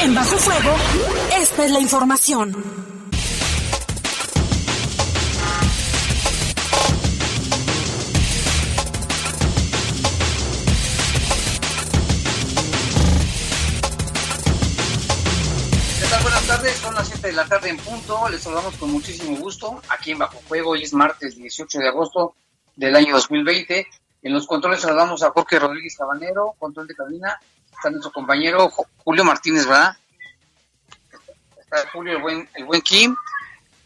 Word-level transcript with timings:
En 0.00 0.14
Bajo 0.14 0.36
Fuego, 0.38 0.76
esta 1.40 1.64
es 1.64 1.70
la 1.72 1.80
información. 1.80 2.88
son 16.80 16.94
las 16.94 17.08
7 17.08 17.28
de 17.28 17.32
la 17.32 17.44
tarde 17.46 17.70
en 17.70 17.76
punto. 17.76 18.28
Les 18.28 18.42
saludamos 18.42 18.76
con 18.76 18.90
muchísimo 18.90 19.36
gusto 19.38 19.80
aquí 19.88 20.12
en 20.12 20.18
Bajo 20.18 20.38
Fuego. 20.40 20.70
Hoy 20.70 20.82
es 20.82 20.92
martes 20.92 21.36
18 21.36 21.78
de 21.78 21.88
agosto 21.88 22.34
del 22.76 22.94
año 22.96 23.14
2020. 23.14 23.86
En 24.22 24.32
los 24.32 24.46
controles 24.46 24.80
saludamos 24.80 25.22
a 25.22 25.30
Jorge 25.30 25.58
Rodríguez 25.58 25.94
Sabanero, 25.94 26.54
control 26.58 26.86
de 26.86 26.94
cabina. 26.94 27.40
Está 27.78 27.90
nuestro 27.90 28.10
compañero 28.10 28.68
Julio 29.04 29.22
Martínez, 29.22 29.64
¿verdad? 29.64 29.96
Está 31.60 31.88
Julio, 31.92 32.16
el 32.16 32.22
buen, 32.22 32.50
el 32.54 32.64
buen 32.64 32.82
Kim, 32.82 33.14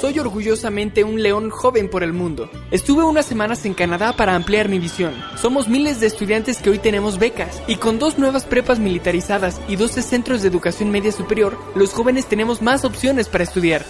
Soy 0.00 0.16
orgullosamente 0.20 1.02
un 1.02 1.24
león 1.24 1.50
joven 1.50 1.90
por 1.90 2.04
el 2.04 2.12
mundo. 2.12 2.48
Estuve 2.70 3.02
unas 3.02 3.26
semanas 3.26 3.66
en 3.66 3.74
Canadá 3.74 4.12
para 4.12 4.36
ampliar 4.36 4.68
mi 4.68 4.78
visión. 4.78 5.12
Somos 5.36 5.66
miles 5.66 5.98
de 5.98 6.06
estudiantes 6.06 6.58
que 6.58 6.70
hoy 6.70 6.78
tenemos 6.78 7.18
becas 7.18 7.60
y 7.66 7.76
con 7.76 7.98
dos 7.98 8.16
nuevas 8.16 8.44
prepas 8.44 8.78
militarizadas 8.78 9.60
y 9.66 9.74
12 9.74 10.02
centros 10.02 10.42
de 10.42 10.48
educación 10.48 10.92
media 10.92 11.10
superior, 11.10 11.58
los 11.74 11.92
jóvenes 11.92 12.26
tenemos 12.26 12.62
más 12.62 12.84
opciones 12.84 13.28
para 13.28 13.42
estudiar. 13.42 13.84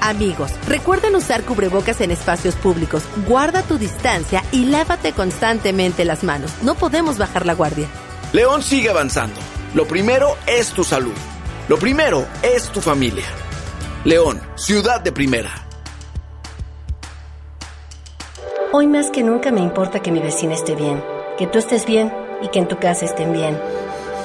Amigos, 0.00 0.50
recuerden 0.66 1.14
usar 1.14 1.44
cubrebocas 1.44 2.00
en 2.00 2.10
espacios 2.10 2.54
públicos, 2.54 3.02
guarda 3.28 3.62
tu 3.62 3.76
distancia 3.76 4.42
y 4.50 4.64
lávate 4.64 5.12
constantemente 5.12 6.06
las 6.06 6.24
manos. 6.24 6.50
No 6.62 6.74
podemos 6.74 7.18
bajar 7.18 7.44
la 7.44 7.54
guardia. 7.54 7.86
León 8.32 8.62
sigue 8.62 8.88
avanzando. 8.88 9.38
Lo 9.74 9.86
primero 9.86 10.36
es 10.46 10.70
tu 10.70 10.84
salud. 10.84 11.12
Lo 11.68 11.78
primero 11.78 12.26
es 12.42 12.70
tu 12.70 12.80
familia. 12.80 13.26
León, 14.04 14.40
ciudad 14.54 15.02
de 15.02 15.12
primera. 15.12 15.50
Hoy 18.72 18.86
más 18.86 19.10
que 19.10 19.22
nunca 19.22 19.50
me 19.50 19.60
importa 19.60 20.00
que 20.00 20.12
mi 20.12 20.20
vecina 20.20 20.54
esté 20.54 20.74
bien, 20.74 21.02
que 21.36 21.46
tú 21.46 21.58
estés 21.58 21.84
bien 21.84 22.12
y 22.40 22.48
que 22.48 22.60
en 22.60 22.68
tu 22.68 22.78
casa 22.78 23.04
estén 23.04 23.32
bien. 23.32 23.60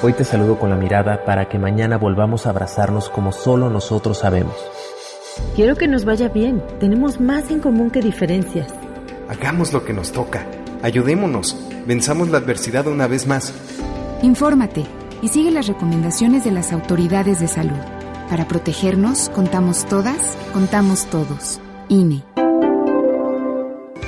Hoy 0.02 0.14
te 0.14 0.24
saludo 0.24 0.58
con 0.58 0.70
la 0.70 0.76
mirada 0.76 1.26
para 1.26 1.50
que 1.50 1.60
mañana 1.60 1.98
volvamos 1.98 2.46
a 2.46 2.52
abrazarnos 2.52 3.10
como 3.10 3.32
solo 3.32 3.70
nosotros 3.70 4.20
sabemos. 4.20 4.56
Quiero 5.56 5.76
que 5.76 5.88
nos 5.88 6.06
vaya 6.06 6.30
bien. 6.30 6.62
Tenemos 6.80 7.20
más 7.20 7.50
en 7.52 7.60
común 7.60 7.90
que 7.92 8.02
diferencias. 8.02 8.68
Hagamos 9.30 9.74
lo 9.74 9.84
que 9.86 9.94
nos 9.94 10.12
toca. 10.12 10.46
Ayudémonos. 10.82 11.58
Venzamos 11.88 12.30
la 12.30 12.38
adversidad 12.38 12.88
una 12.88 13.08
vez 13.08 13.28
más. 13.28 13.54
Infórmate. 14.22 14.86
y 15.22 15.30
sigue 15.30 15.50
las 15.50 15.68
recomendaciones 15.68 16.44
de 16.44 16.52
las 16.52 16.72
autoridades 16.72 17.40
de 17.40 17.48
salud. 17.48 17.80
Para 18.30 18.48
protegernos, 18.48 19.30
contamos 19.30 19.86
todas, 19.86 20.38
contamos 20.54 21.06
todos. 21.06 21.60
INE. 21.90 22.24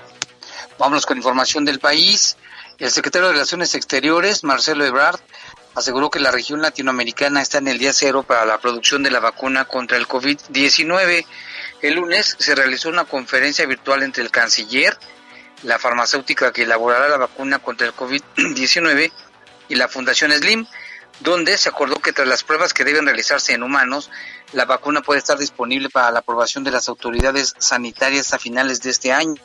Vámonos 0.79 1.05
con 1.05 1.19
información 1.19 1.67
del 1.67 1.81
país. 1.81 2.39
El 2.79 2.91
secretario 2.91 3.27
de 3.27 3.35
Relaciones 3.35 3.75
Exteriores, 3.75 4.43
Marcelo 4.43 4.87
Ebrard, 4.87 5.21
aseguró 5.75 6.09
que 6.09 6.19
la 6.19 6.31
región 6.31 6.63
latinoamericana 6.63 7.43
está 7.43 7.59
en 7.59 7.69
el 7.69 7.79
día 7.79 7.93
cero 7.93 8.23
para 8.23 8.47
la 8.47 8.59
producción 8.59 9.03
de 9.03 9.11
la 9.11 9.21
vacuna 9.21 9.67
contra 9.67 9.99
el 9.99 10.09
COVID-19. 10.09 11.27
El 11.83 11.95
lunes 11.97 12.37
se 12.39 12.55
realizó 12.55 12.89
una 12.89 13.05
conferencia 13.05 13.67
virtual 13.67 14.03
entre 14.03 14.23
el 14.23 14.31
canciller, 14.31 14.97
la 15.63 15.79
farmacéutica 15.79 16.55
que 16.55 16.63
elaborará 16.63 17.07
la 17.07 17.19
vacuna 17.19 17.59
contra 17.59 17.87
el 17.87 17.95
COVID-19 17.95 19.13
y 19.73 19.75
la 19.75 19.89
Fundación 19.89 20.33
Slim, 20.33 20.67
donde 21.21 21.57
se 21.57 21.71
acordó 21.71 21.97
que 21.97 22.13
tras 22.13 22.29
las 22.29 22.45
pruebas 22.45 22.75
que 22.75 22.85
deben 22.85 23.07
realizarse 23.07 23.55
en 23.55 23.63
humanos, 23.63 24.11
la 24.53 24.67
vacuna 24.67 25.01
puede 25.01 25.19
estar 25.19 25.39
disponible 25.39 25.89
para 25.89 26.11
la 26.11 26.19
aprobación 26.19 26.63
de 26.63 26.71
las 26.71 26.91
autoridades 26.91 27.55
sanitarias 27.57 28.35
a 28.35 28.39
finales 28.39 28.83
de 28.83 28.91
este 28.91 29.13
año. 29.13 29.41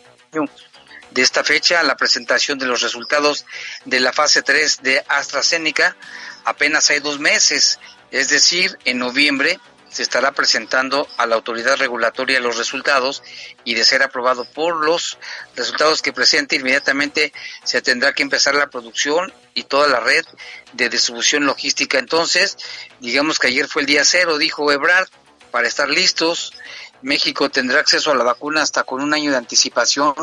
De 1.12 1.22
esta 1.22 1.46
fecha, 1.46 1.82
la 1.84 1.96
presentación 1.96 2.60
de 2.60 2.66
los 2.66 2.82
resultados 2.82 3.46
de 3.86 4.02
la 4.02 4.12
fase 4.12 4.42
3 4.42 4.82
de 4.82 5.02
AstraZeneca 5.08 5.96
apenas 6.44 6.90
hay 6.90 7.00
dos 7.00 7.20
meses, 7.20 7.80
es 8.12 8.28
decir, 8.28 8.78
en 8.84 8.98
noviembre 8.98 9.62
se 9.90 10.04
estará 10.04 10.32
presentando 10.32 11.08
a 11.18 11.26
la 11.26 11.36
autoridad 11.36 11.78
regulatoria 11.78 12.40
los 12.40 12.58
resultados 12.58 13.24
y 13.64 13.76
de 13.76 13.84
ser 13.84 14.04
aprobado 14.04 14.46
por 14.46 14.86
los 14.86 15.18
resultados 15.56 16.02
que 16.02 16.14
presente 16.14 16.58
inmediatamente 16.58 17.34
se 17.64 17.82
tendrá 17.82 18.14
que 18.14 18.24
empezar 18.24 18.56
la 18.56 18.70
producción 18.70 19.34
y 19.54 19.64
toda 19.64 19.88
la 19.88 20.00
red 20.00 20.26
de 20.74 20.90
distribución 20.90 21.46
logística. 21.46 22.00
Entonces, 22.00 22.58
digamos 23.00 23.40
que 23.40 23.48
ayer 23.48 23.68
fue 23.68 23.84
el 23.84 23.88
día 23.88 24.04
cero, 24.04 24.38
dijo 24.38 24.72
Ebrard, 24.72 25.08
para 25.52 25.68
estar 25.68 25.90
listos. 25.90 26.54
México 27.02 27.50
tendrá 27.50 27.80
acceso 27.80 28.12
a 28.12 28.16
la 28.16 28.24
vacuna 28.24 28.62
hasta 28.62 28.84
con 28.84 29.02
un 29.02 29.14
año 29.14 29.32
de 29.32 29.38
anticipación 29.38 30.14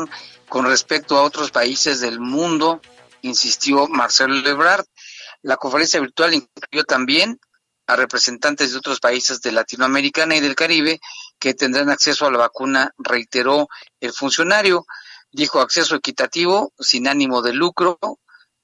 con 0.47 0.65
respecto 0.65 1.17
a 1.17 1.23
otros 1.23 1.51
países 1.51 1.99
del 2.01 2.19
mundo, 2.19 2.81
insistió 3.21 3.87
Marcelo 3.87 4.47
Ebrard. 4.47 4.85
La 5.41 5.57
conferencia 5.57 5.99
virtual 5.99 6.33
incluyó 6.33 6.83
también 6.85 7.39
a 7.87 7.95
representantes 7.95 8.71
de 8.71 8.77
otros 8.77 8.99
países 8.99 9.41
de 9.41 9.51
Latinoamérica 9.51 10.25
y 10.33 10.39
del 10.39 10.55
Caribe 10.55 10.99
que 11.39 11.53
tendrán 11.53 11.89
acceso 11.89 12.25
a 12.25 12.31
la 12.31 12.37
vacuna, 12.37 12.91
reiteró 12.97 13.67
el 13.99 14.13
funcionario. 14.13 14.85
Dijo 15.31 15.59
acceso 15.59 15.95
equitativo, 15.95 16.73
sin 16.79 17.07
ánimo 17.07 17.41
de 17.41 17.53
lucro. 17.53 17.99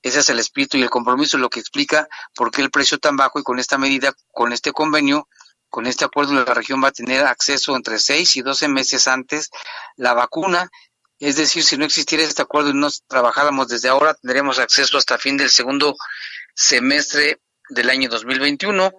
Ese 0.01 0.21
es 0.21 0.29
el 0.29 0.39
espíritu 0.39 0.77
y 0.77 0.81
el 0.81 0.89
compromiso, 0.89 1.38
lo 1.38 1.50
que 1.50 1.59
explica 1.59 2.07
por 2.33 2.50
qué 2.50 2.62
el 2.62 2.71
precio 2.71 2.97
tan 2.97 3.18
bajo 3.18 3.39
y 3.39 3.44
con 3.44 3.59
esta 3.59 3.77
medida, 3.77 4.13
con 4.31 4.51
este 4.51 4.71
convenio, 4.71 5.27
con 5.69 5.85
este 5.85 6.06
acuerdo, 6.06 6.33
la 6.33 6.53
región 6.53 6.83
va 6.83 6.89
a 6.89 6.91
tener 6.91 7.25
acceso 7.25 7.75
entre 7.75 8.00
6 8.00 8.35
y 8.38 8.41
12 8.41 8.68
meses 8.68 9.07
antes 9.07 9.50
la 9.95 10.13
vacuna. 10.13 10.69
Es 11.19 11.35
decir, 11.35 11.63
si 11.63 11.77
no 11.77 11.85
existiera 11.85 12.23
este 12.23 12.41
acuerdo 12.41 12.71
y 12.71 12.73
no 12.73 12.89
trabajáramos 13.07 13.68
desde 13.68 13.89
ahora, 13.89 14.15
tendríamos 14.15 14.57
acceso 14.57 14.97
hasta 14.97 15.19
fin 15.19 15.38
del 15.38 15.51
segundo 15.51 15.95
semestre 16.56 17.39
del 17.71 17.89
año 17.89 18.09
2021. 18.09 18.91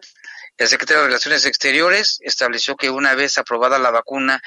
El 0.56 0.68
secretario 0.68 1.02
de 1.02 1.08
Relaciones 1.08 1.44
Exteriores 1.44 2.18
estableció 2.22 2.74
que 2.76 2.90
una 2.90 3.14
vez 3.14 3.38
aprobada 3.38 3.78
la 3.78 3.90
vacuna, 3.90 4.42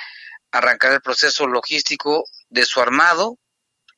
arrancará 0.52 0.96
el 0.96 1.02
proceso 1.02 1.48
logístico 1.48 2.26
de 2.50 2.66
su 2.66 2.82
armado 2.82 3.38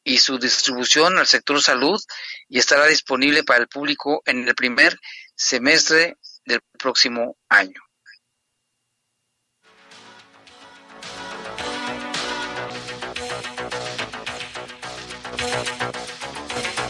y 0.04 0.20
su 0.20 0.38
distribución 0.38 1.18
al 1.18 1.28
sector 1.28 1.62
salud 1.62 2.02
y 2.50 2.60
estará 2.60 2.88
disponible 2.88 3.44
para 3.44 3.60
el 3.60 3.68
público 3.68 4.22
en 4.26 4.48
el 4.48 4.56
primer 4.56 4.98
semestre 5.36 6.18
del 6.46 6.62
próximo 6.78 7.38
año. 7.50 7.87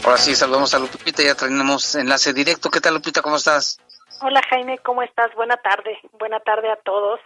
Ahora 0.08 0.16
sí, 0.16 0.34
saludamos 0.34 0.72
a 0.72 0.78
Lupita, 0.78 1.22
ya 1.22 1.34
tenemos 1.34 1.94
enlace 1.94 2.32
directo. 2.32 2.70
¿Qué 2.70 2.80
tal, 2.80 2.94
Lupita? 2.94 3.20
¿Cómo 3.20 3.36
estás? 3.36 3.76
Hola, 4.22 4.40
Jaime, 4.48 4.78
¿cómo 4.78 5.02
estás? 5.02 5.34
Buena 5.34 5.58
tarde. 5.58 5.98
Buena 6.18 6.40
tarde 6.40 6.72
a 6.72 6.76
todos. 6.76 7.20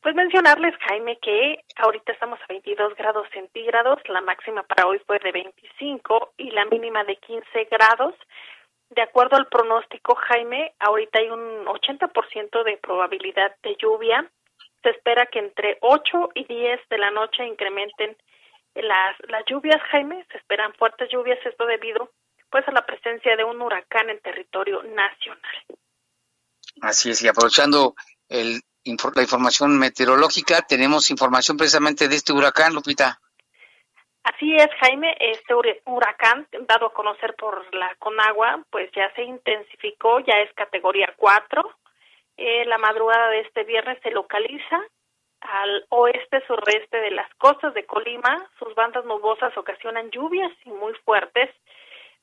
Pues 0.00 0.14
mencionarles, 0.14 0.74
Jaime, 0.88 1.18
que 1.20 1.62
ahorita 1.76 2.12
estamos 2.12 2.40
a 2.40 2.46
22 2.48 2.96
grados 2.96 3.26
centígrados, 3.34 3.98
la 4.08 4.22
máxima 4.22 4.62
para 4.62 4.86
hoy 4.86 4.98
fue 5.06 5.18
de 5.18 5.30
25 5.30 6.32
y 6.38 6.52
la 6.52 6.64
mínima 6.64 7.04
de 7.04 7.16
15 7.16 7.68
grados. 7.70 8.14
De 8.88 9.02
acuerdo 9.02 9.36
al 9.36 9.48
pronóstico, 9.48 10.14
Jaime, 10.14 10.72
ahorita 10.78 11.18
hay 11.18 11.28
un 11.28 11.66
80% 11.66 12.64
de 12.64 12.78
probabilidad 12.78 13.54
de 13.62 13.76
lluvia. 13.76 14.26
Se 14.82 14.88
espera 14.88 15.26
que 15.26 15.40
entre 15.40 15.76
8 15.82 16.30
y 16.34 16.44
10 16.44 16.80
de 16.88 16.96
la 16.96 17.10
noche 17.10 17.44
incrementen 17.44 18.16
las, 18.82 19.16
las 19.28 19.44
lluvias, 19.46 19.80
Jaime, 19.90 20.24
se 20.30 20.38
esperan 20.38 20.74
fuertes 20.74 21.08
lluvias, 21.10 21.38
esto 21.44 21.66
debido 21.66 22.10
pues 22.50 22.66
a 22.66 22.72
la 22.72 22.84
presencia 22.84 23.36
de 23.36 23.44
un 23.44 23.62
huracán 23.62 24.10
en 24.10 24.20
territorio 24.20 24.82
nacional. 24.82 25.64
Así 26.82 27.10
es, 27.10 27.22
y 27.22 27.28
aprovechando 27.28 27.94
el, 28.28 28.60
la 28.84 29.22
información 29.22 29.78
meteorológica, 29.78 30.62
tenemos 30.62 31.10
información 31.10 31.56
precisamente 31.56 32.08
de 32.08 32.16
este 32.16 32.32
huracán, 32.32 32.74
Lupita. 32.74 33.20
Así 34.22 34.54
es, 34.54 34.68
Jaime, 34.80 35.16
este 35.18 35.54
huracán 35.86 36.46
dado 36.68 36.86
a 36.86 36.92
conocer 36.92 37.34
por 37.36 37.74
la 37.74 37.94
Conagua, 37.98 38.62
pues 38.70 38.90
ya 38.92 39.12
se 39.14 39.22
intensificó, 39.22 40.20
ya 40.20 40.34
es 40.44 40.52
categoría 40.54 41.14
4. 41.16 41.62
Eh, 42.36 42.64
la 42.66 42.78
madrugada 42.78 43.28
de 43.28 43.40
este 43.40 43.64
viernes 43.64 43.98
se 44.02 44.10
localiza 44.10 44.80
al 45.90 45.98
oeste 45.98 46.44
sureste 46.46 47.00
de 47.00 47.10
las 47.10 47.32
costas 47.34 47.74
de 47.74 47.84
Colima. 47.84 48.48
Sus 48.58 48.74
bandas 48.74 49.04
nubosas 49.04 49.56
ocasionan 49.56 50.10
lluvias 50.10 50.52
y 50.64 50.70
muy 50.70 50.94
fuertes, 51.04 51.50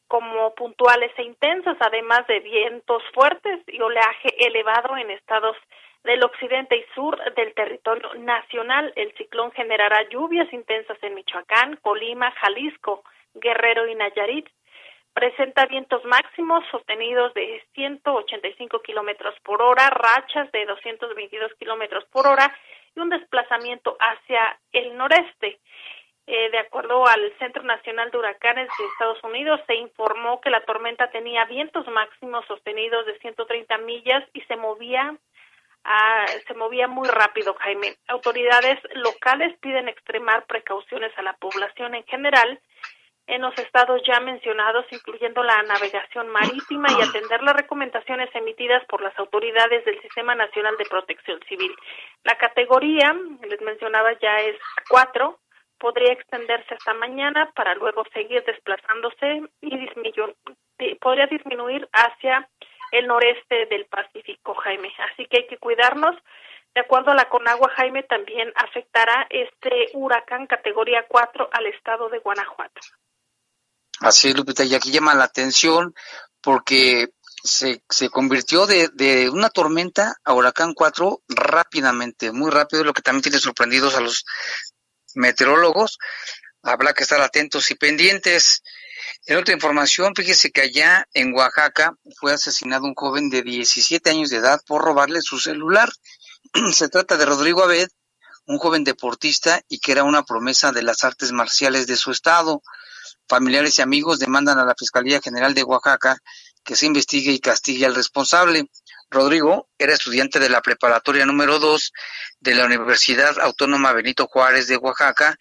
como 0.08 0.56
puntuales 0.56 1.12
e 1.18 1.24
intensas, 1.24 1.78
además 1.82 2.26
de 2.28 2.40
vientos 2.40 3.04
fuertes 3.14 3.60
y 3.68 3.82
oleaje 3.82 4.30
elevado 4.48 4.96
en 4.96 5.12
estados 5.12 5.58
del 6.04 6.24
occidente 6.24 6.78
y 6.78 6.86
sur 6.96 7.18
del 7.34 7.54
territorio 7.54 8.14
nacional. 8.16 8.94
El 8.96 9.14
ciclón 9.16 9.52
generará 9.52 10.08
lluvias 10.10 10.52
intensas 10.54 10.98
en 11.02 11.16
Michoacán, 11.16 11.76
Colima, 11.82 12.32
Jalisco, 12.32 13.04
Guerrero 13.34 13.88
y 13.88 13.96
Nayarit. 13.96 14.48
Presenta 15.14 15.66
vientos 15.66 16.06
máximos 16.06 16.64
sostenidos 16.72 17.34
de 17.34 17.62
185 17.74 18.82
kilómetros 18.82 19.36
por 19.42 19.62
hora, 19.62 19.90
rachas 19.90 20.50
de 20.52 20.66
222 20.66 21.54
kilómetros 21.56 22.06
por 22.06 22.28
hora 22.28 22.56
y 22.98 23.00
un 23.00 23.10
desplazamiento 23.10 23.96
hacia 24.00 24.60
el 24.72 24.98
noreste. 24.98 25.60
Eh, 26.26 26.50
de 26.50 26.58
acuerdo 26.58 27.08
al 27.08 27.32
Centro 27.40 27.64
Nacional 27.64 28.12
de 28.12 28.18
Huracanes 28.18 28.68
de 28.78 28.86
Estados 28.86 29.24
Unidos, 29.24 29.62
se 29.66 29.76
informó 29.76 30.42
que 30.42 30.50
la 30.50 30.66
tormenta 30.66 31.10
tenía 31.10 31.46
vientos 31.46 31.88
máximos 31.88 32.46
sostenidos 32.48 33.06
de 33.06 33.18
130 33.20 33.78
millas 33.78 34.24
y 34.34 34.42
se 34.42 34.58
movía 34.58 35.16
ah, 35.86 36.26
se 36.46 36.54
movía 36.56 36.90
muy 36.90 37.08
rápido, 37.08 37.54
Jaime. 37.54 37.96
Autoridades 38.10 38.78
locales 38.96 39.58
piden 39.60 39.88
extremar 39.88 40.46
precauciones 40.48 41.18
a 41.18 41.22
la 41.22 41.34
población 41.34 41.96
en 41.96 42.04
general 42.04 42.60
en 43.28 43.42
los 43.42 43.58
estados 43.58 44.02
ya 44.08 44.20
mencionados, 44.22 44.86
incluyendo 44.92 45.44
la 45.44 45.62
navegación 45.64 46.30
marítima 46.30 46.88
y 46.92 47.02
atender 47.02 47.44
las 47.44 47.56
recomendaciones 47.56 48.34
emitidas 48.34 48.84
por 48.86 49.02
las 49.02 49.18
autoridades 49.20 49.84
del 49.84 50.02
Sistema 50.02 50.34
Nacional 50.34 50.76
de 50.78 50.86
Protección 50.86 51.40
Civil. 51.48 51.76
La 52.24 52.38
categoría, 52.38 53.14
les 53.48 53.62
mencionaba, 53.62 54.14
ya 54.20 54.38
es 54.38 54.56
cuatro, 54.90 55.40
podría 55.78 56.14
extenderse 56.14 56.74
hasta 56.74 56.94
mañana 56.94 57.52
para 57.54 57.76
luego 57.76 58.04
seguir 58.14 58.44
desplazándose 58.46 59.44
y 59.62 60.96
podría 60.96 61.28
disminuir 61.28 61.88
hacia 61.92 62.50
el 62.92 63.08
noreste 63.08 63.66
del 63.66 63.86
Pacífico, 63.86 64.56
Jaime. 64.56 64.92
Así 65.12 65.26
que 65.26 65.40
hay 65.40 65.48
que 65.48 65.58
cuidarnos. 65.58 66.16
De 66.74 66.82
acuerdo 66.82 67.12
a 67.12 67.16
la 67.16 67.28
Conagua, 67.28 67.70
Jaime, 67.76 68.04
también 68.04 68.54
afectará 68.56 69.28
este 69.30 69.90
huracán 69.94 70.48
categoría 70.48 71.06
4 71.08 71.50
al 71.52 71.66
estado 71.68 72.08
de 72.10 72.20
Guanajuato. 72.20 72.82
Así 74.00 74.34
Lupita, 74.34 74.64
y 74.64 74.76
aquí 74.76 74.92
llama 74.92 75.16
la 75.16 75.26
atención 75.26 75.94
porque 76.42 77.10
se, 77.44 77.84
se 77.90 78.10
convirtió 78.10 78.66
de, 78.66 78.90
de, 78.94 79.30
una 79.30 79.50
tormenta 79.50 80.16
a 80.24 80.34
huracán 80.34 80.74
4 80.74 81.24
rápidamente, 81.30 82.32
muy 82.32 82.52
rápido, 82.52 82.84
lo 82.84 82.94
que 82.94 83.02
también 83.02 83.24
tiene 83.24 83.40
sorprendidos 83.40 83.96
a 83.96 84.02
los 84.02 84.26
meteorólogos. 85.16 85.98
Habrá 86.62 86.94
que 86.94 87.04
estar 87.04 87.22
atentos 87.22 87.72
y 87.72 87.76
pendientes. 87.76 88.62
En 89.26 89.38
otra 89.38 89.54
información, 89.54 90.14
fíjese 90.16 90.52
que 90.52 90.62
allá 90.62 91.08
en 91.14 91.34
Oaxaca 91.34 91.96
fue 92.18 92.34
asesinado 92.34 92.86
un 92.86 92.96
joven 92.96 93.30
de 93.30 93.42
17 93.42 94.10
años 94.10 94.30
de 94.30 94.38
edad 94.38 94.62
por 94.66 94.84
robarle 94.84 95.22
su 95.22 95.40
celular. 95.40 95.90
Se 96.74 96.90
trata 96.90 97.18
de 97.18 97.26
Rodrigo 97.26 97.64
Abed, 97.64 97.90
un 98.46 98.58
joven 98.58 98.84
deportista 98.84 99.62
y 99.68 99.80
que 99.80 99.92
era 99.92 100.04
una 100.04 100.24
promesa 100.24 100.72
de 100.72 100.84
las 100.84 101.04
artes 101.04 101.32
marciales 101.32 101.88
de 101.88 101.96
su 101.96 102.12
estado. 102.12 102.62
Familiares 103.28 103.78
y 103.78 103.82
amigos 103.82 104.20
demandan 104.20 104.58
a 104.58 104.66
la 104.66 104.76
Fiscalía 104.78 105.20
General 105.22 105.54
de 105.54 105.64
Oaxaca 105.64 106.18
que 106.64 106.76
se 106.76 106.86
investigue 106.86 107.32
y 107.32 107.40
castigue 107.40 107.86
al 107.86 107.96
responsable. 107.96 108.70
Rodrigo 109.10 109.70
era 109.78 109.94
estudiante 109.94 110.40
de 110.40 110.50
la 110.50 110.62
preparatoria 110.62 111.26
número 111.26 111.60
2 111.60 111.94
de 112.40 112.56
la 112.56 112.66
Universidad 112.66 113.40
Autónoma 113.40 113.94
Benito 113.94 114.28
Juárez 114.28 114.68
de 114.68 114.78
Oaxaca 114.78 115.38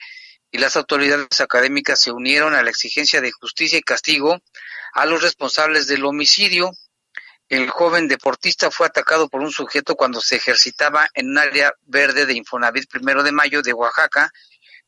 y 0.51 0.59
las 0.59 0.77
autoridades 0.77 1.41
académicas 1.41 2.01
se 2.01 2.11
unieron 2.11 2.55
a 2.55 2.63
la 2.63 2.71
exigencia 2.71 3.21
de 3.21 3.33
justicia 3.33 3.79
y 3.79 3.83
castigo 3.83 4.41
a 4.93 5.07
los 5.07 5.23
responsables 5.23 5.87
del 5.87 6.05
homicidio. 6.05 6.71
El 7.49 7.71
joven 7.71 8.09
deportista 8.09 8.73
fue 8.73 8.87
atacado 8.87 9.29
por 9.29 9.43
un 9.43 9.53
sujeto 9.53 9.95
cuando 9.95 10.21
se 10.21 10.37
ejercitaba 10.37 11.09
en 11.15 11.31
un 11.31 11.39
área 11.39 11.73
verde 11.83 12.27
de 12.27 12.35
Infonavit 12.35 12.89
primero 12.91 13.23
de 13.23 13.31
mayo 13.31 13.63
de 13.63 13.73
Oaxaca, 13.73 14.33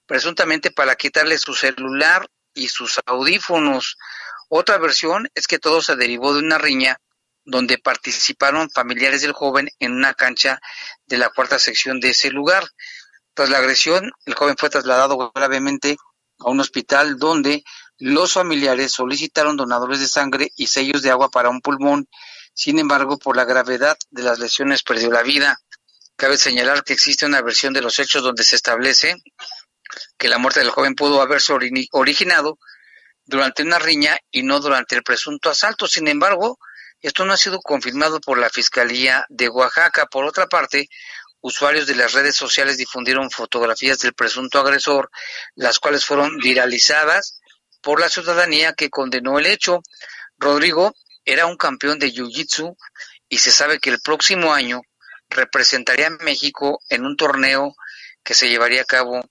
presuntamente 0.06 0.72
para 0.72 0.96
quitarle 0.96 1.38
su 1.38 1.54
celular 1.54 2.28
y 2.58 2.68
sus 2.68 3.00
audífonos. 3.06 3.96
Otra 4.48 4.78
versión 4.78 5.28
es 5.34 5.46
que 5.46 5.58
todo 5.58 5.80
se 5.80 5.96
derivó 5.96 6.34
de 6.34 6.40
una 6.40 6.58
riña 6.58 6.98
donde 7.44 7.78
participaron 7.78 8.70
familiares 8.70 9.22
del 9.22 9.32
joven 9.32 9.70
en 9.78 9.92
una 9.92 10.14
cancha 10.14 10.60
de 11.06 11.18
la 11.18 11.30
cuarta 11.30 11.58
sección 11.58 12.00
de 12.00 12.10
ese 12.10 12.30
lugar. 12.30 12.68
Tras 13.34 13.48
la 13.48 13.58
agresión, 13.58 14.10
el 14.26 14.34
joven 14.34 14.56
fue 14.58 14.68
trasladado 14.68 15.32
gravemente 15.34 15.96
a 16.40 16.50
un 16.50 16.60
hospital 16.60 17.18
donde 17.18 17.64
los 17.98 18.34
familiares 18.34 18.92
solicitaron 18.92 19.56
donadores 19.56 20.00
de 20.00 20.08
sangre 20.08 20.52
y 20.56 20.66
sellos 20.66 21.02
de 21.02 21.10
agua 21.10 21.30
para 21.30 21.48
un 21.48 21.60
pulmón. 21.60 22.08
Sin 22.52 22.78
embargo, 22.78 23.18
por 23.18 23.36
la 23.36 23.44
gravedad 23.44 23.96
de 24.10 24.22
las 24.22 24.38
lesiones 24.38 24.82
perdió 24.82 25.10
la 25.10 25.22
vida. 25.22 25.58
Cabe 26.16 26.36
señalar 26.36 26.84
que 26.84 26.92
existe 26.92 27.26
una 27.26 27.40
versión 27.42 27.72
de 27.72 27.80
los 27.80 27.98
hechos 27.98 28.22
donde 28.22 28.44
se 28.44 28.56
establece 28.56 29.16
que 30.16 30.28
la 30.28 30.38
muerte 30.38 30.60
del 30.60 30.70
joven 30.70 30.94
pudo 30.94 31.20
haberse 31.20 31.52
originado 31.92 32.58
durante 33.24 33.62
una 33.62 33.78
riña 33.78 34.18
y 34.30 34.42
no 34.42 34.60
durante 34.60 34.96
el 34.96 35.02
presunto 35.02 35.50
asalto. 35.50 35.86
Sin 35.86 36.08
embargo, 36.08 36.58
esto 37.00 37.24
no 37.24 37.32
ha 37.32 37.36
sido 37.36 37.60
confirmado 37.60 38.20
por 38.20 38.38
la 38.38 38.50
Fiscalía 38.50 39.24
de 39.28 39.48
Oaxaca. 39.48 40.06
Por 40.06 40.24
otra 40.24 40.46
parte, 40.46 40.88
usuarios 41.40 41.86
de 41.86 41.94
las 41.94 42.12
redes 42.12 42.36
sociales 42.36 42.78
difundieron 42.78 43.30
fotografías 43.30 43.98
del 43.98 44.14
presunto 44.14 44.58
agresor, 44.58 45.10
las 45.54 45.78
cuales 45.78 46.04
fueron 46.04 46.38
viralizadas 46.38 47.40
por 47.80 48.00
la 48.00 48.08
ciudadanía 48.08 48.72
que 48.72 48.90
condenó 48.90 49.38
el 49.38 49.46
hecho. 49.46 49.82
Rodrigo 50.38 50.94
era 51.24 51.46
un 51.46 51.56
campeón 51.56 51.98
de 51.98 52.12
Jiu-Jitsu 52.12 52.76
y 53.28 53.38
se 53.38 53.50
sabe 53.50 53.78
que 53.78 53.90
el 53.90 54.00
próximo 54.00 54.52
año 54.54 54.80
representaría 55.28 56.06
a 56.06 56.24
México 56.24 56.80
en 56.88 57.04
un 57.04 57.16
torneo 57.16 57.74
que 58.24 58.34
se 58.34 58.48
llevaría 58.48 58.82
a 58.82 58.86
cabo 58.86 59.22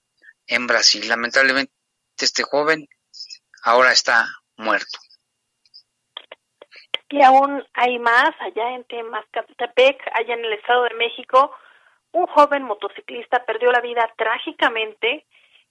en 0.47 0.67
Brasil. 0.67 1.07
Lamentablemente 1.07 1.71
este 2.19 2.43
joven 2.43 2.87
ahora 3.63 3.91
está 3.91 4.25
muerto. 4.57 4.99
Y 7.09 7.21
aún 7.21 7.63
hay 7.73 7.99
más, 7.99 8.31
allá 8.39 8.75
en 8.75 8.83
Temascatepec, 8.83 10.01
allá 10.13 10.33
en 10.33 10.43
el 10.43 10.53
Estado 10.53 10.83
de 10.83 10.95
México, 10.95 11.51
un 12.11 12.27
joven 12.27 12.63
motociclista 12.63 13.45
perdió 13.45 13.71
la 13.71 13.79
vida 13.79 14.11
trágicamente 14.17 15.25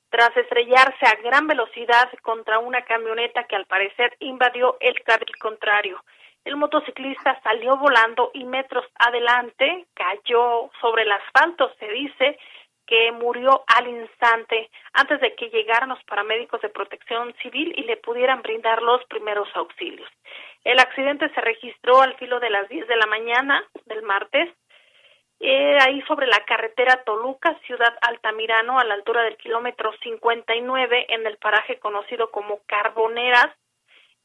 tras 0.09 0.35
estrellarse 0.37 1.05
a 1.05 1.21
gran 1.23 1.47
velocidad 1.47 2.09
contra 2.23 2.59
una 2.59 2.83
camioneta 2.85 3.45
que 3.45 3.57
al 3.57 3.67
parecer 3.67 4.17
invadió 4.21 4.77
el 4.81 5.03
carril 5.03 5.37
contrario. 5.39 6.03
El 6.45 6.57
motociclista 6.57 7.41
salió 7.43 7.77
volando 7.77 8.31
y 8.33 8.45
metros 8.45 8.87
adelante 8.95 9.87
cayó 9.95 10.71
sobre 10.81 11.03
el 11.03 11.13
asfalto, 11.13 11.73
se 11.81 11.89
dice, 11.89 12.39
que 12.87 13.13
murió 13.13 13.65
al 13.67 13.89
instante 13.89 14.71
antes 14.93 15.21
de 15.21 15.35
que 15.35 15.51
llegaran 15.51 15.89
los 15.89 16.03
paramédicos 16.05 16.61
de 16.61 16.69
protección 16.69 17.35
civil 17.43 17.75
y 17.77 17.83
le 17.83 17.97
pudieran 17.97 18.43
brindar 18.43 18.81
los 18.83 19.05
primeros 19.07 19.49
auxilios. 19.55 20.09
El 20.65 20.79
accidente 20.79 21.29
se 21.35 21.41
registró 21.41 22.01
al 22.01 22.17
filo 22.17 22.41
de 22.41 22.51
las 22.51 22.69
10 22.69 22.87
de 22.87 22.97
la 22.97 23.07
mañana 23.07 23.65
del 23.87 24.03
martes, 24.03 24.51
eh, 25.39 25.79
ahí 25.81 26.01
sobre 26.03 26.27
la 26.27 26.41
carretera 26.47 27.03
Toluca, 27.05 27.59
Ciudad 27.67 27.95
Altamirano, 28.01 28.79
a 28.79 28.85
la 28.85 28.95
altura 28.95 29.23
del 29.23 29.37
kilómetro 29.37 29.93
59, 30.03 31.07
en 31.11 31.27
el 31.27 31.37
paraje 31.37 31.79
conocido 31.79 32.31
como 32.31 32.61
Carboneras, 32.67 33.49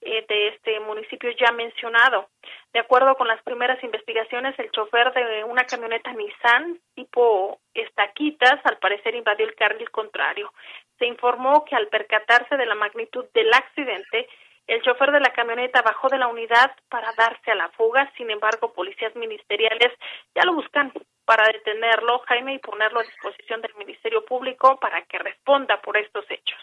eh, 0.01 0.25
de 0.27 0.47
este 0.47 0.79
municipio 0.79 1.29
ya 1.39 1.51
mencionado. 1.51 2.29
De 2.73 2.79
acuerdo 2.79 3.15
con 3.15 3.27
las 3.27 3.41
primeras 3.43 3.83
investigaciones, 3.83 4.57
el 4.57 4.71
chofer 4.71 5.13
de 5.13 5.43
una 5.43 5.65
camioneta 5.65 6.11
Nissan 6.13 6.79
tipo 6.95 7.59
estaquitas 7.73 8.59
al 8.63 8.79
parecer 8.79 9.13
invadió 9.13 9.45
el 9.45 9.53
carril 9.53 9.91
contrario. 9.91 10.51
Se 10.97 11.05
informó 11.05 11.65
que 11.65 11.75
al 11.75 11.87
percatarse 11.87 12.57
de 12.57 12.65
la 12.65 12.73
magnitud 12.73 13.25
del 13.33 13.53
accidente, 13.53 14.27
el 14.65 14.81
chofer 14.81 15.11
de 15.11 15.19
la 15.19 15.33
camioneta 15.33 15.83
bajó 15.83 16.09
de 16.09 16.17
la 16.17 16.27
unidad 16.27 16.71
para 16.89 17.13
darse 17.13 17.51
a 17.51 17.55
la 17.55 17.69
fuga. 17.69 18.11
Sin 18.17 18.31
embargo, 18.31 18.73
policías 18.73 19.15
ministeriales 19.15 19.91
ya 20.33 20.43
lo 20.45 20.53
buscan 20.53 20.91
para 21.25 21.45
detenerlo, 21.45 22.19
Jaime, 22.27 22.55
y 22.55 22.59
ponerlo 22.59 23.01
a 23.01 23.03
disposición 23.03 23.61
del 23.61 23.75
Ministerio 23.75 24.25
Público 24.25 24.79
para 24.79 25.03
que 25.03 25.19
responda 25.19 25.79
por 25.81 25.97
estos 25.97 26.25
hechos. 26.29 26.59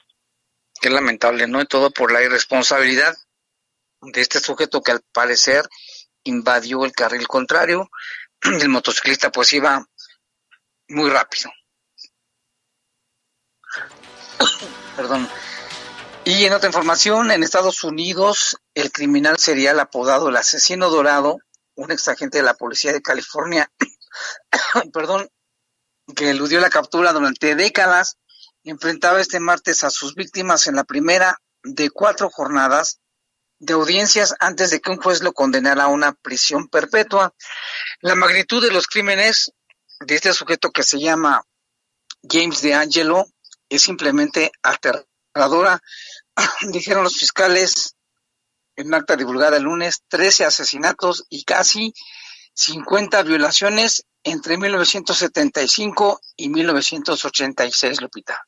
Qué 0.80 0.90
lamentable, 0.90 1.47
¿no? 1.47 1.61
Y 1.61 1.66
todo 1.66 1.90
por 1.90 2.12
la 2.12 2.23
irresponsabilidad 2.23 3.14
de 4.00 4.21
este 4.21 4.40
sujeto 4.40 4.83
que 4.83 4.93
al 4.93 5.02
parecer 5.12 5.69
invadió 6.25 6.85
el 6.85 6.93
carril 6.93 7.26
contrario. 7.26 7.90
El 8.43 8.69
motociclista 8.69 9.33
pues 9.33 9.52
iba 9.52 9.85
muy 10.88 11.11
rápido. 11.11 11.50
Perdón. 14.97 15.28
Y 16.25 16.45
en 16.45 16.52
otra 16.52 16.69
información, 16.69 17.31
en 17.31 17.43
Estados 17.43 17.85
Unidos, 17.85 18.59
el 18.75 18.93
criminal 18.93 19.38
serial 19.38 19.81
apodado 19.81 20.28
el 20.28 20.37
asesino 20.37 20.90
dorado, 20.90 21.38
un 21.75 21.90
exagente 21.90 22.38
de 22.38 22.45
la 22.45 22.52
policía 22.52 22.93
de 22.93 23.00
California, 23.00 23.73
perdón, 24.93 25.31
que 26.14 26.28
eludió 26.28 26.61
la 26.61 26.69
captura 26.69 27.14
durante 27.14 27.55
décadas, 27.55 28.19
enfrentaba 28.62 29.23
este 29.23 29.40
martes 29.40 29.85
a 29.85 29.90
sus 29.90 30.14
víctimas 30.14 30.67
en 30.67 30.76
la 30.76 30.85
primera 30.85 31.40
de 31.62 31.88
cuatro 31.88 32.28
jornadas 32.28 33.00
de 33.59 33.75
audiencias 33.75 34.35
antes 34.38 34.71
de 34.71 34.81
que 34.81 34.91
un 34.91 34.99
juez 34.99 35.23
lo 35.23 35.33
condenara 35.33 35.85
a 35.85 35.88
una 35.88 36.12
prisión 36.12 36.69
perpetua. 36.69 37.35
La 38.00 38.15
magnitud 38.15 38.62
de 38.62 38.71
los 38.71 38.87
crímenes 38.87 39.53
de 40.00 40.15
este 40.15 40.33
sujeto 40.33 40.71
que 40.71 40.83
se 40.83 41.00
llama 41.00 41.43
James 42.23 42.62
DeAngelo 42.62 43.27
es 43.69 43.83
simplemente 43.83 44.53
aterradora, 44.62 45.81
dijeron 46.73 47.05
los 47.05 47.19
fiscales 47.19 47.95
en 48.77 48.95
acta 48.95 49.17
divulgada 49.17 49.57
el 49.57 49.65
lunes, 49.65 50.03
13 50.09 50.45
asesinatos 50.45 51.25
y 51.29 51.45
casi 51.45 51.93
50 52.55 53.23
violaciones 53.25 54.05
entre 54.23 54.57
1975 54.57 56.21
y 56.37 56.49
1986, 56.49 58.00
Lupita. 58.00 58.47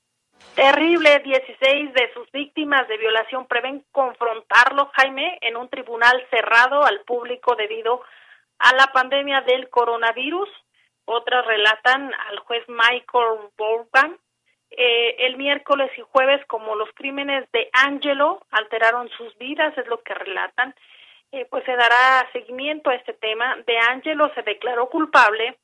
Terrible, 0.61 1.21
16 1.21 1.95
de 1.95 2.13
sus 2.13 2.31
víctimas 2.33 2.87
de 2.87 2.99
violación 2.99 3.47
prevén 3.47 3.83
confrontarlo, 3.93 4.91
Jaime, 4.93 5.39
en 5.41 5.57
un 5.57 5.71
tribunal 5.71 6.23
cerrado 6.29 6.85
al 6.85 7.01
público 7.01 7.57
debido 7.57 8.03
a 8.59 8.75
la 8.75 8.89
pandemia 8.89 9.41
del 9.41 9.71
coronavirus. 9.71 10.51
Otras 11.07 11.47
relatan 11.47 12.13
al 12.29 12.41
juez 12.41 12.63
Michael 12.69 13.39
Borgan. 13.57 14.19
Eh, 14.71 15.17
el 15.21 15.39
miércoles 15.39 15.91
y 15.97 16.03
jueves, 16.03 16.45
como 16.45 16.75
los 16.75 16.91
crímenes 16.93 17.51
de 17.53 17.71
Angelo 17.73 18.43
alteraron 18.51 19.09
sus 19.17 19.35
vidas, 19.39 19.73
es 19.79 19.87
lo 19.87 20.03
que 20.03 20.13
relatan, 20.13 20.75
eh, 21.33 21.47
pues 21.47 21.65
se 21.65 21.75
dará 21.75 22.29
seguimiento 22.35 22.91
a 22.91 22.97
este 22.97 23.15
tema. 23.15 23.57
De 23.67 23.79
Angelo 23.79 24.31
se 24.35 24.43
declaró 24.43 24.91
culpable 24.91 25.57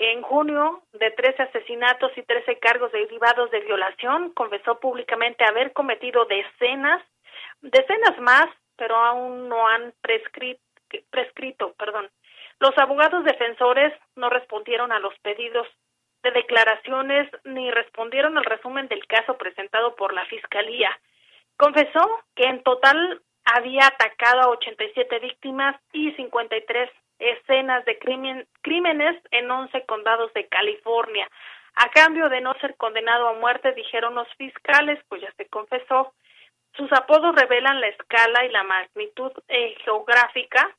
en 0.00 0.22
junio 0.22 0.82
de 0.92 1.10
13 1.10 1.42
asesinatos 1.42 2.16
y 2.16 2.22
13 2.22 2.58
cargos 2.60 2.92
derivados 2.92 3.50
de 3.50 3.60
violación. 3.60 4.30
Confesó 4.32 4.78
públicamente 4.78 5.44
haber 5.44 5.72
cometido 5.72 6.24
decenas, 6.26 7.02
decenas 7.60 8.16
más, 8.20 8.46
pero 8.76 8.94
aún 8.94 9.48
no 9.48 9.66
han 9.66 9.92
prescrito, 10.00 10.62
prescrito, 11.10 11.74
perdón. 11.76 12.08
Los 12.60 12.78
abogados 12.78 13.24
defensores 13.24 13.92
no 14.14 14.30
respondieron 14.30 14.92
a 14.92 15.00
los 15.00 15.18
pedidos 15.18 15.66
de 16.22 16.30
declaraciones 16.30 17.28
ni 17.44 17.70
respondieron 17.72 18.38
al 18.38 18.44
resumen 18.44 18.86
del 18.86 19.04
caso 19.06 19.36
presentado 19.36 19.96
por 19.96 20.12
la 20.12 20.24
Fiscalía. 20.26 20.96
Confesó 21.56 22.08
que 22.36 22.44
en 22.44 22.62
total 22.62 23.20
había 23.44 23.86
atacado 23.86 24.42
a 24.42 24.48
87 24.50 25.18
víctimas 25.18 25.74
y 25.92 26.12
53 26.12 26.90
escenas 27.18 27.84
de 27.84 27.98
crímenes 28.62 29.22
en 29.30 29.50
11 29.50 29.84
condados 29.86 30.32
de 30.34 30.46
California. 30.48 31.28
A 31.74 31.90
cambio 31.90 32.28
de 32.28 32.40
no 32.40 32.54
ser 32.54 32.76
condenado 32.76 33.28
a 33.28 33.34
muerte, 33.34 33.72
dijeron 33.72 34.14
los 34.14 34.28
fiscales, 34.34 34.98
pues 35.08 35.22
ya 35.22 35.32
se 35.36 35.46
confesó. 35.46 36.14
Sus 36.74 36.92
apodos 36.92 37.34
revelan 37.34 37.80
la 37.80 37.88
escala 37.88 38.44
y 38.44 38.50
la 38.50 38.64
magnitud 38.64 39.32
eh, 39.48 39.76
geográfica, 39.84 40.76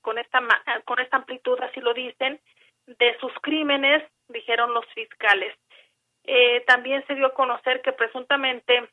con 0.00 0.18
esta, 0.18 0.40
con 0.84 0.98
esta 1.00 1.16
amplitud, 1.16 1.58
así 1.60 1.80
lo 1.80 1.94
dicen, 1.94 2.40
de 2.86 3.16
sus 3.18 3.32
crímenes, 3.40 4.02
dijeron 4.28 4.74
los 4.74 4.86
fiscales. 4.92 5.56
Eh, 6.24 6.62
también 6.66 7.04
se 7.06 7.14
dio 7.14 7.26
a 7.26 7.34
conocer 7.34 7.80
que 7.82 7.92
presuntamente 7.92 8.88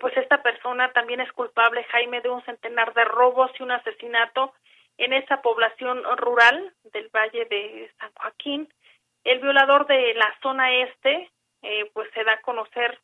pues 0.00 0.16
esta 0.16 0.42
persona 0.42 0.90
también 0.92 1.20
es 1.20 1.30
culpable, 1.32 1.84
Jaime, 1.90 2.20
de 2.20 2.30
un 2.30 2.42
centenar 2.44 2.94
de 2.94 3.04
robos 3.04 3.50
y 3.58 3.62
un 3.62 3.72
asesinato 3.72 4.54
en 4.98 5.12
esa 5.12 5.42
población 5.42 6.02
rural 6.16 6.74
del 6.92 7.08
Valle 7.08 7.44
de 7.46 7.90
San 7.98 8.10
Joaquín. 8.14 8.72
El 9.24 9.40
violador 9.40 9.86
de 9.86 10.14
la 10.14 10.34
zona 10.42 10.72
este, 10.82 11.30
eh, 11.62 11.90
pues 11.92 12.08
se 12.14 12.24
da 12.24 12.34
a 12.34 12.40
conocer 12.40 13.00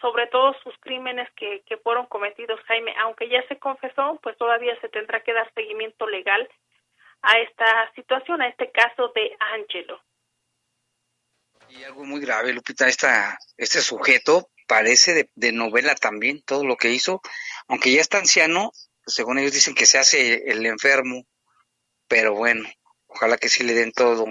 sobre 0.00 0.26
todo 0.26 0.54
sus 0.64 0.76
crímenes 0.80 1.28
que, 1.36 1.62
que 1.64 1.76
fueron 1.76 2.06
cometidos, 2.06 2.60
Jaime. 2.66 2.92
Aunque 3.02 3.28
ya 3.28 3.46
se 3.48 3.58
confesó, 3.58 4.18
pues 4.22 4.36
todavía 4.36 4.78
se 4.80 4.88
tendrá 4.88 5.22
que 5.22 5.32
dar 5.32 5.50
seguimiento 5.54 6.06
legal 6.08 6.48
a 7.22 7.38
esta 7.38 7.92
situación, 7.94 8.42
a 8.42 8.48
este 8.48 8.70
caso 8.72 9.12
de 9.14 9.36
Angelo. 9.38 10.00
Y 11.68 11.84
algo 11.84 12.04
muy 12.04 12.20
grave, 12.20 12.52
Lupita, 12.52 12.86
esta, 12.88 13.38
este 13.56 13.80
sujeto 13.80 14.50
parece 14.66 15.28
de, 15.34 15.52
novela 15.52 15.94
también, 15.94 16.42
todo 16.42 16.64
lo 16.64 16.76
que 16.76 16.90
hizo, 16.90 17.20
aunque 17.68 17.92
ya 17.92 18.00
está 18.00 18.18
anciano, 18.18 18.72
según 19.06 19.38
ellos 19.38 19.52
dicen 19.52 19.74
que 19.74 19.86
se 19.86 19.98
hace 19.98 20.50
el 20.50 20.64
enfermo, 20.66 21.26
pero 22.08 22.34
bueno, 22.34 22.68
ojalá 23.06 23.36
que 23.38 23.48
sí 23.48 23.64
le 23.64 23.74
den 23.74 23.92
todo, 23.92 24.26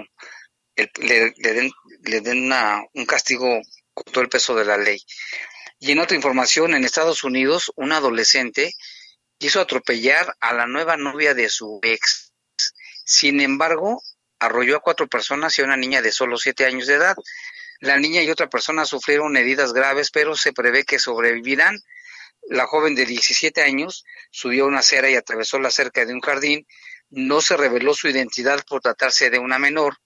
le, 0.76 1.32
den, 1.36 1.70
le 2.04 2.20
den 2.20 2.52
un 2.94 3.06
castigo 3.06 3.60
con 3.94 4.12
todo 4.12 4.22
el 4.22 4.30
peso 4.30 4.54
de 4.54 4.64
la 4.64 4.76
ley. 4.76 5.00
Y 5.78 5.90
en 5.90 5.98
otra 5.98 6.16
información, 6.16 6.74
en 6.74 6.84
Estados 6.84 7.24
Unidos, 7.24 7.72
un 7.76 7.92
adolescente 7.92 8.72
quiso 9.38 9.60
atropellar 9.60 10.36
a 10.40 10.54
la 10.54 10.66
nueva 10.66 10.96
novia 10.96 11.34
de 11.34 11.48
su 11.48 11.80
ex. 11.82 12.32
Sin 13.04 13.40
embargo, 13.40 14.00
arrolló 14.38 14.76
a 14.76 14.80
cuatro 14.80 15.08
personas 15.08 15.58
y 15.58 15.62
a 15.62 15.64
una 15.64 15.76
niña 15.76 16.00
de 16.00 16.12
solo 16.12 16.36
siete 16.38 16.64
años 16.66 16.86
de 16.86 16.94
edad. 16.94 17.16
La 17.80 17.98
niña 17.98 18.22
y 18.22 18.30
otra 18.30 18.48
persona 18.48 18.84
sufrieron 18.84 19.36
heridas 19.36 19.72
graves, 19.72 20.12
pero 20.12 20.36
se 20.36 20.52
prevé 20.52 20.84
que 20.84 21.00
sobrevivirán. 21.00 21.76
La 22.52 22.66
joven 22.66 22.94
de 22.94 23.06
17 23.06 23.62
años 23.62 24.04
subió 24.30 24.66
una 24.66 24.80
acera 24.80 25.08
y 25.08 25.14
atravesó 25.14 25.58
la 25.58 25.70
cerca 25.70 26.04
de 26.04 26.12
un 26.12 26.20
jardín. 26.20 26.66
No 27.08 27.40
se 27.40 27.56
reveló 27.56 27.94
su 27.94 28.08
identidad 28.08 28.62
por 28.68 28.82
tratarse 28.82 29.30
de 29.30 29.38
una 29.38 29.58
menor, 29.58 29.96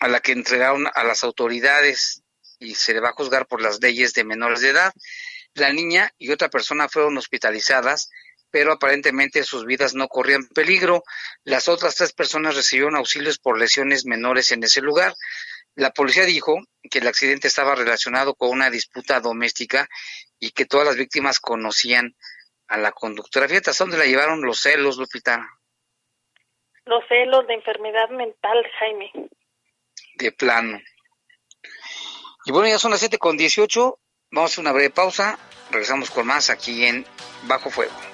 a 0.00 0.08
la 0.08 0.18
que 0.18 0.32
entregaron 0.32 0.88
a 0.92 1.04
las 1.04 1.22
autoridades 1.22 2.24
y 2.58 2.74
se 2.74 2.94
le 2.94 3.00
va 3.00 3.10
a 3.10 3.12
juzgar 3.12 3.46
por 3.46 3.62
las 3.62 3.80
leyes 3.80 4.12
de 4.12 4.24
menores 4.24 4.60
de 4.60 4.70
edad. 4.70 4.92
La 5.54 5.72
niña 5.72 6.12
y 6.18 6.32
otra 6.32 6.50
persona 6.50 6.88
fueron 6.88 7.16
hospitalizadas, 7.16 8.10
pero 8.50 8.72
aparentemente 8.72 9.44
sus 9.44 9.64
vidas 9.64 9.94
no 9.94 10.08
corrían 10.08 10.48
peligro. 10.48 11.04
Las 11.44 11.68
otras 11.68 11.94
tres 11.94 12.12
personas 12.12 12.56
recibieron 12.56 12.96
auxilios 12.96 13.38
por 13.38 13.56
lesiones 13.56 14.04
menores 14.04 14.50
en 14.50 14.64
ese 14.64 14.80
lugar. 14.80 15.14
La 15.76 15.90
policía 15.90 16.24
dijo 16.24 16.56
que 16.90 16.98
el 16.98 17.08
accidente 17.08 17.48
estaba 17.48 17.74
relacionado 17.74 18.34
con 18.34 18.50
una 18.50 18.70
disputa 18.70 19.20
doméstica 19.20 19.88
y 20.38 20.50
que 20.50 20.66
todas 20.66 20.86
las 20.86 20.96
víctimas 20.96 21.40
conocían 21.40 22.14
a 22.68 22.76
la 22.76 22.92
conductora. 22.92 23.48
Fíjate, 23.48 23.70
¿hasta 23.70 23.84
dónde 23.84 23.98
la 23.98 24.06
llevaron 24.06 24.42
los 24.42 24.60
celos, 24.60 24.96
Lupita? 24.98 25.46
Los 26.84 27.02
celos 27.08 27.46
de 27.46 27.54
enfermedad 27.54 28.08
mental, 28.10 28.64
Jaime. 28.78 29.10
De 30.16 30.32
plano. 30.32 30.80
Y 32.44 32.52
bueno, 32.52 32.68
ya 32.68 32.78
son 32.78 32.90
las 32.90 33.00
7 33.00 33.18
con 33.18 33.36
18. 33.36 33.98
Vamos 34.30 34.50
a 34.50 34.52
hacer 34.52 34.62
una 34.62 34.72
breve 34.72 34.90
pausa. 34.90 35.38
Regresamos 35.70 36.10
con 36.10 36.26
más 36.26 36.50
aquí 36.50 36.84
en 36.84 37.06
Bajo 37.44 37.70
Fuego. 37.70 38.13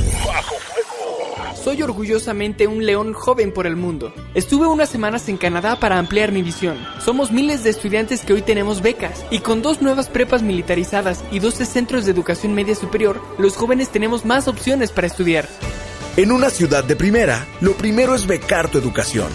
Soy 1.63 1.83
orgullosamente 1.83 2.65
un 2.65 2.87
león 2.87 3.13
joven 3.13 3.53
por 3.53 3.67
el 3.67 3.75
mundo. 3.75 4.11
Estuve 4.33 4.65
unas 4.65 4.89
semanas 4.89 5.29
en 5.29 5.37
Canadá 5.37 5.79
para 5.79 5.99
ampliar 5.99 6.31
mi 6.31 6.41
visión. 6.41 6.75
Somos 7.05 7.31
miles 7.31 7.63
de 7.63 7.69
estudiantes 7.69 8.25
que 8.25 8.33
hoy 8.33 8.41
tenemos 8.41 8.81
becas 8.81 9.23
y 9.29 9.39
con 9.39 9.61
dos 9.61 9.79
nuevas 9.79 10.09
prepas 10.09 10.41
militarizadas 10.41 11.23
y 11.31 11.37
12 11.37 11.67
centros 11.67 12.05
de 12.05 12.11
educación 12.11 12.55
media 12.55 12.73
superior, 12.73 13.21
los 13.37 13.55
jóvenes 13.55 13.89
tenemos 13.89 14.25
más 14.25 14.47
opciones 14.47 14.91
para 14.91 15.05
estudiar. 15.05 15.47
En 16.17 16.31
una 16.31 16.49
ciudad 16.49 16.83
de 16.83 16.95
primera, 16.95 17.45
lo 17.61 17.73
primero 17.73 18.15
es 18.15 18.25
becar 18.25 18.69
tu 18.71 18.79
educación. 18.79 19.29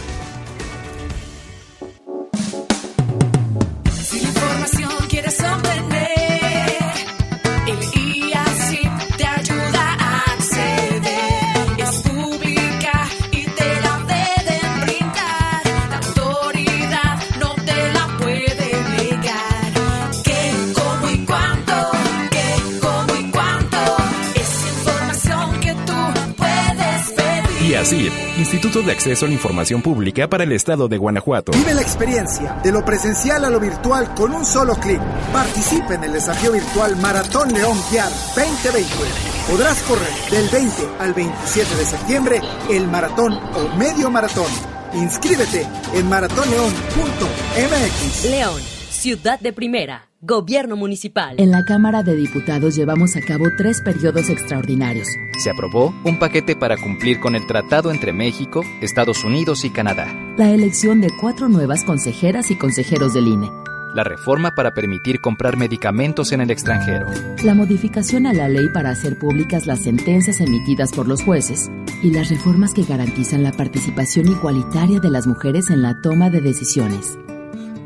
Instituto 28.37 28.83
de 28.83 28.93
Acceso 28.93 29.25
a 29.25 29.29
la 29.29 29.35
Información 29.35 29.81
Pública 29.81 30.29
para 30.29 30.45
el 30.45 30.53
Estado 30.53 30.89
de 30.89 30.99
Guanajuato. 30.99 31.53
Vive 31.53 31.73
la 31.73 31.81
experiencia 31.81 32.61
de 32.63 32.71
lo 32.71 32.85
presencial 32.85 33.47
a 33.47 33.51
lo 33.51 33.59
virtual 33.59 34.13
con 34.15 34.33
un 34.33 34.45
solo 34.45 34.75
clic. 34.75 35.01
Participe 35.33 35.95
en 35.95 36.05
el 36.05 36.13
desafío 36.13 36.53
virtual 36.53 36.97
Maratón 36.97 37.51
León 37.53 37.79
Guiar 37.91 38.11
2020. 38.35 38.91
Podrás 39.49 39.81
correr 39.85 40.13
del 40.31 40.51
20 40.51 40.83
al 40.99 41.15
27 41.15 41.77
de 41.77 41.85
septiembre 41.87 42.43
el 42.69 42.87
maratón 42.89 43.33
o 43.33 43.75
medio 43.77 44.11
maratón. 44.11 44.51
Inscríbete 44.93 45.67
en 45.95 46.07
maratonleón.mx. 46.09 48.31
León, 48.31 48.61
ciudad 49.07 49.39
de 49.39 49.53
primera. 49.53 50.09
Gobierno 50.21 50.75
Municipal. 50.75 51.37
En 51.39 51.53
la 51.53 51.65
Cámara 51.65 52.03
de 52.03 52.17
Diputados 52.17 52.75
llevamos 52.75 53.15
a 53.15 53.21
cabo 53.21 53.45
tres 53.57 53.81
periodos 53.81 54.29
extraordinarios. 54.31 55.07
Se 55.39 55.49
aprobó 55.49 55.95
un 56.03 56.19
paquete 56.19 56.57
para 56.57 56.77
cumplir 56.77 57.21
con 57.21 57.37
el 57.37 57.47
tratado 57.47 57.93
entre 57.93 58.13
México, 58.13 58.65
Estados 58.83 59.23
Unidos 59.23 59.65
y 59.65 59.71
Canadá. 59.71 60.13
La 60.37 60.51
elección 60.51 61.01
de 61.01 61.11
cuatro 61.21 61.49
nuevas 61.49 61.85
consejeras 61.85 62.51
y 62.51 62.59
consejeros 62.59 63.15
del 63.15 63.29
INE. 63.29 63.49
La 63.95 64.03
reforma 64.03 64.57
para 64.57 64.75
permitir 64.75 65.21
comprar 65.21 65.57
medicamentos 65.57 66.33
en 66.33 66.41
el 66.41 66.51
extranjero. 66.51 67.07
La 67.45 67.55
modificación 67.55 68.27
a 68.27 68.33
la 68.33 68.49
ley 68.49 68.69
para 68.71 68.91
hacer 68.91 69.21
públicas 69.21 69.69
las 69.69 69.85
sentencias 69.85 70.41
emitidas 70.41 70.91
por 70.91 71.07
los 71.07 71.23
jueces. 71.23 71.71
Y 72.03 72.11
las 72.11 72.29
reformas 72.29 72.75
que 72.75 72.83
garantizan 72.83 73.45
la 73.45 73.53
participación 73.53 74.27
igualitaria 74.27 74.99
de 74.99 75.11
las 75.11 75.29
mujeres 75.29 75.71
en 75.71 75.83
la 75.83 76.01
toma 76.03 76.29
de 76.29 76.41
decisiones. 76.41 77.17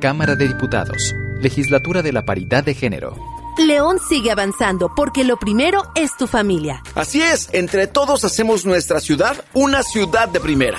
Cámara 0.01 0.35
de 0.35 0.49
Diputados. 0.49 1.15
Legislatura 1.41 2.03
de 2.03 2.13
la 2.13 2.25
Paridad 2.25 2.65
de 2.65 2.75
Género. 2.75 3.17
León 3.59 3.99
sigue 4.09 4.31
avanzando 4.31 4.91
porque 4.97 5.25
lo 5.25 5.37
primero 5.37 5.83
es 5.95 6.17
tu 6.17 6.27
familia. 6.27 6.83
Así 6.95 7.21
es, 7.21 7.51
entre 7.53 7.87
todos 7.87 8.25
hacemos 8.25 8.65
nuestra 8.65 8.99
ciudad 9.01 9.45
una 9.53 9.83
ciudad 9.83 10.27
de 10.29 10.41
primera. 10.41 10.79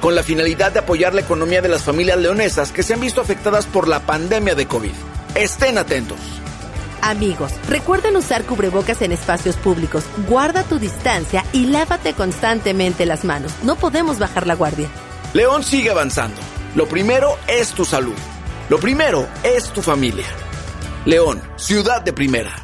Con 0.00 0.14
la 0.14 0.22
finalidad 0.22 0.70
de 0.70 0.78
apoyar 0.78 1.14
la 1.14 1.22
economía 1.22 1.62
de 1.62 1.68
las 1.68 1.82
familias 1.82 2.16
leonesas 2.16 2.70
que 2.70 2.84
se 2.84 2.94
han 2.94 3.00
visto 3.00 3.20
afectadas 3.20 3.66
por 3.66 3.88
la 3.88 3.98
pandemia 3.98 4.54
de 4.54 4.66
COVID. 4.66 4.92
Estén 5.34 5.76
atentos. 5.76 6.20
Amigos, 7.02 7.50
recuerden 7.68 8.14
usar 8.16 8.44
cubrebocas 8.44 9.02
en 9.02 9.10
espacios 9.10 9.56
públicos, 9.56 10.04
guarda 10.28 10.62
tu 10.62 10.78
distancia 10.78 11.44
y 11.52 11.66
lávate 11.66 12.12
constantemente 12.12 13.04
las 13.04 13.24
manos. 13.24 13.52
No 13.64 13.74
podemos 13.74 14.20
bajar 14.20 14.46
la 14.46 14.54
guardia. 14.54 14.88
León 15.32 15.64
sigue 15.64 15.90
avanzando. 15.90 16.40
Lo 16.76 16.86
primero 16.86 17.36
es 17.48 17.72
tu 17.72 17.84
salud. 17.84 18.14
Lo 18.68 18.78
primero 18.78 19.26
es 19.42 19.70
tu 19.70 19.82
familia. 19.82 20.26
León, 21.04 21.42
ciudad 21.56 22.00
de 22.00 22.12
primera. 22.12 22.63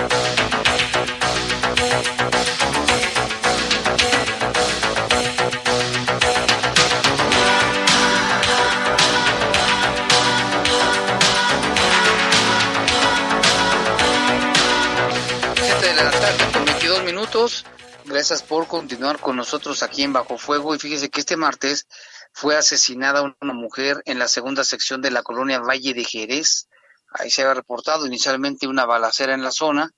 Gracias 18.05 18.43
por 18.43 18.67
continuar 18.67 19.19
con 19.19 19.35
nosotros 19.35 19.81
aquí 19.81 20.03
en 20.03 20.13
Bajo 20.13 20.37
Fuego. 20.37 20.75
Y 20.75 20.79
fíjese 20.79 21.09
que 21.09 21.21
este 21.21 21.37
martes 21.37 21.87
fue 22.33 22.55
asesinada 22.55 23.35
una 23.41 23.53
mujer 23.53 24.03
en 24.05 24.19
la 24.19 24.27
segunda 24.27 24.63
sección 24.63 25.01
de 25.01 25.09
la 25.09 25.23
colonia 25.23 25.59
Valle 25.59 25.95
de 25.95 26.03
Jerez. 26.03 26.67
Ahí 27.11 27.31
se 27.31 27.41
había 27.41 27.55
reportado 27.55 28.05
inicialmente 28.05 28.67
una 28.67 28.85
balacera 28.85 29.33
en 29.33 29.43
la 29.43 29.49
zona. 29.49 29.89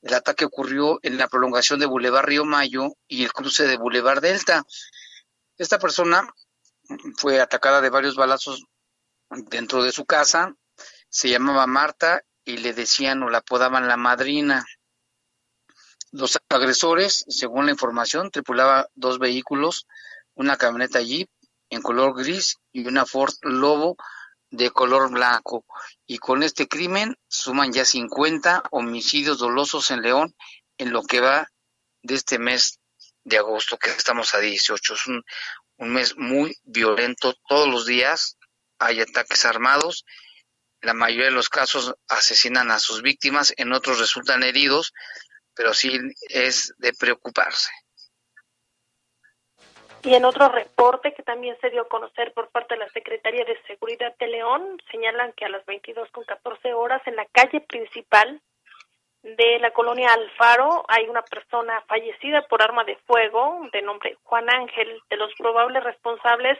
El 0.00 0.14
ataque 0.14 0.46
ocurrió 0.46 0.98
en 1.02 1.18
la 1.18 1.28
prolongación 1.28 1.78
de 1.78 1.84
Boulevard 1.84 2.24
Río 2.24 2.46
Mayo 2.46 2.94
y 3.06 3.22
el 3.22 3.34
cruce 3.34 3.66
de 3.66 3.76
Boulevard 3.76 4.22
Delta. 4.22 4.64
Esta 5.58 5.78
persona 5.78 6.26
fue 7.18 7.38
atacada 7.38 7.82
de 7.82 7.90
varios 7.90 8.16
balazos 8.16 8.64
dentro 9.28 9.82
de 9.82 9.92
su 9.92 10.06
casa. 10.06 10.54
Se 11.10 11.28
llamaba 11.28 11.66
Marta 11.66 12.22
y 12.46 12.56
le 12.56 12.72
decían 12.72 13.22
o 13.24 13.28
la 13.28 13.38
apodaban 13.38 13.88
la 13.88 13.98
madrina. 13.98 14.64
Los 16.10 16.38
agresores, 16.48 17.24
según 17.28 17.66
la 17.66 17.72
información, 17.72 18.30
tripulaba 18.30 18.88
dos 18.94 19.18
vehículos, 19.18 19.86
una 20.34 20.56
camioneta 20.56 21.00
Jeep 21.00 21.28
en 21.70 21.82
color 21.82 22.16
gris 22.16 22.56
y 22.72 22.86
una 22.86 23.04
Ford 23.04 23.34
Lobo 23.42 23.96
de 24.50 24.70
color 24.70 25.10
blanco. 25.10 25.66
Y 26.06 26.18
con 26.18 26.42
este 26.42 26.66
crimen 26.66 27.16
suman 27.28 27.72
ya 27.72 27.84
50 27.84 28.64
homicidios 28.70 29.38
dolosos 29.38 29.90
en 29.90 30.00
León 30.00 30.34
en 30.78 30.92
lo 30.92 31.02
que 31.02 31.20
va 31.20 31.48
de 32.02 32.14
este 32.14 32.38
mes 32.38 32.80
de 33.24 33.36
agosto, 33.36 33.78
que 33.78 33.90
estamos 33.90 34.34
a 34.34 34.38
18. 34.38 34.94
Es 34.94 35.06
un, 35.06 35.22
un 35.76 35.90
mes 35.90 36.16
muy 36.16 36.56
violento. 36.64 37.34
Todos 37.46 37.68
los 37.68 37.84
días 37.84 38.38
hay 38.78 39.02
ataques 39.02 39.44
armados. 39.44 40.06
La 40.80 40.94
mayoría 40.94 41.26
de 41.26 41.32
los 41.32 41.50
casos 41.50 41.94
asesinan 42.08 42.70
a 42.70 42.78
sus 42.78 43.02
víctimas, 43.02 43.52
en 43.56 43.72
otros 43.72 43.98
resultan 43.98 44.42
heridos 44.42 44.94
pero 45.58 45.74
sí 45.74 45.98
es 46.30 46.72
de 46.78 46.92
preocuparse. 46.92 47.72
Y 50.04 50.14
en 50.14 50.24
otro 50.24 50.48
reporte 50.48 51.12
que 51.12 51.24
también 51.24 51.58
se 51.60 51.70
dio 51.70 51.82
a 51.82 51.88
conocer 51.88 52.32
por 52.32 52.48
parte 52.50 52.74
de 52.74 52.80
la 52.80 52.88
Secretaría 52.90 53.44
de 53.44 53.60
Seguridad 53.66 54.16
de 54.18 54.28
León, 54.28 54.80
señalan 54.92 55.32
que 55.32 55.44
a 55.44 55.48
las 55.48 55.66
22 55.66 56.08
con 56.12 56.24
14 56.24 56.72
horas 56.72 57.02
en 57.06 57.16
la 57.16 57.26
calle 57.26 57.60
principal 57.62 58.40
de 59.22 59.58
la 59.58 59.72
colonia 59.72 60.12
Alfaro 60.12 60.84
hay 60.86 61.08
una 61.08 61.22
persona 61.22 61.82
fallecida 61.88 62.46
por 62.46 62.62
arma 62.62 62.84
de 62.84 62.94
fuego 62.98 63.68
de 63.72 63.82
nombre 63.82 64.16
Juan 64.22 64.48
Ángel. 64.48 65.02
De 65.10 65.16
los 65.16 65.34
probables 65.34 65.82
responsables, 65.82 66.56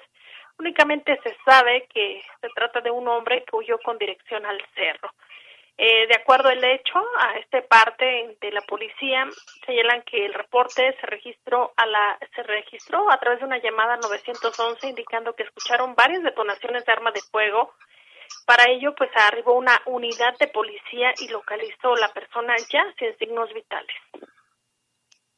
únicamente 0.58 1.20
se 1.22 1.36
sabe 1.44 1.86
que 1.94 2.20
se 2.40 2.48
trata 2.48 2.80
de 2.80 2.90
un 2.90 3.06
hombre 3.06 3.44
que 3.44 3.56
huyó 3.56 3.78
con 3.78 3.96
dirección 3.98 4.44
al 4.44 4.60
cerro. 4.74 5.12
Eh, 5.80 6.08
de 6.08 6.14
acuerdo 6.16 6.48
al 6.48 6.62
hecho, 6.64 6.98
a 7.20 7.38
este 7.38 7.62
parte 7.62 8.36
de 8.40 8.50
la 8.50 8.62
policía 8.62 9.28
señalan 9.64 10.02
que 10.02 10.26
el 10.26 10.34
reporte 10.34 10.96
se 11.00 11.06
registró 11.06 11.72
a 11.76 11.86
la 11.86 12.18
se 12.34 12.42
registró 12.42 13.08
a 13.08 13.20
través 13.20 13.38
de 13.38 13.44
una 13.44 13.62
llamada 13.62 13.96
911 13.96 14.88
indicando 14.88 15.36
que 15.36 15.44
escucharon 15.44 15.94
varias 15.94 16.24
detonaciones 16.24 16.84
de 16.84 16.92
arma 16.92 17.12
de 17.12 17.20
fuego. 17.30 17.74
Para 18.44 18.68
ello, 18.68 18.92
pues 18.96 19.08
arribó 19.14 19.54
una 19.54 19.80
unidad 19.86 20.36
de 20.40 20.48
policía 20.48 21.14
y 21.20 21.28
localizó 21.28 21.94
la 21.94 22.12
persona 22.12 22.56
ya 22.72 22.84
sin 22.98 23.16
signos 23.16 23.54
vitales. 23.54 23.96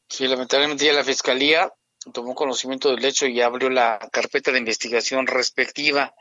Sí, 0.09 0.27
lamentablemente 0.27 0.87
ya 0.87 0.95
la 0.95 1.05
fiscalía 1.05 1.71
tomó 2.15 2.35
conocimiento 2.35 2.89
del 2.89 3.05
hecho 3.05 3.27
y 3.27 3.43
abrió 3.43 3.69
la 3.69 3.99
carpeta 4.11 4.53
de 4.53 4.59
investigación 4.59 5.27
respectiva. 5.27 6.15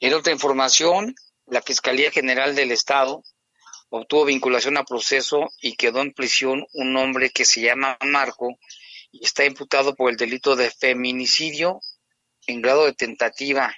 En 0.00 0.14
otra 0.14 0.32
información, 0.32 1.14
la 1.46 1.62
Fiscalía 1.62 2.10
General 2.10 2.56
del 2.56 2.72
Estado 2.72 3.22
obtuvo 3.90 4.24
vinculación 4.24 4.76
a 4.76 4.84
proceso 4.84 5.48
y 5.60 5.76
quedó 5.76 6.00
en 6.00 6.12
prisión 6.12 6.66
un 6.72 6.96
hombre 6.96 7.30
que 7.30 7.44
se 7.44 7.60
llama 7.60 7.96
Marco 8.04 8.58
y 9.12 9.24
está 9.24 9.44
imputado 9.44 9.94
por 9.94 10.10
el 10.10 10.16
delito 10.16 10.56
de 10.56 10.70
feminicidio 10.70 11.80
en 12.46 12.62
grado 12.62 12.84
de 12.84 12.92
tentativa 12.92 13.74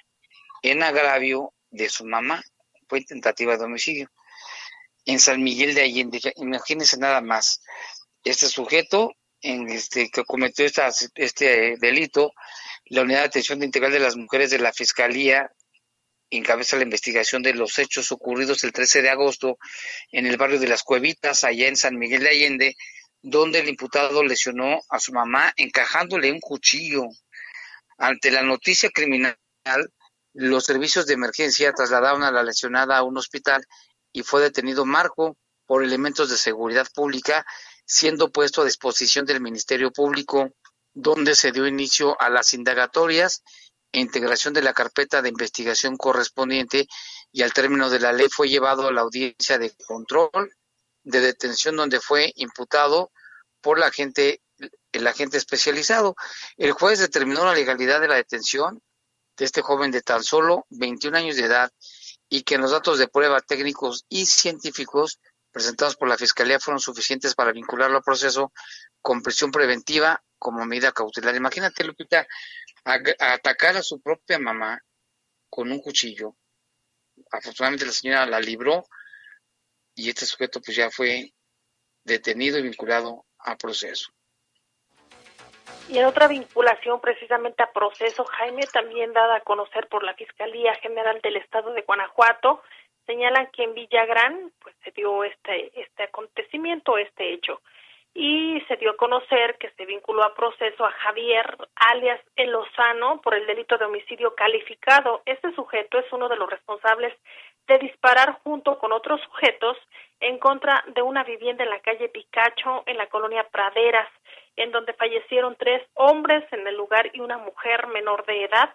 en 0.61 0.83
agravio 0.83 1.53
de 1.69 1.89
su 1.89 2.05
mamá, 2.05 2.43
fue 2.87 3.03
tentativa 3.03 3.57
de 3.57 3.63
homicidio, 3.63 4.11
en 5.05 5.19
San 5.19 5.41
Miguel 5.41 5.73
de 5.73 5.81
Allende. 5.81 6.19
Imagínense 6.37 6.97
nada 6.97 7.21
más, 7.21 7.61
este 8.23 8.47
sujeto 8.47 9.13
en 9.41 9.69
este, 9.69 10.09
que 10.09 10.25
cometió 10.25 10.65
esta, 10.65 10.89
este 11.15 11.77
delito, 11.77 12.33
la 12.85 13.03
Unidad 13.03 13.19
de 13.19 13.25
Atención 13.25 13.63
Integral 13.63 13.91
de 13.91 13.99
las 13.99 14.17
Mujeres 14.17 14.49
de 14.49 14.59
la 14.59 14.73
Fiscalía 14.73 15.49
encabeza 16.29 16.77
la 16.77 16.83
investigación 16.83 17.41
de 17.41 17.53
los 17.53 17.77
hechos 17.79 18.11
ocurridos 18.11 18.63
el 18.63 18.71
13 18.71 19.01
de 19.01 19.09
agosto 19.09 19.57
en 20.11 20.25
el 20.25 20.37
barrio 20.37 20.59
de 20.59 20.67
Las 20.67 20.83
Cuevitas, 20.83 21.43
allá 21.43 21.67
en 21.67 21.75
San 21.75 21.97
Miguel 21.97 22.23
de 22.23 22.29
Allende, 22.29 22.75
donde 23.21 23.59
el 23.59 23.69
imputado 23.69 24.23
lesionó 24.23 24.79
a 24.89 24.99
su 24.99 25.11
mamá 25.11 25.53
encajándole 25.57 26.31
un 26.31 26.39
cuchillo. 26.39 27.03
Ante 27.97 28.31
la 28.31 28.43
noticia 28.43 28.89
criminal, 28.89 29.35
los 30.33 30.65
servicios 30.65 31.05
de 31.05 31.15
emergencia 31.15 31.73
trasladaron 31.73 32.23
a 32.23 32.31
la 32.31 32.43
lesionada 32.43 32.97
a 32.97 33.03
un 33.03 33.17
hospital 33.17 33.65
y 34.11 34.23
fue 34.23 34.41
detenido 34.41 34.85
Marco 34.85 35.37
por 35.65 35.83
elementos 35.83 36.29
de 36.29 36.37
seguridad 36.37 36.87
pública, 36.93 37.45
siendo 37.85 38.31
puesto 38.31 38.61
a 38.61 38.65
disposición 38.65 39.25
del 39.25 39.41
Ministerio 39.41 39.91
Público, 39.91 40.51
donde 40.93 41.35
se 41.35 41.51
dio 41.51 41.67
inicio 41.67 42.19
a 42.21 42.29
las 42.29 42.53
indagatorias 42.53 43.43
integración 43.91 44.53
de 44.53 44.61
la 44.61 44.73
carpeta 44.73 45.21
de 45.21 45.29
investigación 45.29 45.97
correspondiente 45.97 46.87
y 47.31 47.41
al 47.41 47.53
término 47.53 47.89
de 47.89 47.99
la 47.99 48.13
ley 48.13 48.27
fue 48.29 48.49
llevado 48.49 48.87
a 48.87 48.91
la 48.91 49.01
audiencia 49.01 49.57
de 49.57 49.71
control 49.87 50.53
de 51.03 51.21
detención 51.21 51.75
donde 51.75 51.99
fue 51.99 52.31
imputado 52.35 53.11
por 53.61 53.79
la 53.79 53.87
agente 53.87 54.41
el 54.91 55.07
agente 55.07 55.37
especializado. 55.37 56.15
El 56.57 56.71
juez 56.73 56.99
determinó 56.99 57.45
la 57.45 57.53
legalidad 57.53 58.01
de 58.01 58.07
la 58.07 58.15
detención 58.15 58.81
de 59.37 59.45
este 59.45 59.61
joven 59.61 59.91
de 59.91 60.01
tan 60.01 60.23
solo 60.23 60.65
21 60.69 61.17
años 61.17 61.37
de 61.37 61.45
edad 61.45 61.71
y 62.27 62.43
que 62.43 62.57
los 62.57 62.71
datos 62.71 62.99
de 62.99 63.07
prueba 63.07 63.41
técnicos 63.41 64.05
y 64.09 64.25
científicos 64.25 65.19
presentados 65.51 65.95
por 65.95 66.07
la 66.07 66.17
Fiscalía 66.17 66.59
fueron 66.59 66.79
suficientes 66.79 67.35
para 67.35 67.51
vincularlo 67.51 67.97
al 67.97 68.03
proceso 68.03 68.51
con 69.01 69.21
prisión 69.21 69.51
preventiva 69.51 70.21
como 70.37 70.65
medida 70.65 70.91
cautelar. 70.91 71.35
Imagínate, 71.35 71.83
Lupita, 71.83 72.27
atacar 72.83 73.77
a 73.77 73.81
su 73.81 74.01
propia 74.01 74.39
mamá 74.39 74.81
con 75.49 75.71
un 75.71 75.79
cuchillo. 75.79 76.35
Afortunadamente 77.31 77.85
la 77.85 77.91
señora 77.91 78.25
la 78.25 78.39
libró 78.39 78.83
y 79.95 80.09
este 80.09 80.25
sujeto 80.25 80.61
pues 80.61 80.77
ya 80.77 80.89
fue 80.89 81.33
detenido 82.03 82.57
y 82.57 82.63
vinculado 82.63 83.25
a 83.39 83.57
proceso. 83.57 84.11
Y 85.89 85.97
en 85.97 86.05
otra 86.05 86.27
vinculación 86.27 87.01
precisamente 87.01 87.63
a 87.63 87.71
proceso, 87.71 88.23
Jaime, 88.23 88.63
también 88.67 89.11
dada 89.11 89.37
a 89.37 89.41
conocer 89.41 89.87
por 89.87 90.03
la 90.03 90.13
Fiscalía 90.13 90.75
General 90.75 91.19
del 91.21 91.37
Estado 91.37 91.73
de 91.73 91.81
Guanajuato, 91.81 92.61
señalan 93.05 93.47
que 93.51 93.63
en 93.63 93.73
Villagrán 93.73 94.53
pues 94.59 94.75
se 94.83 94.91
dio 94.91 95.23
este 95.23 95.71
este 95.81 96.03
acontecimiento, 96.03 96.97
este 96.97 97.33
hecho 97.33 97.61
y 98.13 98.59
se 98.67 98.75
dio 98.77 98.91
a 98.91 98.97
conocer 98.97 99.57
que 99.57 99.69
se 99.71 99.85
vinculó 99.85 100.23
a 100.23 100.33
proceso 100.33 100.85
a 100.85 100.91
Javier 100.91 101.57
alias 101.75 102.19
El 102.35 102.51
Lozano 102.51 103.21
por 103.21 103.35
el 103.35 103.45
delito 103.45 103.77
de 103.77 103.85
homicidio 103.85 104.35
calificado. 104.35 105.21
Este 105.25 105.53
sujeto 105.53 105.99
es 105.99 106.11
uno 106.11 106.27
de 106.27 106.35
los 106.35 106.49
responsables 106.49 107.13
de 107.67 107.77
disparar 107.77 108.39
junto 108.43 108.79
con 108.79 108.91
otros 108.91 109.21
sujetos 109.21 109.77
en 110.19 110.39
contra 110.39 110.83
de 110.87 111.01
una 111.01 111.23
vivienda 111.23 111.63
en 111.63 111.69
la 111.69 111.79
calle 111.79 112.09
Picacho 112.09 112.83
en 112.87 112.97
la 112.97 113.07
colonia 113.07 113.47
Praderas, 113.51 114.09
en 114.55 114.71
donde 114.71 114.93
fallecieron 114.93 115.55
tres 115.55 115.81
hombres 115.93 116.43
en 116.51 116.67
el 116.67 116.75
lugar 116.75 117.11
y 117.13 117.21
una 117.21 117.37
mujer 117.37 117.87
menor 117.87 118.25
de 118.25 118.43
edad 118.43 118.69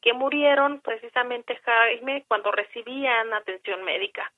que 0.00 0.12
murieron 0.12 0.80
precisamente 0.80 1.60
Jaime 1.64 2.24
cuando 2.26 2.50
recibían 2.50 3.32
atención 3.32 3.84
médica. 3.84 4.32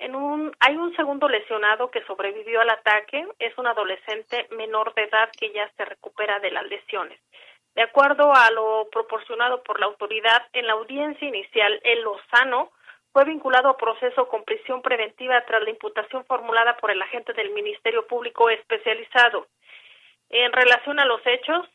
En 0.00 0.16
un, 0.16 0.50
hay 0.60 0.76
un 0.76 0.96
segundo 0.96 1.28
lesionado 1.28 1.90
que 1.90 2.02
sobrevivió 2.06 2.62
al 2.62 2.70
ataque, 2.70 3.26
es 3.38 3.56
un 3.58 3.66
adolescente 3.66 4.48
menor 4.50 4.94
de 4.94 5.02
edad 5.02 5.28
que 5.38 5.52
ya 5.52 5.70
se 5.76 5.84
recupera 5.84 6.40
de 6.40 6.50
las 6.50 6.64
lesiones. 6.64 7.20
De 7.74 7.82
acuerdo 7.82 8.32
a 8.34 8.50
lo 8.50 8.88
proporcionado 8.90 9.62
por 9.62 9.78
la 9.78 9.84
autoridad, 9.84 10.46
en 10.54 10.66
la 10.66 10.72
audiencia 10.72 11.28
inicial, 11.28 11.78
el 11.84 12.00
Lozano 12.00 12.72
fue 13.12 13.26
vinculado 13.26 13.68
a 13.68 13.76
proceso 13.76 14.26
con 14.26 14.42
prisión 14.44 14.80
preventiva 14.80 15.44
tras 15.44 15.62
la 15.62 15.70
imputación 15.70 16.24
formulada 16.24 16.78
por 16.78 16.90
el 16.90 17.02
agente 17.02 17.34
del 17.34 17.50
Ministerio 17.50 18.06
Público 18.06 18.48
especializado. 18.48 19.48
En 20.30 20.50
relación 20.50 20.98
a 20.98 21.04
los 21.04 21.20
hechos, 21.26 21.68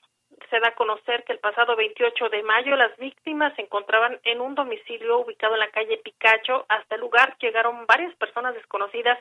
se 0.50 0.60
da 0.60 0.70
a 0.70 0.76
conocer 0.76 1.24
que 1.24 1.34
el 1.34 1.40
pasado 1.40 1.76
28 1.76 2.30
de 2.30 2.44
mayo 2.44 2.76
las 2.76 2.96
víctimas 2.98 3.54
se 3.56 3.62
encontraban 3.62 4.20
en 4.24 4.42
un 4.42 4.56
domicilio 4.56 5.20
ubicado 5.20 5.54
en 5.54 5.62
la 5.62 5.72
calle 5.72 5.98
Picacho. 5.98 6.66
Hasta 6.70 6.96
el 6.96 7.02
lugar 7.02 7.38
llegaron 7.40 7.86
varias 7.86 8.16
personas 8.16 8.54
desconocidas 8.54 9.18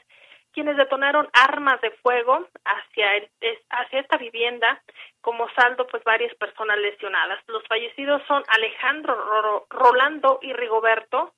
quienes 0.52 0.76
detonaron 0.76 1.28
armas 1.32 1.80
de 1.80 1.90
fuego 1.90 2.46
hacia, 2.64 3.16
el, 3.16 3.28
hacia 3.70 4.00
esta 4.00 4.16
vivienda, 4.16 4.80
como 5.20 5.50
saldo, 5.50 5.86
pues 5.88 6.04
varias 6.04 6.32
personas 6.36 6.78
lesionadas. 6.78 7.40
Los 7.48 7.66
fallecidos 7.66 8.22
son 8.28 8.42
Alejandro 8.48 9.66
Rolando 9.68 10.38
y 10.42 10.52
Rigoberto. 10.52 11.34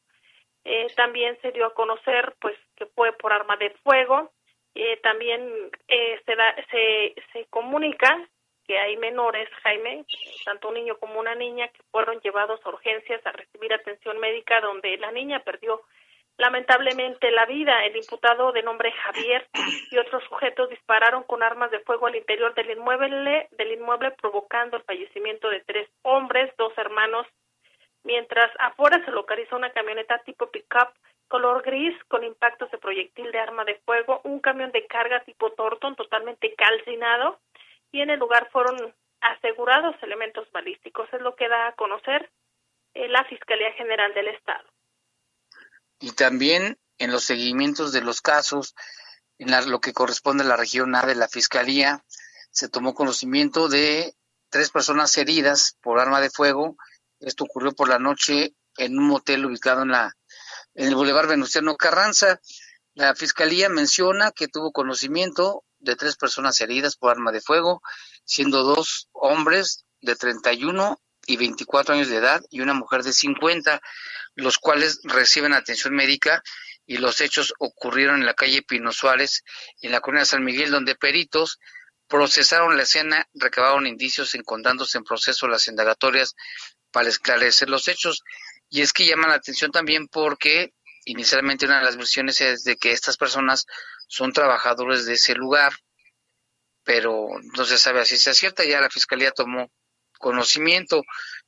Eh, 0.64 0.88
también 0.96 1.38
se 1.40 1.50
dio 1.52 1.66
a 1.66 1.74
conocer, 1.74 2.34
pues, 2.40 2.56
que 2.76 2.86
fue 2.86 3.12
por 3.12 3.32
arma 3.32 3.56
de 3.56 3.70
fuego. 3.82 4.32
Eh, 4.74 4.98
también 5.02 5.70
eh, 5.88 6.20
se, 6.26 6.36
da, 6.36 6.54
se, 6.70 7.14
se 7.32 7.46
comunica 7.46 8.28
que 8.66 8.78
hay 8.78 8.96
menores, 8.96 9.48
Jaime, 9.62 10.04
tanto 10.44 10.68
un 10.68 10.74
niño 10.74 10.96
como 10.98 11.20
una 11.20 11.34
niña, 11.34 11.68
que 11.68 11.82
fueron 11.90 12.20
llevados 12.20 12.60
a 12.64 12.68
urgencias 12.68 13.24
a 13.26 13.32
recibir 13.32 13.72
atención 13.72 14.18
médica, 14.18 14.60
donde 14.60 14.96
la 14.98 15.12
niña 15.12 15.40
perdió 15.40 15.82
lamentablemente 16.36 17.30
la 17.30 17.46
vida. 17.46 17.84
El 17.84 17.96
imputado 17.96 18.52
de 18.52 18.62
nombre 18.62 18.92
Javier 18.92 19.46
y 19.90 19.98
otros 19.98 20.22
sujetos 20.24 20.68
dispararon 20.70 21.22
con 21.24 21.42
armas 21.42 21.70
de 21.70 21.80
fuego 21.80 22.06
al 22.06 22.16
interior 22.16 22.54
del 22.54 22.70
inmueble, 22.70 23.48
del 23.52 23.72
inmueble 23.72 24.10
provocando 24.12 24.76
el 24.76 24.82
fallecimiento 24.82 25.48
de 25.48 25.60
tres 25.60 25.88
hombres, 26.02 26.52
dos 26.58 26.76
hermanos, 26.76 27.26
mientras 28.04 28.50
afuera 28.58 29.02
se 29.04 29.10
localizó 29.10 29.56
una 29.56 29.70
camioneta 29.70 30.18
tipo 30.18 30.50
pickup 30.50 30.90
color 31.28 31.62
gris 31.62 31.92
con 32.06 32.22
impactos 32.22 32.70
de 32.70 32.78
proyectil 32.78 33.32
de 33.32 33.40
arma 33.40 33.64
de 33.64 33.80
fuego, 33.84 34.20
un 34.22 34.38
camión 34.38 34.70
de 34.70 34.86
carga 34.86 35.24
tipo 35.24 35.50
Torton 35.52 35.96
totalmente 35.96 36.54
calcinado 36.54 37.40
y 37.92 38.00
en 38.00 38.10
el 38.10 38.18
lugar 38.18 38.48
fueron 38.50 38.94
asegurados 39.20 39.96
elementos 40.02 40.50
balísticos. 40.52 41.08
Es 41.12 41.20
lo 41.20 41.34
que 41.36 41.48
da 41.48 41.68
a 41.68 41.74
conocer 41.74 42.30
eh, 42.94 43.08
la 43.08 43.24
Fiscalía 43.24 43.72
General 43.72 44.12
del 44.14 44.28
Estado. 44.28 44.68
Y 46.00 46.12
también 46.12 46.78
en 46.98 47.12
los 47.12 47.24
seguimientos 47.24 47.92
de 47.92 48.02
los 48.02 48.20
casos, 48.20 48.74
en 49.38 49.50
lo 49.70 49.80
que 49.80 49.92
corresponde 49.92 50.44
a 50.44 50.46
la 50.46 50.56
región 50.56 50.94
A 50.94 51.06
de 51.06 51.14
la 51.14 51.28
Fiscalía, 51.28 52.04
se 52.50 52.68
tomó 52.68 52.94
conocimiento 52.94 53.68
de 53.68 54.14
tres 54.50 54.70
personas 54.70 55.16
heridas 55.18 55.76
por 55.82 56.00
arma 56.00 56.20
de 56.20 56.30
fuego. 56.30 56.76
Esto 57.20 57.44
ocurrió 57.44 57.72
por 57.72 57.88
la 57.88 57.98
noche 57.98 58.54
en 58.78 58.98
un 58.98 59.08
motel 59.08 59.46
ubicado 59.46 59.82
en 59.82 59.90
la 59.90 60.12
en 60.74 60.88
el 60.88 60.94
Boulevard 60.94 61.28
Venustiano 61.28 61.76
Carranza. 61.76 62.40
La 62.94 63.14
fiscalía 63.14 63.68
menciona 63.68 64.30
que 64.30 64.48
tuvo 64.48 64.72
conocimiento 64.72 65.64
de 65.86 65.96
tres 65.96 66.16
personas 66.16 66.60
heridas 66.60 66.96
por 66.96 67.10
arma 67.10 67.32
de 67.32 67.40
fuego, 67.40 67.80
siendo 68.24 68.62
dos 68.62 69.08
hombres 69.12 69.86
de 70.00 70.16
31 70.16 71.00
y 71.26 71.36
24 71.36 71.94
años 71.94 72.08
de 72.08 72.16
edad 72.16 72.42
y 72.50 72.60
una 72.60 72.74
mujer 72.74 73.02
de 73.02 73.12
50, 73.12 73.80
los 74.34 74.58
cuales 74.58 75.00
reciben 75.04 75.54
atención 75.54 75.94
médica 75.94 76.42
y 76.86 76.98
los 76.98 77.20
hechos 77.20 77.54
ocurrieron 77.58 78.20
en 78.20 78.26
la 78.26 78.34
calle 78.34 78.62
Pino 78.62 78.92
Suárez, 78.92 79.42
en 79.80 79.92
la 79.92 80.00
colonia 80.00 80.24
San 80.24 80.44
Miguel, 80.44 80.70
donde 80.70 80.94
peritos 80.94 81.58
procesaron 82.08 82.76
la 82.76 82.84
escena, 82.84 83.26
recabaron 83.34 83.86
indicios 83.86 84.34
encontrándose 84.34 84.98
en 84.98 85.04
proceso 85.04 85.48
las 85.48 85.66
indagatorias 85.66 86.36
para 86.92 87.08
esclarecer 87.08 87.68
los 87.68 87.88
hechos. 87.88 88.22
Y 88.68 88.82
es 88.82 88.92
que 88.92 89.06
llama 89.06 89.28
la 89.28 89.34
atención 89.34 89.72
también 89.72 90.06
porque 90.06 90.72
inicialmente 91.04 91.66
una 91.66 91.78
de 91.78 91.84
las 91.84 91.96
versiones 91.96 92.40
es 92.40 92.62
de 92.64 92.76
que 92.76 92.92
estas 92.92 93.16
personas 93.16 93.66
son 94.06 94.32
trabajadores 94.32 95.06
de 95.06 95.14
ese 95.14 95.34
lugar, 95.34 95.72
pero 96.84 97.28
no 97.56 97.64
se 97.64 97.78
sabe 97.78 98.04
si 98.04 98.16
se 98.16 98.30
acierta, 98.30 98.64
ya 98.64 98.80
la 98.80 98.90
Fiscalía 98.90 99.32
tomó 99.32 99.70
conocimiento. 100.18 101.02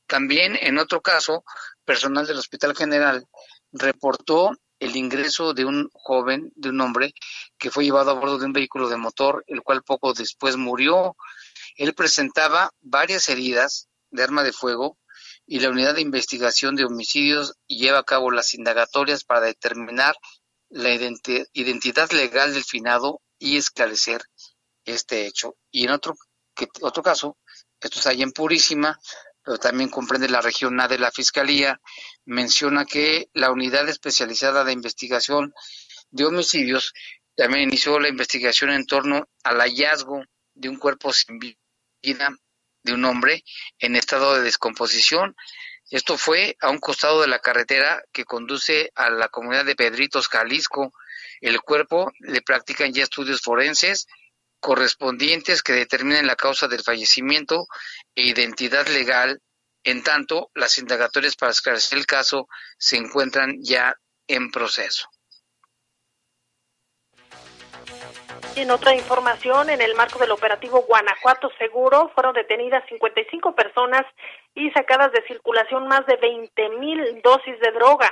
También 0.05 0.57
en 0.61 0.77
otro 0.77 1.01
caso, 1.01 1.43
personal 1.85 2.27
del 2.27 2.37
Hospital 2.37 2.75
General 2.75 3.25
reportó 3.71 4.51
el 4.79 4.95
ingreso 4.95 5.53
de 5.53 5.65
un 5.65 5.89
joven, 5.93 6.51
de 6.55 6.69
un 6.69 6.81
hombre, 6.81 7.13
que 7.57 7.69
fue 7.69 7.83
llevado 7.83 8.11
a 8.11 8.13
bordo 8.13 8.37
de 8.37 8.45
un 8.45 8.53
vehículo 8.53 8.89
de 8.89 8.97
motor, 8.97 9.43
el 9.47 9.61
cual 9.61 9.83
poco 9.83 10.13
después 10.13 10.55
murió. 10.55 11.15
Él 11.75 11.93
presentaba 11.93 12.71
varias 12.81 13.27
heridas 13.29 13.89
de 14.09 14.23
arma 14.23 14.43
de 14.43 14.53
fuego 14.53 14.97
y 15.45 15.59
la 15.59 15.69
Unidad 15.69 15.95
de 15.95 16.01
Investigación 16.01 16.75
de 16.75 16.85
Homicidios 16.85 17.55
lleva 17.67 17.99
a 17.99 18.03
cabo 18.03 18.31
las 18.31 18.53
indagatorias 18.53 19.23
para 19.23 19.41
determinar 19.41 20.15
la 20.69 20.93
identidad 20.93 22.11
legal 22.11 22.53
del 22.53 22.63
finado 22.63 23.21
y 23.37 23.57
esclarecer 23.57 24.21
este 24.85 25.25
hecho. 25.25 25.55
Y 25.71 25.85
en 25.85 25.91
otro, 25.91 26.15
que, 26.55 26.67
otro 26.81 27.03
caso, 27.03 27.37
esto 27.79 27.97
está 27.97 28.11
ahí 28.11 28.21
en 28.21 28.31
Purísima, 28.31 28.99
pero 29.43 29.57
también 29.57 29.89
comprende 29.89 30.29
la 30.29 30.41
región 30.41 30.79
A 30.79 30.87
de 30.87 30.99
la 30.99 31.11
Fiscalía, 31.11 31.79
menciona 32.25 32.85
que 32.85 33.29
la 33.33 33.51
Unidad 33.51 33.87
Especializada 33.89 34.63
de 34.63 34.73
Investigación 34.73 35.53
de 36.11 36.25
Homicidios 36.25 36.93
también 37.35 37.63
inició 37.63 37.99
la 37.99 38.09
investigación 38.09 38.71
en 38.71 38.85
torno 38.85 39.29
al 39.43 39.59
hallazgo 39.59 40.23
de 40.53 40.69
un 40.69 40.75
cuerpo 40.75 41.13
sin 41.13 41.39
vida 41.39 42.29
de 42.83 42.93
un 42.93 43.05
hombre 43.05 43.43
en 43.79 43.95
estado 43.95 44.35
de 44.35 44.41
descomposición. 44.41 45.35
Esto 45.89 46.17
fue 46.17 46.55
a 46.61 46.69
un 46.69 46.77
costado 46.77 47.21
de 47.21 47.27
la 47.27 47.39
carretera 47.39 48.03
que 48.11 48.25
conduce 48.25 48.91
a 48.95 49.09
la 49.09 49.29
comunidad 49.29 49.65
de 49.65 49.75
Pedritos, 49.75 50.27
Jalisco. 50.27 50.93
El 51.41 51.61
cuerpo 51.61 52.11
le 52.19 52.41
practican 52.41 52.93
ya 52.93 53.03
estudios 53.03 53.41
forenses 53.41 54.05
correspondientes 54.59 55.63
que 55.63 55.73
determinen 55.73 56.27
la 56.27 56.35
causa 56.35 56.67
del 56.67 56.83
fallecimiento 56.83 57.67
e 58.13 58.23
identidad 58.23 58.87
legal. 58.87 59.41
En 59.83 60.03
tanto, 60.03 60.51
las 60.53 60.77
indagatorias 60.77 61.35
para 61.35 61.51
esclarecer 61.51 61.97
el 61.97 62.05
caso 62.05 62.47
se 62.77 62.97
encuentran 62.97 63.55
ya 63.63 63.95
en 64.27 64.51
proceso. 64.51 65.07
En 68.55 68.71
otra 68.71 68.93
información, 68.93 69.69
en 69.69 69.81
el 69.81 69.95
marco 69.95 70.19
del 70.19 70.31
operativo 70.31 70.81
Guanajuato 70.81 71.49
Seguro, 71.57 72.11
fueron 72.13 72.33
detenidas 72.33 72.83
55 72.89 73.55
personas 73.55 74.05
y 74.55 74.69
sacadas 74.71 75.11
de 75.11 75.21
circulación 75.27 75.87
más 75.87 76.05
de 76.05 76.15
20 76.17 76.69
mil 76.79 77.21
dosis 77.21 77.59
de 77.59 77.71
droga. 77.71 78.11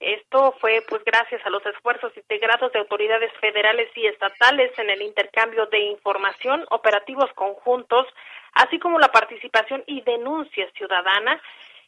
Esto 0.00 0.54
fue 0.60 0.82
pues 0.88 1.04
gracias 1.04 1.44
a 1.44 1.50
los 1.50 1.64
esfuerzos 1.66 2.16
integrados 2.16 2.72
de 2.72 2.78
autoridades 2.78 3.32
federales 3.40 3.90
y 3.94 4.06
estatales 4.06 4.76
en 4.78 4.90
el 4.90 5.02
intercambio 5.02 5.66
de 5.66 5.80
información, 5.80 6.64
operativos 6.70 7.32
conjuntos, 7.34 8.06
así 8.54 8.78
como 8.78 8.98
la 8.98 9.08
participación 9.08 9.82
y 9.86 10.00
denuncia 10.02 10.70
ciudadana. 10.76 11.40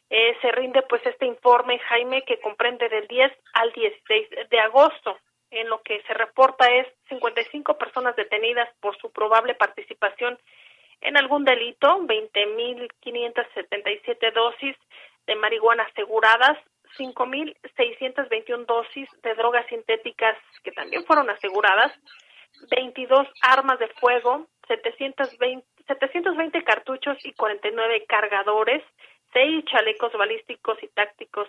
Eh, 0.09 0.37
se 0.41 0.51
rinde 0.51 0.81
pues 0.83 1.05
este 1.05 1.25
informe, 1.25 1.79
Jaime, 1.79 2.23
que 2.23 2.39
comprende 2.39 2.89
del 2.89 3.07
10 3.07 3.31
al 3.53 3.71
16 3.73 4.29
de 4.49 4.59
agosto. 4.59 5.17
En 5.51 5.69
lo 5.69 5.81
que 5.81 6.01
se 6.03 6.13
reporta 6.13 6.69
es 6.69 6.87
55 7.09 7.77
personas 7.77 8.15
detenidas 8.15 8.69
por 8.79 8.97
su 8.97 9.11
probable 9.11 9.55
participación 9.55 10.39
en 11.01 11.17
algún 11.17 11.43
delito, 11.45 11.99
20.577 11.99 14.33
dosis 14.33 14.75
de 15.25 15.35
marihuana 15.35 15.83
aseguradas, 15.83 16.57
5.621 16.97 18.65
dosis 18.65 19.09
de 19.21 19.35
drogas 19.35 19.67
sintéticas 19.67 20.35
que 20.63 20.71
también 20.71 21.05
fueron 21.05 21.29
aseguradas, 21.29 21.91
22 22.71 23.27
armas 23.41 23.77
de 23.79 23.89
fuego, 23.99 24.47
720, 24.67 25.67
720 25.87 26.63
cartuchos 26.63 27.17
y 27.23 27.33
49 27.33 28.05
cargadores, 28.07 28.81
6 29.33 29.65
chalecos 29.65 30.13
balísticos 30.13 30.81
y 30.81 30.87
tácticos 30.87 31.47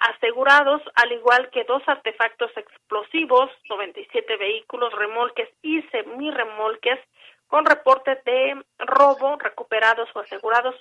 asegurados, 0.00 0.82
al 0.94 1.12
igual 1.12 1.50
que 1.50 1.64
dos 1.64 1.82
artefactos 1.86 2.50
explosivos, 2.56 3.50
97 3.68 4.36
vehículos, 4.36 4.92
remolques 4.94 5.48
y 5.62 5.82
semirremolques 5.92 6.98
con 7.46 7.66
reportes 7.66 8.22
de 8.24 8.64
robo 8.78 9.36
recuperados 9.36 10.08
o 10.14 10.20
asegurados 10.20 10.74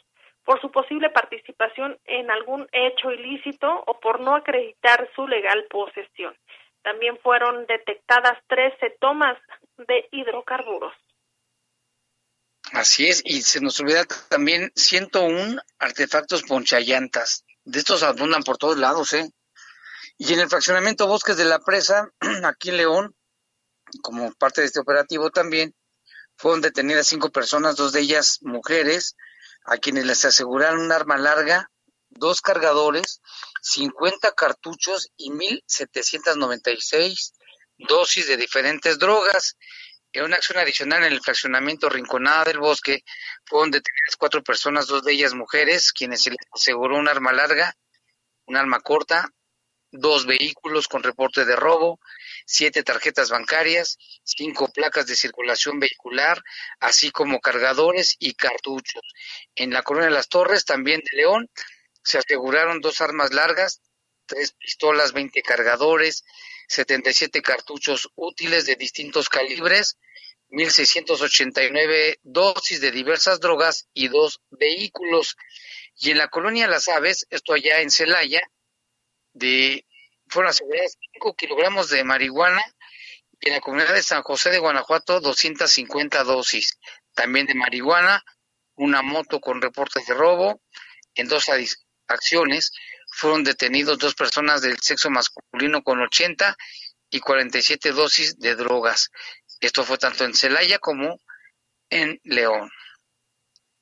por 0.46 0.62
su 0.62 0.72
posible 0.72 1.10
participación 1.10 2.00
en 2.06 2.32
algún 2.32 2.68
hecho 2.72 3.12
ilícito 3.12 3.84
o 3.86 4.00
por 4.00 4.20
no 4.22 4.36
acreditar 4.36 5.10
su 5.16 5.28
legal 5.28 5.66
posesión. 5.70 6.36
También 6.82 7.18
fueron 7.22 7.66
detectadas 7.66 8.38
13 8.48 8.98
tomas 9.00 9.38
de 9.78 10.08
hidrocarburos. 10.12 10.94
Así 12.72 13.08
es, 13.08 13.22
y 13.26 13.42
se 13.42 13.62
nos 13.62 13.80
olvida 13.80 14.06
también 14.30 14.72
101 14.76 15.62
artefactos 15.80 16.44
ponchallantas. 16.44 17.44
De 17.70 17.78
estos 17.78 18.02
abundan 18.02 18.42
por 18.42 18.58
todos 18.58 18.80
lados, 18.80 19.14
¿eh? 19.14 19.32
Y 20.18 20.34
en 20.34 20.40
el 20.40 20.50
fraccionamiento 20.50 21.06
Bosques 21.06 21.38
de 21.38 21.46
la 21.46 21.60
Presa, 21.60 22.10
aquí 22.44 22.70
en 22.70 22.78
León, 22.78 23.16
como 24.02 24.34
parte 24.34 24.62
de 24.62 24.68
este 24.68 24.80
operativo 24.80 25.30
también, 25.30 25.76
fueron 26.36 26.62
detenidas 26.62 27.06
cinco 27.06 27.30
personas, 27.30 27.76
dos 27.76 27.92
de 27.92 28.00
ellas 28.00 28.40
mujeres, 28.42 29.16
a 29.66 29.78
quienes 29.78 30.08
les 30.08 30.26
aseguraron 30.26 30.82
un 30.82 30.92
arma 30.92 31.20
larga, 31.20 31.70
dos 32.10 32.42
cargadores, 32.42 33.22
50 33.62 34.32
cartuchos 34.32 35.12
y 35.16 35.30
1.796 35.30 37.34
dosis 37.78 38.28
de 38.28 38.38
diferentes 38.38 38.98
drogas. 38.98 39.58
En 40.12 40.24
una 40.24 40.38
acción 40.38 40.58
adicional 40.58 41.04
en 41.04 41.14
el 41.14 41.22
fraccionamiento 41.22 41.88
Rinconada 41.88 42.46
del 42.46 42.60
Bosque 42.60 43.04
fueron 43.46 43.70
detenidas 43.70 44.16
cuatro 44.18 44.44
personas, 44.44 44.88
dos 44.88 45.04
de 45.04 45.14
ellas 45.14 45.36
mujeres, 45.36 45.94
quienes 45.94 46.24
se 46.24 46.32
les 46.32 46.40
aseguró 46.52 46.98
un 46.98 47.08
arma 47.08 47.32
larga, 47.32 47.76
un 48.46 48.58
arma 48.58 48.80
corta, 48.80 49.32
dos 49.92 50.26
vehículos 50.26 50.88
con 50.88 51.04
reporte 51.04 51.46
de 51.46 51.56
robo, 51.56 52.00
siete 52.46 52.84
tarjetas 52.84 53.30
bancarias, 53.30 53.98
cinco 54.24 54.72
placas 54.72 55.06
de 55.06 55.16
circulación 55.16 55.80
vehicular, 55.80 56.42
así 56.80 57.12
como 57.12 57.40
cargadores 57.40 58.16
y 58.18 58.34
cartuchos. 58.34 59.04
En 59.56 59.72
la 59.72 59.84
Colonia 59.84 60.10
de 60.10 60.16
las 60.16 60.30
Torres, 60.30 60.66
también 60.66 61.02
de 61.02 61.18
León, 61.18 61.50
se 62.04 62.18
aseguraron 62.18 62.82
dos 62.82 63.02
armas 63.02 63.32
largas, 63.32 63.82
tres 64.26 64.54
pistolas, 64.54 65.14
20 65.14 65.42
cargadores, 65.44 66.24
77 66.70 67.42
cartuchos 67.42 68.10
útiles 68.16 68.68
de 68.68 68.76
distintos 68.76 69.28
calibres, 69.28 69.98
1.689 70.52 72.20
dosis 72.22 72.80
de 72.80 72.92
diversas 72.92 73.40
drogas 73.40 73.88
y 73.94 74.08
dos 74.08 74.40
vehículos. 74.52 75.36
Y 75.98 76.12
en 76.12 76.20
la 76.20 76.28
colonia 76.28 76.68
Las 76.68 76.88
Aves, 76.88 77.26
esto 77.32 77.54
allá 77.54 77.82
en 77.82 77.90
Celaya, 77.90 78.42
de, 79.34 79.86
fueron 80.28 80.52
aseguradas 80.52 80.98
5 81.14 81.36
kilogramos 81.36 81.90
de 81.90 82.04
marihuana 82.04 82.64
y 83.42 83.48
en 83.48 83.56
la 83.56 83.62
comunidad 83.62 83.96
de 83.96 84.04
San 84.04 84.22
José 84.22 84.52
de 84.52 84.60
Guanajuato 84.60 85.22
250 85.22 86.24
dosis. 86.24 86.78
También 87.16 87.48
de 87.48 87.56
marihuana, 87.56 88.24
una 88.76 89.02
moto 89.02 89.40
con 89.40 89.60
reportes 89.60 90.06
de 90.06 90.14
robo. 90.14 90.62
En 91.16 91.28
dos 91.28 91.46
acciones 92.08 92.72
fueron 93.20 93.44
detenidos 93.44 94.00
dos 94.00 94.16
personas 94.16 94.62
del 94.62 94.78
sexo 94.80 95.10
masculino 95.10 95.84
con 95.84 96.00
80 96.00 96.56
y 97.12 97.20
47 97.20 97.92
dosis 97.92 98.40
de 98.40 98.56
drogas. 98.56 99.12
Esto 99.60 99.84
fue 99.84 99.98
tanto 99.98 100.24
en 100.24 100.34
Celaya 100.34 100.80
como 100.80 101.20
en 101.90 102.22
León. 102.24 102.70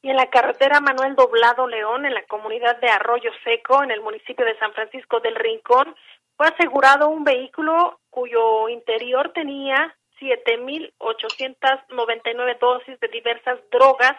Y 0.02 0.10
en 0.10 0.16
la 0.16 0.30
carretera 0.30 0.80
Manuel 0.80 1.16
Doblado 1.16 1.68
León, 1.68 2.06
en 2.06 2.14
la 2.14 2.24
comunidad 2.26 2.80
de 2.80 2.88
Arroyo 2.90 3.32
Seco, 3.44 3.84
en 3.84 3.92
el 3.92 4.00
municipio 4.02 4.46
de 4.46 4.58
San 4.58 4.72
Francisco 4.74 5.20
del 5.20 5.36
Rincón, 5.36 5.94
fue 6.36 6.48
asegurado 6.48 7.10
un 7.10 7.24
vehículo 7.24 8.00
cuyo 8.10 8.70
interior 8.70 9.34
tenía 9.34 9.96
7.899 10.20 12.58
dosis 12.60 13.00
de 13.00 13.08
diversas 13.10 13.60
drogas, 13.72 14.16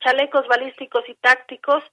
chalecos 0.00 0.48
balísticos 0.48 1.08
y 1.08 1.14
tácticos, 1.14 1.84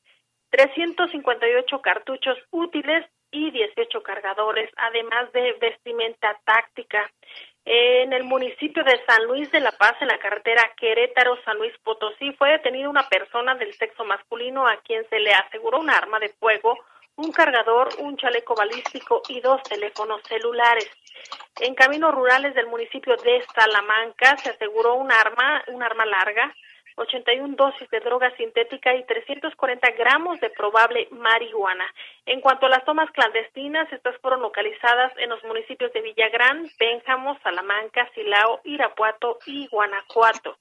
358 0.50 1.82
cartuchos 1.82 2.38
útiles 2.52 3.06
y 3.32 3.52
18 3.52 4.02
cargadores, 4.02 4.70
además 4.78 5.32
de 5.32 5.54
vestimenta 5.60 6.40
táctica. 6.46 7.12
En 7.66 8.14
el 8.14 8.24
municipio 8.24 8.84
de 8.84 9.00
San 9.06 9.26
Luis 9.26 9.52
de 9.52 9.60
la 9.60 9.72
Paz, 9.72 9.96
en 10.02 10.08
la 10.08 10.18
carretera 10.18 10.72
Querétaro-San 10.76 11.58
Luis 11.58 11.74
Potosí, 11.84 12.32
fue 12.34 12.52
detenida 12.52 12.90
una 12.90 13.08
persona 13.08 13.54
del 13.56 13.74
sexo 13.74 14.04
masculino 14.06 14.68
a 14.68 14.78
quien 14.78 15.08
se 15.10 15.20
le 15.20 15.34
aseguró 15.34 15.80
un 15.80 15.90
arma 15.90 16.20
de 16.20 16.30
fuego, 16.30 16.76
un 17.16 17.32
cargador, 17.32 17.90
un 18.00 18.18
chaleco 18.18 18.56
balístico 18.56 19.22
y 19.28 19.42
dos 19.42 19.62
teléfonos 19.64 20.22
celulares. 20.24 20.90
En 21.60 21.76
caminos 21.76 22.16
rurales 22.16 22.56
del 22.56 22.68
municipio 22.68 23.16
de 23.18 23.44
Salamanca 23.54 24.38
se 24.38 24.52
aseguró 24.52 24.96
un 24.96 25.12
arma, 25.12 25.62
un 25.68 25.84
arma 25.84 26.06
larga, 26.06 26.56
81 27.00 27.56
dosis 27.56 27.90
de 27.90 28.00
droga 28.02 28.30
sintética 28.36 28.94
y 28.94 29.04
340 29.06 29.92
gramos 29.92 30.40
de 30.40 30.50
probable 30.50 31.08
marihuana. 31.12 31.86
En 32.26 32.42
cuanto 32.42 32.66
a 32.66 32.70
las 32.70 32.86
tomas 32.86 33.10
clandestinas, 33.12 33.92
estas 33.92 34.18
fueron 34.18 34.42
localizadas 34.42 35.12
en 35.18 35.30
los 35.30 35.44
municipios 35.44 35.92
de 35.94 36.02
Villagrán, 36.02 36.68
Pénjamo, 36.78 37.40
Salamanca, 37.42 38.10
Silao, 38.14 38.62
Irapuato 38.64 39.40
y 39.46 39.68
Guanajuato. 39.68 40.58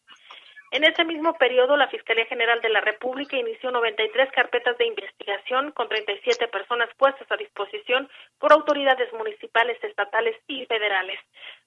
En 0.70 0.84
ese 0.84 1.02
mismo 1.04 1.32
periodo, 1.34 1.78
la 1.78 1.88
Fiscalía 1.88 2.26
General 2.26 2.60
de 2.60 2.68
la 2.68 2.82
República 2.82 3.38
inició 3.38 3.70
93 3.70 4.30
carpetas 4.32 4.76
de 4.76 4.86
investigación 4.86 5.72
con 5.72 5.88
37 5.88 6.46
personas 6.48 6.90
puestas 6.98 7.26
a 7.30 7.36
disposición 7.36 8.08
por 8.38 8.52
autoridades 8.52 9.10
municipales, 9.14 9.82
estatales 9.82 10.36
y 10.46 10.66
federales. 10.66 11.18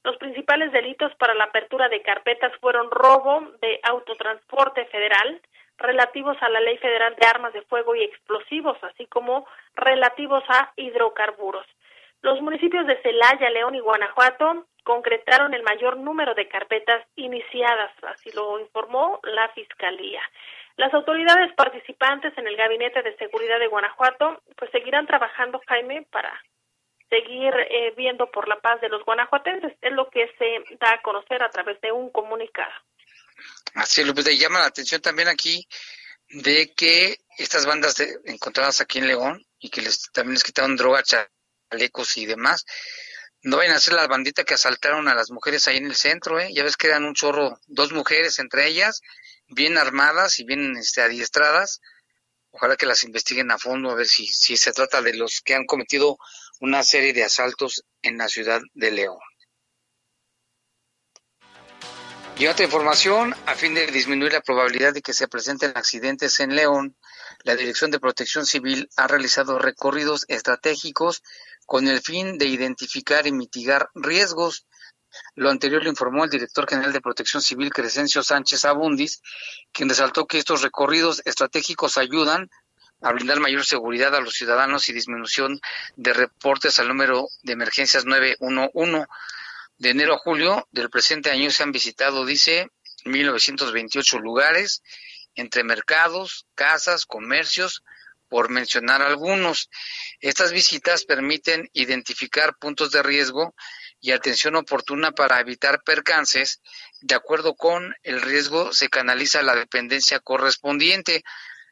Los 0.03 0.17
principales 0.17 0.71
delitos 0.71 1.15
para 1.15 1.33
la 1.33 1.45
apertura 1.45 1.89
de 1.89 2.03
carpetas 2.03 2.51
fueron 2.61 2.91
robo 2.91 3.41
de 3.59 3.79
autotransporte 3.83 4.85
federal, 4.85 5.41
relativos 5.79 6.37
a 6.41 6.49
la 6.49 6.59
Ley 6.59 6.77
Federal 6.77 7.15
de 7.15 7.25
Armas 7.25 7.53
de 7.53 7.63
Fuego 7.63 7.95
y 7.95 8.03
Explosivos, 8.03 8.77
así 8.83 9.07
como 9.07 9.47
relativos 9.73 10.43
a 10.47 10.73
hidrocarburos. 10.75 11.65
Los 12.21 12.39
municipios 12.39 12.85
de 12.85 13.01
Celaya, 13.01 13.49
León 13.49 13.73
y 13.73 13.79
Guanajuato 13.79 14.67
concretaron 14.83 15.53
el 15.53 15.63
mayor 15.63 15.97
número 15.97 16.33
de 16.33 16.47
carpetas 16.47 17.05
iniciadas, 17.15 17.91
así 18.03 18.31
lo 18.31 18.59
informó 18.59 19.19
la 19.23 19.49
Fiscalía. 19.49 20.21
Las 20.77 20.93
autoridades 20.93 21.53
participantes 21.53 22.35
en 22.37 22.47
el 22.47 22.55
Gabinete 22.55 23.03
de 23.03 23.15
Seguridad 23.17 23.59
de 23.59 23.67
Guanajuato 23.67 24.41
pues 24.57 24.71
seguirán 24.71 25.05
trabajando, 25.05 25.61
Jaime, 25.67 26.07
para 26.11 26.41
seguir 27.09 27.53
eh, 27.69 27.93
viendo 27.95 28.31
por 28.31 28.47
la 28.47 28.59
paz 28.61 28.79
de 28.81 28.89
los 28.89 29.03
guanajuatenses. 29.03 29.73
Es 29.81 29.91
lo 29.91 30.09
que 30.09 30.27
se 30.39 30.77
da 30.79 30.93
a 30.93 31.01
conocer 31.01 31.43
a 31.43 31.49
través 31.49 31.79
de 31.81 31.91
un 31.91 32.09
comunicado. 32.09 32.71
Así, 33.75 34.03
López, 34.03 34.25
le 34.25 34.37
llama 34.37 34.59
la 34.59 34.67
atención 34.67 35.01
también 35.01 35.27
aquí 35.27 35.67
de 36.29 36.73
que 36.73 37.17
estas 37.37 37.65
bandas 37.65 37.99
encontradas 38.25 38.79
aquí 38.81 38.99
en 38.99 39.07
León 39.07 39.45
y 39.59 39.69
que 39.69 39.81
les, 39.81 40.11
también 40.11 40.35
les 40.35 40.43
quitaron 40.43 40.77
droga, 40.77 41.03
chalecos 41.03 42.17
y 42.17 42.25
demás, 42.25 42.65
no 43.43 43.57
vayan 43.57 43.75
a 43.75 43.79
ser 43.79 43.95
la 43.95 44.07
bandita 44.07 44.43
que 44.43 44.53
asaltaron 44.53 45.07
a 45.07 45.15
las 45.15 45.31
mujeres 45.31 45.67
ahí 45.67 45.77
en 45.77 45.85
el 45.85 45.95
centro, 45.95 46.39
¿eh? 46.39 46.53
Ya 46.53 46.63
ves 46.63 46.77
que 46.77 46.87
eran 46.87 47.05
un 47.05 47.15
chorro, 47.15 47.59
dos 47.67 47.91
mujeres 47.91 48.39
entre 48.39 48.67
ellas, 48.67 49.01
bien 49.47 49.77
armadas 49.77 50.39
y 50.39 50.43
bien 50.43 50.77
este, 50.77 51.01
adiestradas. 51.01 51.81
Ojalá 52.51 52.75
que 52.75 52.85
las 52.85 53.03
investiguen 53.03 53.49
a 53.51 53.57
fondo 53.57 53.89
a 53.89 53.95
ver 53.95 54.07
si, 54.07 54.27
si 54.27 54.57
se 54.57 54.73
trata 54.73 55.01
de 55.01 55.13
los 55.13 55.41
que 55.41 55.55
han 55.55 55.65
cometido 55.65 56.17
una 56.59 56.83
serie 56.83 57.13
de 57.13 57.23
asaltos 57.23 57.83
en 58.01 58.17
la 58.17 58.27
ciudad 58.27 58.61
de 58.73 58.91
León. 58.91 59.17
Y 62.37 62.47
otra 62.47 62.65
información, 62.65 63.35
a 63.45 63.55
fin 63.55 63.73
de 63.73 63.85
disminuir 63.87 64.33
la 64.33 64.41
probabilidad 64.41 64.93
de 64.93 65.01
que 65.01 65.13
se 65.13 65.27
presenten 65.27 65.73
accidentes 65.75 66.39
en 66.39 66.55
León, 66.55 66.95
la 67.43 67.55
Dirección 67.55 67.91
de 67.91 67.99
Protección 67.99 68.45
Civil 68.45 68.89
ha 68.95 69.07
realizado 69.07 69.59
recorridos 69.59 70.25
estratégicos 70.27 71.21
con 71.71 71.87
el 71.87 72.01
fin 72.01 72.37
de 72.37 72.47
identificar 72.47 73.25
y 73.27 73.31
mitigar 73.31 73.89
riesgos. 73.95 74.67
Lo 75.35 75.49
anterior 75.49 75.81
lo 75.81 75.89
informó 75.89 76.25
el 76.25 76.29
director 76.29 76.67
general 76.67 76.91
de 76.91 76.99
Protección 76.99 77.41
Civil, 77.41 77.71
Crescencio 77.71 78.23
Sánchez 78.23 78.65
Abundis, 78.65 79.21
quien 79.71 79.87
resaltó 79.87 80.27
que 80.27 80.37
estos 80.37 80.63
recorridos 80.63 81.21
estratégicos 81.23 81.97
ayudan 81.97 82.49
a 83.01 83.13
brindar 83.13 83.39
mayor 83.39 83.63
seguridad 83.63 84.13
a 84.13 84.19
los 84.19 84.33
ciudadanos 84.33 84.89
y 84.89 84.91
disminución 84.91 85.61
de 85.95 86.11
reportes 86.11 86.77
al 86.79 86.89
número 86.89 87.29
de 87.41 87.53
emergencias 87.53 88.03
911. 88.03 89.05
De 89.77 89.91
enero 89.91 90.15
a 90.15 90.17
julio 90.17 90.67
del 90.71 90.89
presente 90.89 91.31
año 91.31 91.51
se 91.51 91.63
han 91.63 91.71
visitado, 91.71 92.25
dice, 92.25 92.69
1928 93.05 94.19
lugares, 94.19 94.83
entre 95.35 95.63
mercados, 95.63 96.47
casas, 96.53 97.05
comercios, 97.05 97.81
por 98.31 98.49
mencionar 98.49 99.01
algunos. 99.01 99.69
Estas 100.21 100.53
visitas 100.53 101.03
permiten 101.03 101.69
identificar 101.73 102.55
puntos 102.57 102.89
de 102.91 103.03
riesgo 103.03 103.53
y 103.99 104.11
atención 104.11 104.55
oportuna 104.55 105.11
para 105.11 105.41
evitar 105.41 105.83
percances. 105.83 106.61
De 107.01 107.13
acuerdo 107.13 107.55
con 107.55 107.93
el 108.03 108.21
riesgo, 108.21 108.71
se 108.71 108.87
canaliza 108.87 109.41
la 109.41 109.53
dependencia 109.53 110.21
correspondiente. 110.21 111.25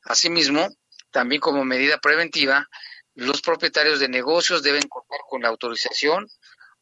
Asimismo, 0.03 0.67
también 1.11 1.39
como 1.39 1.63
medida 1.63 1.97
preventiva, 1.99 2.67
los 3.15 3.41
propietarios 3.41 4.01
de 4.01 4.09
negocios 4.09 4.61
deben 4.61 4.87
contar 4.89 5.19
con 5.29 5.43
la 5.43 5.47
autorización 5.47 6.27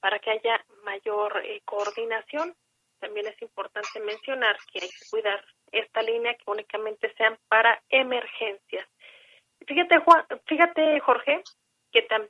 para 0.00 0.18
que 0.18 0.30
haya 0.30 0.64
mayor 0.84 1.40
eh, 1.44 1.62
coordinación. 1.64 2.54
También 2.98 3.26
es 3.26 3.40
importante 3.40 4.00
mencionar 4.00 4.56
que 4.72 4.80
hay 4.80 4.88
que 4.88 5.10
cuidar 5.10 5.44
esta 5.70 6.02
línea 6.02 6.34
que 6.34 6.50
únicamente 6.50 7.12
sean 7.16 7.38
para 7.48 7.82
emergencias. 7.88 8.86
Fíjate, 9.66 9.98
Juan, 9.98 10.24
fíjate, 10.46 11.00
Jorge, 11.00 11.42
que 11.92 12.02
tan, 12.02 12.28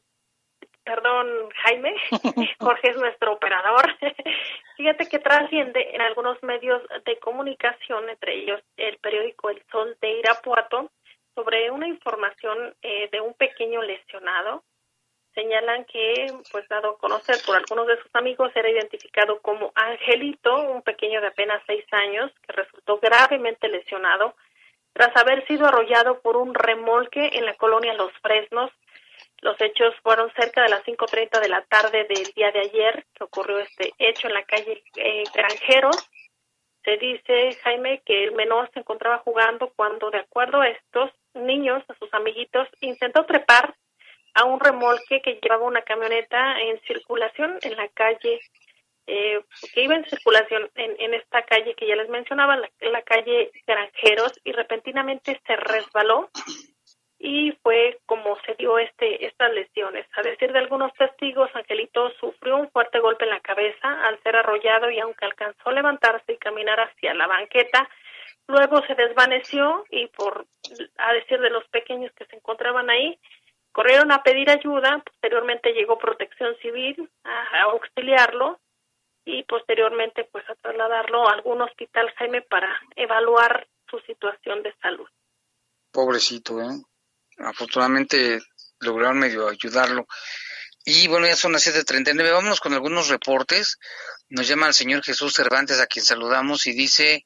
perdón, 0.84 1.50
Jaime, 1.62 1.94
Jorge 2.60 2.90
es 2.90 2.96
nuestro 2.96 3.32
operador. 3.32 3.96
fíjate 4.76 5.08
que 5.08 5.18
trasciende 5.18 5.94
en 5.94 6.02
algunos 6.02 6.42
medios 6.42 6.82
de 7.04 7.18
comunicación, 7.18 8.08
entre 8.08 8.34
ellos 8.34 8.60
el 8.76 8.98
periódico 8.98 9.50
El 9.50 9.62
Sol 9.70 9.96
de 10.00 10.18
Irapuato, 10.18 10.90
sobre 11.34 11.70
una 11.70 11.88
información 11.88 12.74
eh, 12.82 13.08
de 13.10 13.20
un 13.20 13.34
pequeño 13.34 13.82
lesionado. 13.82 14.64
Señalan 15.34 15.84
que, 15.86 16.32
pues 16.52 16.68
dado 16.68 16.90
a 16.90 16.98
conocer 16.98 17.36
por 17.44 17.56
algunos 17.56 17.88
de 17.88 18.00
sus 18.00 18.14
amigos, 18.14 18.52
era 18.54 18.70
identificado 18.70 19.40
como 19.40 19.72
Angelito, 19.74 20.54
un 20.70 20.82
pequeño 20.82 21.20
de 21.20 21.26
apenas 21.26 21.60
seis 21.66 21.84
años, 21.92 22.30
que 22.46 22.52
resultó 22.52 22.98
gravemente 22.98 23.68
lesionado 23.68 24.34
tras 24.94 25.14
haber 25.16 25.44
sido 25.48 25.66
arrollado 25.66 26.20
por 26.20 26.36
un 26.36 26.54
remolque 26.54 27.30
en 27.34 27.44
la 27.44 27.54
colonia 27.54 27.94
Los 27.94 28.12
Fresnos. 28.22 28.70
Los 29.40 29.60
hechos 29.60 29.92
fueron 30.02 30.32
cerca 30.34 30.62
de 30.62 30.68
las 30.68 30.84
5.30 30.84 31.40
de 31.40 31.48
la 31.48 31.62
tarde 31.62 32.04
del 32.04 32.32
día 32.34 32.52
de 32.52 32.60
ayer, 32.60 33.04
que 33.12 33.24
ocurrió 33.24 33.58
este 33.58 33.92
hecho 33.98 34.28
en 34.28 34.34
la 34.34 34.44
calle 34.44 34.82
eh, 34.96 35.24
Granjeros. 35.34 36.08
Se 36.84 36.96
dice, 36.96 37.58
Jaime, 37.64 38.02
que 38.06 38.24
el 38.24 38.32
menor 38.32 38.70
se 38.72 38.80
encontraba 38.80 39.18
jugando 39.18 39.72
cuando, 39.74 40.10
de 40.10 40.18
acuerdo 40.18 40.60
a 40.60 40.68
estos 40.68 41.10
niños, 41.34 41.82
a 41.88 41.94
sus 41.94 42.12
amiguitos, 42.14 42.68
intentó 42.80 43.24
trepar 43.24 43.74
a 44.34 44.44
un 44.44 44.60
remolque 44.60 45.22
que 45.22 45.38
llevaba 45.40 45.64
una 45.64 45.82
camioneta 45.82 46.60
en 46.60 46.80
circulación 46.82 47.58
en 47.62 47.76
la 47.76 47.88
calle 47.88 48.40
eh, 49.06 49.42
que 49.74 49.82
iba 49.82 49.94
en 49.94 50.04
circulación 50.06 50.70
en, 50.76 50.96
en, 50.98 51.12
esta 51.12 51.42
calle 51.42 51.74
que 51.74 51.86
ya 51.86 51.94
les 51.94 52.08
mencionaba, 52.08 52.56
la, 52.56 53.02
calle 53.02 53.50
Granjeros, 53.66 54.32
y 54.44 54.52
repentinamente 54.52 55.38
se 55.46 55.56
resbaló 55.56 56.30
y 57.18 57.52
fue 57.62 57.98
como 58.06 58.38
se 58.46 58.54
dio 58.54 58.78
este 58.78 59.26
estas 59.26 59.52
lesiones. 59.52 60.06
A 60.16 60.22
decir 60.22 60.52
de 60.52 60.58
algunos 60.58 60.92
testigos, 60.94 61.50
Angelito 61.54 62.10
sufrió 62.18 62.56
un 62.56 62.70
fuerte 62.70 62.98
golpe 62.98 63.24
en 63.24 63.30
la 63.30 63.40
cabeza 63.40 64.06
al 64.06 64.22
ser 64.22 64.36
arrollado 64.36 64.90
y 64.90 64.98
aunque 64.98 65.26
alcanzó 65.26 65.68
a 65.68 65.72
levantarse 65.72 66.32
y 66.32 66.38
caminar 66.38 66.80
hacia 66.80 67.12
la 67.12 67.26
banqueta, 67.26 67.88
luego 68.48 68.82
se 68.86 68.94
desvaneció 68.94 69.84
y 69.90 70.06
por 70.08 70.46
a 70.98 71.12
decir 71.14 71.40
de 71.40 71.50
los 71.50 71.64
pequeños 71.68 72.12
que 72.16 72.26
se 72.26 72.36
encontraban 72.36 72.90
ahí, 72.90 73.18
corrieron 73.72 74.12
a 74.12 74.22
pedir 74.22 74.50
ayuda, 74.50 75.02
posteriormente 75.04 75.72
llegó 75.72 75.98
protección 75.98 76.56
civil 76.62 77.10
a, 77.24 77.62
auxiliarlo 77.62 78.60
y 79.24 79.42
posteriormente 79.44 80.28
pues 80.30 80.48
a 80.48 80.54
trasladarlo 80.54 81.28
a 81.28 81.32
algún 81.32 81.62
hospital 81.62 82.12
Jaime 82.16 82.42
para 82.42 82.80
evaluar 82.94 83.66
su 83.90 83.98
situación 84.00 84.62
de 84.62 84.74
salud. 84.80 85.08
Pobrecito, 85.90 86.60
¿eh? 86.60 86.82
Afortunadamente 87.38 88.40
lograron 88.80 89.18
medio 89.18 89.48
ayudarlo. 89.48 90.06
Y 90.84 91.08
bueno, 91.08 91.26
ya 91.26 91.34
son 91.34 91.52
las 91.52 91.66
7.39, 91.66 92.32
vámonos 92.32 92.60
con 92.60 92.74
algunos 92.74 93.08
reportes. 93.08 93.78
Nos 94.28 94.46
llama 94.46 94.66
el 94.66 94.74
señor 94.74 95.02
Jesús 95.02 95.32
Cervantes, 95.34 95.80
a 95.80 95.86
quien 95.86 96.04
saludamos, 96.04 96.66
y 96.66 96.72
dice, 96.72 97.24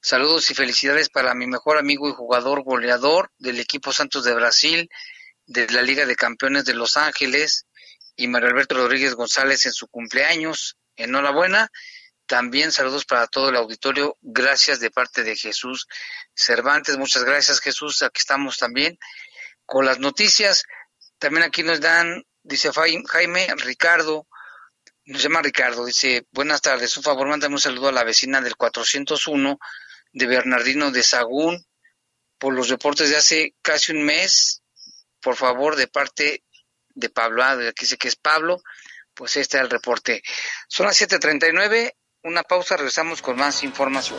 saludos 0.00 0.50
y 0.50 0.54
felicidades 0.54 1.08
para 1.08 1.34
mi 1.34 1.46
mejor 1.46 1.78
amigo 1.78 2.08
y 2.08 2.12
jugador 2.12 2.62
goleador 2.62 3.30
del 3.38 3.60
equipo 3.60 3.92
Santos 3.92 4.24
de 4.24 4.34
Brasil, 4.34 4.88
de 5.46 5.68
la 5.68 5.82
Liga 5.82 6.06
de 6.06 6.16
Campeones 6.16 6.64
de 6.64 6.74
Los 6.74 6.96
Ángeles, 6.96 7.66
y 8.16 8.28
Mario 8.28 8.48
Alberto 8.48 8.76
Rodríguez 8.76 9.14
González 9.14 9.66
en 9.66 9.72
su 9.72 9.88
cumpleaños. 9.88 10.78
Enhorabuena. 10.96 11.70
También 12.26 12.72
saludos 12.72 13.04
para 13.04 13.26
todo 13.26 13.50
el 13.50 13.56
auditorio. 13.56 14.16
Gracias 14.22 14.80
de 14.80 14.90
parte 14.90 15.22
de 15.22 15.36
Jesús 15.36 15.86
Cervantes. 16.34 16.96
Muchas 16.96 17.24
gracias, 17.24 17.60
Jesús. 17.60 18.02
Aquí 18.02 18.18
estamos 18.18 18.56
también 18.56 18.98
con 19.66 19.84
las 19.84 19.98
noticias. 19.98 20.64
También 21.18 21.44
aquí 21.44 21.62
nos 21.62 21.80
dan, 21.80 22.24
dice 22.42 22.70
Jaime, 22.72 23.46
Ricardo, 23.58 24.26
nos 25.04 25.22
llama 25.22 25.40
Ricardo, 25.40 25.84
dice, 25.84 26.26
buenas 26.32 26.60
tardes, 26.60 26.96
un 26.96 27.02
favor, 27.02 27.28
mándame 27.28 27.54
un 27.54 27.60
saludo 27.60 27.88
a 27.88 27.92
la 27.92 28.02
vecina 28.02 28.40
del 28.40 28.56
401 28.56 29.58
de 30.16 30.26
Bernardino 30.26 30.90
de 30.90 31.02
Sagún 31.02 31.62
por 32.38 32.54
los 32.54 32.70
reportes 32.70 33.10
de 33.10 33.16
hace 33.16 33.54
casi 33.60 33.92
un 33.92 34.02
mes, 34.02 34.62
por 35.20 35.36
favor, 35.36 35.76
de 35.76 35.88
parte 35.88 36.42
de 36.88 37.10
Pablo, 37.10 37.42
ah, 37.42 37.52
aquí 37.68 37.82
dice 37.82 37.98
que 37.98 38.08
es 38.08 38.16
Pablo, 38.16 38.62
pues 39.12 39.36
este 39.36 39.58
es 39.58 39.62
el 39.62 39.68
reporte. 39.68 40.22
Son 40.68 40.86
las 40.86 40.98
7.39, 40.98 41.92
una 42.22 42.42
pausa, 42.44 42.78
regresamos 42.78 43.20
con 43.20 43.36
más 43.36 43.62
información. 43.62 44.18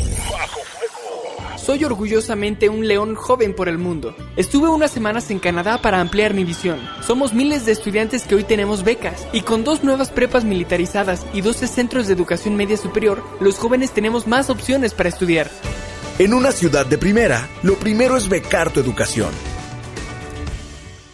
Soy 1.63 1.83
orgullosamente 1.83 2.69
un 2.69 2.87
león 2.87 3.13
joven 3.13 3.53
por 3.53 3.69
el 3.69 3.77
mundo. 3.77 4.15
Estuve 4.35 4.67
unas 4.67 4.89
semanas 4.89 5.29
en 5.29 5.37
Canadá 5.37 5.79
para 5.79 6.01
ampliar 6.01 6.33
mi 6.33 6.43
visión. 6.43 6.79
Somos 7.05 7.33
miles 7.35 7.67
de 7.67 7.71
estudiantes 7.71 8.23
que 8.23 8.33
hoy 8.33 8.43
tenemos 8.43 8.83
becas 8.83 9.27
y 9.31 9.41
con 9.41 9.63
dos 9.63 9.83
nuevas 9.83 10.09
prepas 10.09 10.43
militarizadas 10.43 11.23
y 11.33 11.41
12 11.41 11.67
centros 11.67 12.07
de 12.07 12.13
educación 12.13 12.55
media 12.55 12.77
superior, 12.77 13.23
los 13.39 13.59
jóvenes 13.59 13.91
tenemos 13.91 14.25
más 14.25 14.49
opciones 14.49 14.95
para 14.95 15.09
estudiar. 15.09 15.51
En 16.17 16.33
una 16.33 16.51
ciudad 16.51 16.87
de 16.87 16.97
primera, 16.97 17.47
lo 17.61 17.75
primero 17.75 18.17
es 18.17 18.27
becar 18.27 18.73
tu 18.73 18.79
educación. 18.79 19.29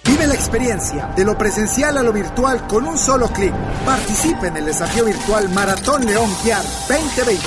Vive 0.08 0.26
la 0.26 0.34
experiencia 0.34 1.12
de 1.16 1.24
lo 1.26 1.38
presencial 1.38 1.96
a 1.98 2.04
lo 2.04 2.14
virtual 2.14 2.66
con 2.66 2.88
un 2.88 2.98
solo 2.98 3.28
clic. 3.28 3.54
Participe 3.86 4.48
en 4.48 4.58
el 4.58 4.66
desafío 4.66 5.06
virtual 5.06 5.50
Maratón 5.50 6.04
León 6.06 6.30
Guiar 6.44 6.64
2020. 6.64 7.44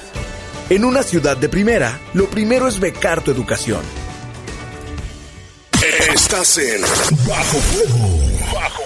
En 0.70 0.86
una 0.86 1.01
ciudad 1.01 1.36
de 1.36 1.49
primera, 1.49 1.99
lo 2.13 2.30
primero 2.30 2.67
es 2.67 2.80
becar 2.80 3.24
tu 3.24 3.32
educación. 3.32 3.82
Estás 6.13 6.59
en 6.59 6.80
Bajo 7.28 7.57
Fuego. 7.57 8.07
Bajo 8.53 8.84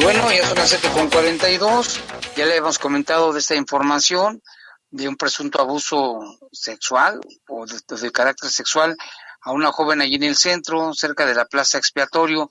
Bueno, 0.03 0.32
ya 0.32 0.44
son 0.48 0.59
las 0.59 0.68
7 0.68 0.88
con 0.94 1.09
42. 1.09 2.00
Ya 2.36 2.44
le 2.44 2.57
hemos 2.57 2.80
comentado 2.80 3.32
de 3.32 3.38
esta 3.38 3.55
información 3.55 4.42
de 4.90 5.09
un 5.09 5.16
presunto 5.16 5.61
abuso 5.61 6.18
sexual 6.50 7.20
o 7.46 7.66
de, 7.66 7.78
de 8.00 8.11
carácter 8.11 8.50
sexual 8.50 8.96
a 9.42 9.53
una 9.53 9.70
joven 9.70 10.00
allí 10.00 10.16
en 10.16 10.24
el 10.24 10.34
centro, 10.34 10.92
cerca 10.92 11.24
de 11.24 11.34
la 11.34 11.44
plaza 11.44 11.78
expiatorio. 11.78 12.50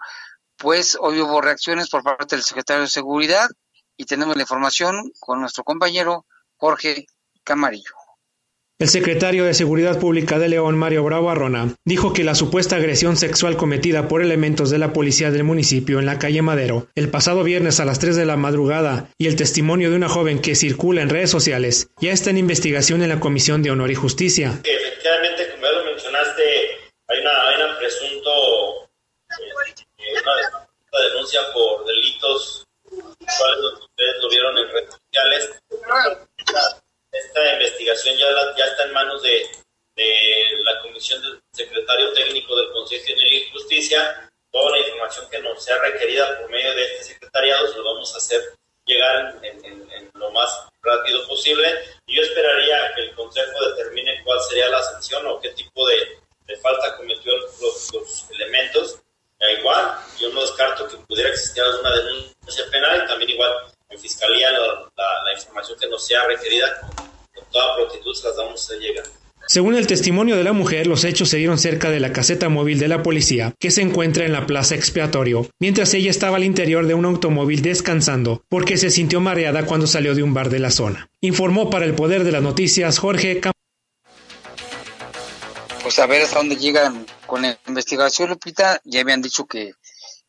Pues 0.58 0.98
hoy 0.98 1.20
hubo 1.20 1.42
reacciones 1.42 1.90
por 1.90 2.04
parte 2.04 2.38
del 2.38 2.44
secretario 2.44 2.84
de 2.84 2.88
Seguridad 2.88 3.50
y 3.98 4.06
tenemos 4.06 4.38
la 4.38 4.44
información 4.44 5.12
con 5.20 5.42
nuestro 5.42 5.66
compañero 5.66 6.26
Jorge 6.56 7.06
Camarillo. 7.44 8.01
El 8.82 8.90
secretario 8.90 9.46
de 9.46 9.54
Seguridad 9.54 10.00
Pública 10.00 10.40
de 10.40 10.50
León, 10.50 10.76
Mario 10.76 11.04
Bravo 11.04 11.30
Arrona, 11.30 11.76
dijo 11.86 12.14
que 12.14 12.24
la 12.24 12.34
supuesta 12.34 12.78
agresión 12.78 13.16
sexual 13.16 13.56
cometida 13.56 14.08
por 14.08 14.24
elementos 14.24 14.72
de 14.72 14.80
la 14.80 14.92
policía 14.92 15.30
del 15.30 15.44
municipio 15.44 16.00
en 16.00 16.08
la 16.08 16.18
calle 16.18 16.42
Madero 16.42 16.88
el 16.96 17.12
pasado 17.12 17.44
viernes 17.44 17.80
a 17.80 17.86
las 17.86 18.00
3 18.00 18.16
de 18.16 18.26
la 18.26 18.38
madrugada 18.38 19.12
y 19.20 19.28
el 19.28 19.36
testimonio 19.36 19.92
de 19.92 19.98
una 19.98 20.10
joven 20.10 20.42
que 20.42 20.56
circula 20.56 21.04
en 21.04 21.10
redes 21.10 21.30
sociales 21.30 21.92
ya 22.02 22.12
está 22.12 22.32
en 22.32 22.40
investigación 22.40 23.04
en 23.04 23.10
la 23.10 23.20
Comisión 23.20 23.62
de 23.62 23.70
Honor 23.70 23.92
y 23.92 23.94
Justicia. 23.94 24.60
Efectivamente, 24.64 25.52
como 25.52 25.64
ya 25.64 25.72
lo 25.74 25.86
mencionaste, 25.86 26.42
hay 27.08 27.20
una, 27.20 27.78
presunto, 27.78 28.90
eh, 29.30 31.08
denuncia 31.14 31.42
por 31.54 31.86
delitos, 31.86 32.66
ustedes 32.90 34.16
vieron 34.32 34.58
en 34.58 34.70
redes 34.72 34.90
sociales 34.90 35.52
esta 37.12 37.54
investigación 37.54 38.18
ya, 38.18 38.30
la, 38.32 38.56
ya 38.56 38.66
está 38.66 38.84
en 38.84 38.94
manos 38.94 39.22
de, 39.22 39.50
de, 39.96 40.64
la 40.64 40.82
Comisión 40.82 41.22
del 41.22 41.42
Secretario 41.52 42.14
Técnico 42.14 42.56
del 42.56 42.72
Consejo 42.72 43.06
de 43.08 43.50
Justicia. 43.52 44.30
Toda 44.52 44.72
la 44.72 44.80
información 44.80 45.30
que 45.30 45.40
nos 45.40 45.64
sea 45.64 45.78
requerida 45.80 46.40
por 46.40 46.50
medio 46.50 46.74
de 46.76 46.86
este 46.86 47.14
secretariado 47.14 47.68
se 47.68 47.78
lo 47.78 47.94
vamos 47.94 48.14
a 48.14 48.18
hacer 48.18 48.42
llegar 48.86 49.40
en, 49.44 49.66
en, 49.66 50.12
lo 50.14 50.32
más 50.32 50.68
rápido 50.82 51.26
posible. 51.28 51.68
Y 52.06 52.16
yo 52.16 52.22
esperaría 52.22 52.94
que 52.96 53.02
el 53.02 53.16
Consejo 53.16 53.66
determine 53.70 54.22
cuál 54.24 54.40
sería 54.42 54.70
la 54.70 54.84
sanción 54.84 55.26
o 55.28 55.40
qué 55.40 55.50
tipo 55.52 55.88
de 55.88 56.22
falta 56.62 56.98
cometió 56.98 57.36
los, 57.38 57.94
los 57.94 58.30
elementos. 58.32 59.00
E 59.40 59.54
igual, 59.54 59.98
yo 60.20 60.30
no 60.30 60.42
descarto 60.42 60.88
que 60.88 60.98
pudiera 60.98 61.30
existir 61.30 61.64
alguna 61.64 61.96
denuncia 61.96 62.70
penal 62.70 63.02
y 63.04 63.08
también 63.08 63.32
igual 63.32 63.52
en 63.90 64.00
Fiscalía 64.00 64.52
la, 64.52 64.92
la, 64.96 65.24
la 65.24 65.34
información 65.34 65.80
que 65.80 65.88
nos 65.88 66.01
sea 66.12 66.28
requerida 66.28 66.68
con, 66.82 67.06
con 67.34 67.52
toda 67.52 67.76
prontitud 67.76 68.14
se 68.14 68.28
las 68.28 68.38
vamos 68.38 68.70
a 68.70 68.76
llegar. 68.76 69.06
Según 69.48 69.76
el 69.76 69.88
testimonio 69.88 70.38
de 70.38 70.44
la 70.44 70.54
mujer, 70.54 70.88
los 70.88 71.04
hechos 71.04 71.30
se 71.30 71.38
dieron 71.38 71.58
cerca 71.58 71.90
de 71.90 72.00
la 72.00 72.14
caseta 72.14 72.48
móvil 72.48 72.80
de 72.80 72.88
la 72.88 73.02
policía, 73.04 73.54
que 73.60 73.72
se 73.72 73.82
encuentra 73.82 74.26
en 74.26 74.32
la 74.32 74.46
plaza 74.46 74.76
expiatorio, 74.76 75.50
mientras 75.60 75.94
ella 75.94 76.10
estaba 76.10 76.38
al 76.38 76.44
interior 76.44 76.86
de 76.86 76.94
un 76.94 77.06
automóvil 77.06 77.62
descansando, 77.62 78.44
porque 78.50 78.78
se 78.78 78.90
sintió 78.90 79.20
mareada 79.20 79.66
cuando 79.66 79.88
salió 79.88 80.16
de 80.16 80.24
un 80.24 80.34
bar 80.34 80.50
de 80.50 80.60
la 80.60 80.72
zona. 80.72 81.10
Informó 81.22 81.70
para 81.70 81.86
el 81.86 81.96
Poder 81.96 82.24
de 82.24 82.32
las 82.32 82.42
Noticias 82.42 83.00
Jorge 83.00 83.40
Cam 83.40 83.54
Pues 85.82 86.00
a 86.00 86.06
ver 86.06 86.22
hasta 86.22 86.38
dónde 86.38 86.56
llegan 86.56 87.06
con 87.26 87.42
la 87.42 87.58
investigación, 87.68 88.30
Lupita. 88.30 88.80
Ya 88.86 89.02
habían 89.02 89.22
dicho 89.22 89.46
que 89.46 89.74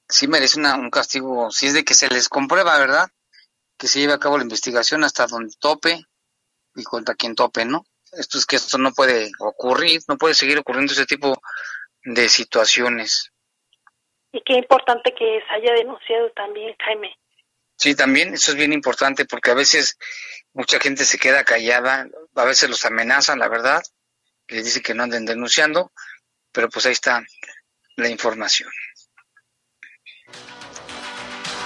sí 0.08 0.26
merece 0.26 0.58
una, 0.58 0.74
un 0.74 0.90
castigo, 0.90 1.50
si 1.50 1.66
es 1.66 1.74
de 1.74 1.84
que 1.84 1.94
se 1.94 2.08
les 2.08 2.28
comprueba, 2.28 2.78
¿verdad? 2.78 3.08
Que 3.82 3.88
se 3.88 3.98
lleve 3.98 4.12
a 4.12 4.18
cabo 4.20 4.36
la 4.36 4.44
investigación 4.44 5.02
hasta 5.02 5.26
donde 5.26 5.56
tope 5.58 6.06
y 6.76 6.84
contra 6.84 7.16
quien 7.16 7.34
tope, 7.34 7.64
¿no? 7.64 7.84
Esto 8.12 8.38
es 8.38 8.46
que 8.46 8.54
esto 8.54 8.78
no 8.78 8.92
puede 8.92 9.32
ocurrir, 9.40 10.00
no 10.06 10.16
puede 10.16 10.34
seguir 10.34 10.56
ocurriendo 10.56 10.92
ese 10.92 11.04
tipo 11.04 11.42
de 12.04 12.28
situaciones. 12.28 13.32
Y 14.30 14.40
qué 14.42 14.52
importante 14.52 15.12
que 15.12 15.40
se 15.48 15.52
haya 15.52 15.74
denunciado 15.74 16.30
también, 16.30 16.76
Jaime. 16.78 17.12
Sí, 17.76 17.96
también 17.96 18.34
eso 18.34 18.52
es 18.52 18.56
bien 18.56 18.72
importante 18.72 19.24
porque 19.24 19.50
a 19.50 19.54
veces 19.54 19.98
mucha 20.52 20.78
gente 20.78 21.04
se 21.04 21.18
queda 21.18 21.42
callada, 21.42 22.06
a 22.36 22.44
veces 22.44 22.70
los 22.70 22.84
amenazan, 22.84 23.40
la 23.40 23.48
verdad, 23.48 23.82
les 24.46 24.64
dice 24.64 24.80
que 24.80 24.94
no 24.94 25.02
anden 25.02 25.26
denunciando, 25.26 25.90
pero 26.52 26.68
pues 26.68 26.86
ahí 26.86 26.92
está 26.92 27.24
la 27.96 28.08
información. 28.08 28.70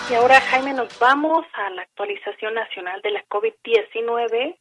Y 0.09 0.14
ahora, 0.14 0.40
Jaime, 0.40 0.72
nos 0.72 0.96
vamos 1.00 1.44
a 1.52 1.68
la 1.70 1.82
actualización 1.82 2.54
nacional 2.54 3.02
de 3.02 3.11
la 3.11 3.24
COVID-19. 3.26 4.57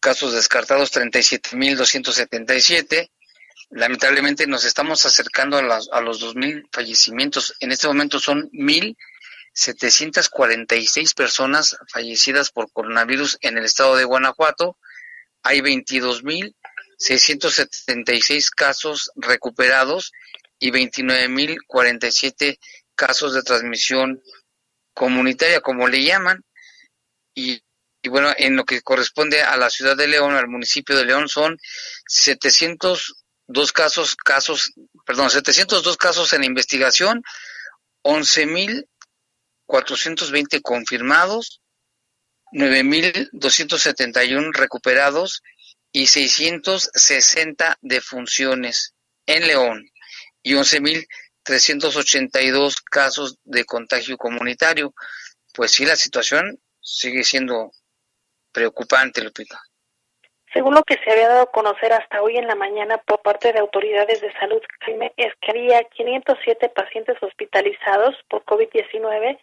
casos 0.03 0.35
descartados 0.35 0.93
37.277. 0.93 3.11
Lamentablemente 3.71 4.47
nos 4.47 4.67
estamos 4.67 5.07
acercando 5.07 5.57
a, 5.57 5.63
las, 5.63 5.89
a 5.93 6.03
los 6.03 6.23
2.000 6.23 6.69
fallecimientos. 6.71 7.57
En 7.61 7.73
este 7.73 7.87
momento 7.87 8.21
son 8.21 8.51
1.746 8.51 11.15
personas 11.15 11.79
fallecidas 11.89 12.51
por 12.51 12.71
coronavirus 12.73 13.39
en 13.41 13.57
el 13.57 13.65
estado 13.65 13.97
de 13.97 14.05
Guanajuato. 14.05 14.77
Hay 15.43 15.61
22.676 15.61 18.51
casos 18.51 19.11
recuperados 19.15 20.13
y 20.59 20.71
29.047 20.73 22.59
casos 22.95 23.33
de 23.35 23.43
transmisión 23.43 24.23
comunitaria, 24.95 25.61
como 25.61 25.89
le 25.89 26.05
llaman. 26.05 26.45
Y, 27.35 27.63
bueno, 28.09 28.33
en 28.37 28.57
lo 28.57 28.65
que 28.65 28.83
corresponde 28.83 29.43
a 29.43 29.57
la 29.57 29.71
ciudad 29.71 29.97
de 29.97 30.09
León, 30.09 30.35
al 30.35 30.49
municipio 30.49 30.97
de 30.97 31.05
León, 31.05 31.29
son 31.29 31.57
702 32.07 33.73
casos, 33.73 34.17
casos, 34.17 34.73
perdón, 35.07 35.31
702 35.31 35.97
casos 35.97 36.33
en 36.33 36.43
investigación, 36.45 37.23
11.420 38.03 40.61
confirmados, 40.63 41.61
9.271 42.53 44.53
recuperados 44.53 45.43
y 45.93 46.07
660 46.07 47.79
defunciones 47.81 48.95
en 49.27 49.47
León 49.47 49.89
y 50.43 50.55
11.382 50.55 52.75
casos 52.91 53.37
de 53.45 53.65
contagio 53.65 54.17
comunitario. 54.17 54.93
Pues 55.55 55.71
sí, 55.71 55.85
la 55.85 55.95
situación 55.97 56.59
sigue 56.81 57.25
siendo 57.25 57.71
preocupante, 58.53 59.23
Lupita. 59.23 59.61
Según 60.53 60.75
lo 60.75 60.83
que 60.83 60.99
se 61.03 61.11
había 61.11 61.29
dado 61.29 61.43
a 61.43 61.51
conocer 61.51 61.93
hasta 61.93 62.21
hoy 62.21 62.37
en 62.37 62.47
la 62.47 62.55
mañana 62.55 62.99
por 62.99 63.23
parte 63.23 63.53
de 63.53 63.59
autoridades 63.59 64.21
de 64.21 64.33
salud, 64.35 64.61
es 65.17 65.33
que 65.41 65.51
había 65.51 65.83
507 65.85 66.69
pacientes 66.69 67.17
hospitalizados 67.23 68.15
por 68.29 68.45
COVID-19 68.45 69.39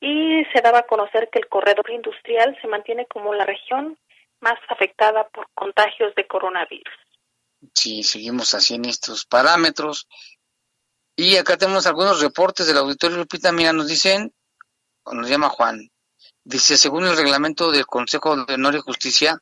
y 0.00 0.44
se 0.52 0.60
daba 0.60 0.80
a 0.80 0.86
conocer 0.86 1.30
que 1.32 1.38
el 1.38 1.48
corredor 1.48 1.90
industrial 1.90 2.58
se 2.60 2.68
mantiene 2.68 3.06
como 3.06 3.32
la 3.32 3.46
región 3.46 3.98
más 4.40 4.58
afectada 4.68 5.28
por 5.28 5.46
contagios 5.54 6.14
de 6.16 6.26
coronavirus. 6.26 6.94
Sí, 7.74 8.02
seguimos 8.02 8.54
así 8.54 8.74
en 8.74 8.84
estos 8.84 9.24
parámetros. 9.24 10.08
Y 11.16 11.36
acá 11.36 11.56
tenemos 11.56 11.86
algunos 11.86 12.20
reportes 12.20 12.66
del 12.66 12.78
auditorio 12.78 13.18
Lupita. 13.18 13.52
Mira, 13.52 13.72
nos 13.72 13.86
dicen, 13.86 14.34
nos 15.06 15.28
llama 15.28 15.48
Juan, 15.48 15.91
dice, 16.44 16.76
según 16.76 17.04
el 17.04 17.16
reglamento 17.16 17.70
del 17.70 17.86
Consejo 17.86 18.44
de 18.44 18.54
Honor 18.54 18.76
y 18.76 18.80
Justicia, 18.80 19.40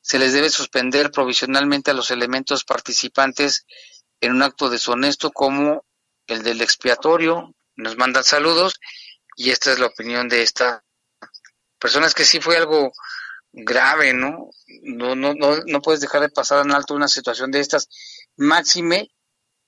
se 0.00 0.18
les 0.18 0.32
debe 0.32 0.50
suspender 0.50 1.10
provisionalmente 1.10 1.90
a 1.90 1.94
los 1.94 2.10
elementos 2.10 2.64
participantes 2.64 3.66
en 4.20 4.32
un 4.32 4.42
acto 4.42 4.68
deshonesto 4.68 5.30
como 5.30 5.84
el 6.26 6.42
del 6.42 6.62
expiatorio. 6.62 7.54
Nos 7.76 7.96
mandan 7.96 8.24
saludos 8.24 8.80
y 9.36 9.50
esta 9.50 9.72
es 9.72 9.78
la 9.78 9.86
opinión 9.86 10.28
de 10.28 10.42
esta 10.42 10.84
persona. 11.78 12.06
Es 12.06 12.14
que 12.14 12.24
sí 12.24 12.40
fue 12.40 12.56
algo 12.56 12.92
grave, 13.52 14.12
¿no? 14.12 14.50
No, 14.82 15.14
no, 15.14 15.34
no, 15.34 15.56
no 15.66 15.82
puedes 15.82 16.00
dejar 16.00 16.22
de 16.22 16.28
pasar 16.28 16.64
en 16.64 16.72
alto 16.72 16.94
una 16.94 17.08
situación 17.08 17.50
de 17.50 17.60
estas. 17.60 17.88
Máxime 18.36 19.10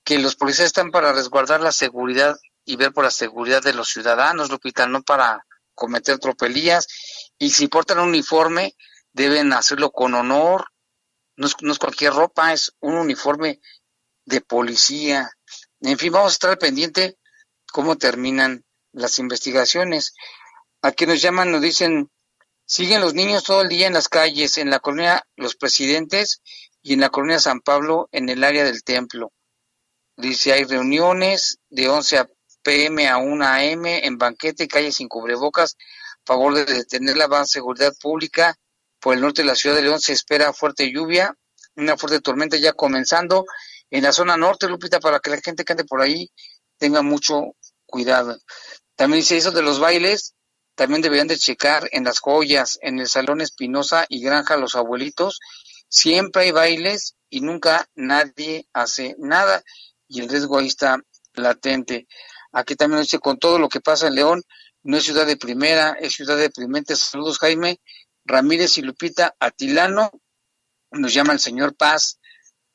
que 0.03 0.19
los 0.19 0.35
policías 0.35 0.67
están 0.67 0.91
para 0.91 1.13
resguardar 1.13 1.61
la 1.61 1.71
seguridad 1.71 2.37
y 2.65 2.75
ver 2.75 2.91
por 2.91 3.03
la 3.03 3.11
seguridad 3.11 3.61
de 3.61 3.73
los 3.73 3.89
ciudadanos, 3.89 4.49
Lupita, 4.49 4.87
no 4.87 5.03
para 5.03 5.45
cometer 5.73 6.19
tropelías. 6.19 6.87
Y 7.37 7.51
si 7.51 7.67
portan 7.67 7.99
un 7.99 8.09
uniforme, 8.09 8.75
deben 9.11 9.53
hacerlo 9.53 9.91
con 9.91 10.13
honor. 10.13 10.67
No 11.35 11.47
es, 11.47 11.55
no 11.61 11.71
es 11.71 11.79
cualquier 11.79 12.13
ropa, 12.13 12.53
es 12.53 12.75
un 12.79 12.95
uniforme 12.95 13.59
de 14.25 14.41
policía. 14.41 15.31
En 15.81 15.97
fin, 15.97 16.11
vamos 16.11 16.31
a 16.31 16.35
estar 16.35 16.57
pendiente 16.57 17.17
cómo 17.71 17.97
terminan 17.97 18.63
las 18.91 19.19
investigaciones. 19.19 20.13
Aquí 20.81 21.05
nos 21.05 21.21
llaman, 21.21 21.51
nos 21.51 21.61
dicen, 21.61 22.11
siguen 22.65 23.01
los 23.01 23.13
niños 23.13 23.43
todo 23.43 23.61
el 23.61 23.69
día 23.69 23.87
en 23.87 23.93
las 23.93 24.09
calles, 24.09 24.57
en 24.57 24.69
la 24.69 24.79
colonia 24.79 25.25
Los 25.35 25.55
Presidentes 25.55 26.41
y 26.81 26.93
en 26.93 27.01
la 27.01 27.09
colonia 27.09 27.39
San 27.39 27.61
Pablo, 27.61 28.09
en 28.11 28.29
el 28.29 28.43
área 28.43 28.63
del 28.63 28.83
templo. 28.83 29.31
Dice, 30.15 30.53
hay 30.53 30.65
reuniones 30.65 31.57
de 31.69 31.89
11 31.89 32.19
pm 32.63 33.07
a 33.07 33.17
1 33.17 33.45
am 33.45 33.85
en 33.85 34.17
banquete 34.17 34.63
y 34.63 34.67
calles 34.67 34.95
sin 34.95 35.07
cubrebocas, 35.07 35.77
favor 36.25 36.53
de 36.55 36.65
detener 36.65 37.17
la 37.17 37.45
seguridad 37.45 37.93
pública. 38.01 38.55
Por 38.99 39.15
el 39.15 39.21
norte 39.21 39.41
de 39.41 39.47
la 39.47 39.55
ciudad 39.55 39.75
de 39.75 39.81
León 39.81 39.99
se 39.99 40.13
espera 40.13 40.53
fuerte 40.53 40.91
lluvia, 40.91 41.35
una 41.75 41.97
fuerte 41.97 42.21
tormenta 42.21 42.57
ya 42.57 42.73
comenzando. 42.73 43.45
En 43.91 44.03
la 44.03 44.13
zona 44.13 44.37
norte, 44.37 44.67
Lupita, 44.67 44.99
para 44.99 45.19
que 45.19 45.29
la 45.29 45.41
gente 45.41 45.65
que 45.65 45.73
ande 45.73 45.83
por 45.83 46.01
ahí 46.01 46.31
tenga 46.77 47.01
mucho 47.01 47.55
cuidado. 47.85 48.39
También 48.95 49.21
dice 49.21 49.37
eso 49.37 49.51
de 49.51 49.61
los 49.61 49.79
bailes, 49.79 50.33
también 50.75 51.01
deberían 51.01 51.27
de 51.27 51.37
checar 51.37 51.87
en 51.91 52.03
las 52.05 52.19
joyas, 52.19 52.79
en 52.81 52.99
el 52.99 53.07
Salón 53.07 53.41
Espinosa 53.41 54.05
y 54.09 54.23
Granja 54.23 54.57
Los 54.57 54.75
Abuelitos. 54.75 55.39
Siempre 55.87 56.43
hay 56.43 56.51
bailes 56.51 57.15
y 57.29 57.41
nunca 57.41 57.87
nadie 57.93 58.67
hace 58.73 59.15
nada 59.19 59.63
y 60.07 60.21
el 60.21 60.29
riesgo 60.29 60.57
ahí 60.57 60.67
está 60.67 60.99
latente. 61.33 62.07
Aquí 62.53 62.75
también 62.75 63.01
dice, 63.01 63.19
con 63.19 63.37
todo 63.37 63.57
lo 63.57 63.67
que 63.67 63.81
pasa 63.81 64.07
en 64.07 64.15
León, 64.15 64.43
no 64.83 64.97
es 64.97 65.03
ciudad 65.03 65.25
de 65.25 65.37
primera, 65.37 65.95
es 65.99 66.13
ciudad 66.13 66.37
deprimente. 66.37 66.95
Saludos, 66.95 67.39
Jaime 67.39 67.79
Ramírez 68.25 68.77
y 68.77 68.81
Lupita 68.81 69.35
Atilano. 69.39 70.11
Nos 70.91 71.13
llama 71.13 71.33
el 71.33 71.39
señor 71.39 71.75
Paz 71.75 72.19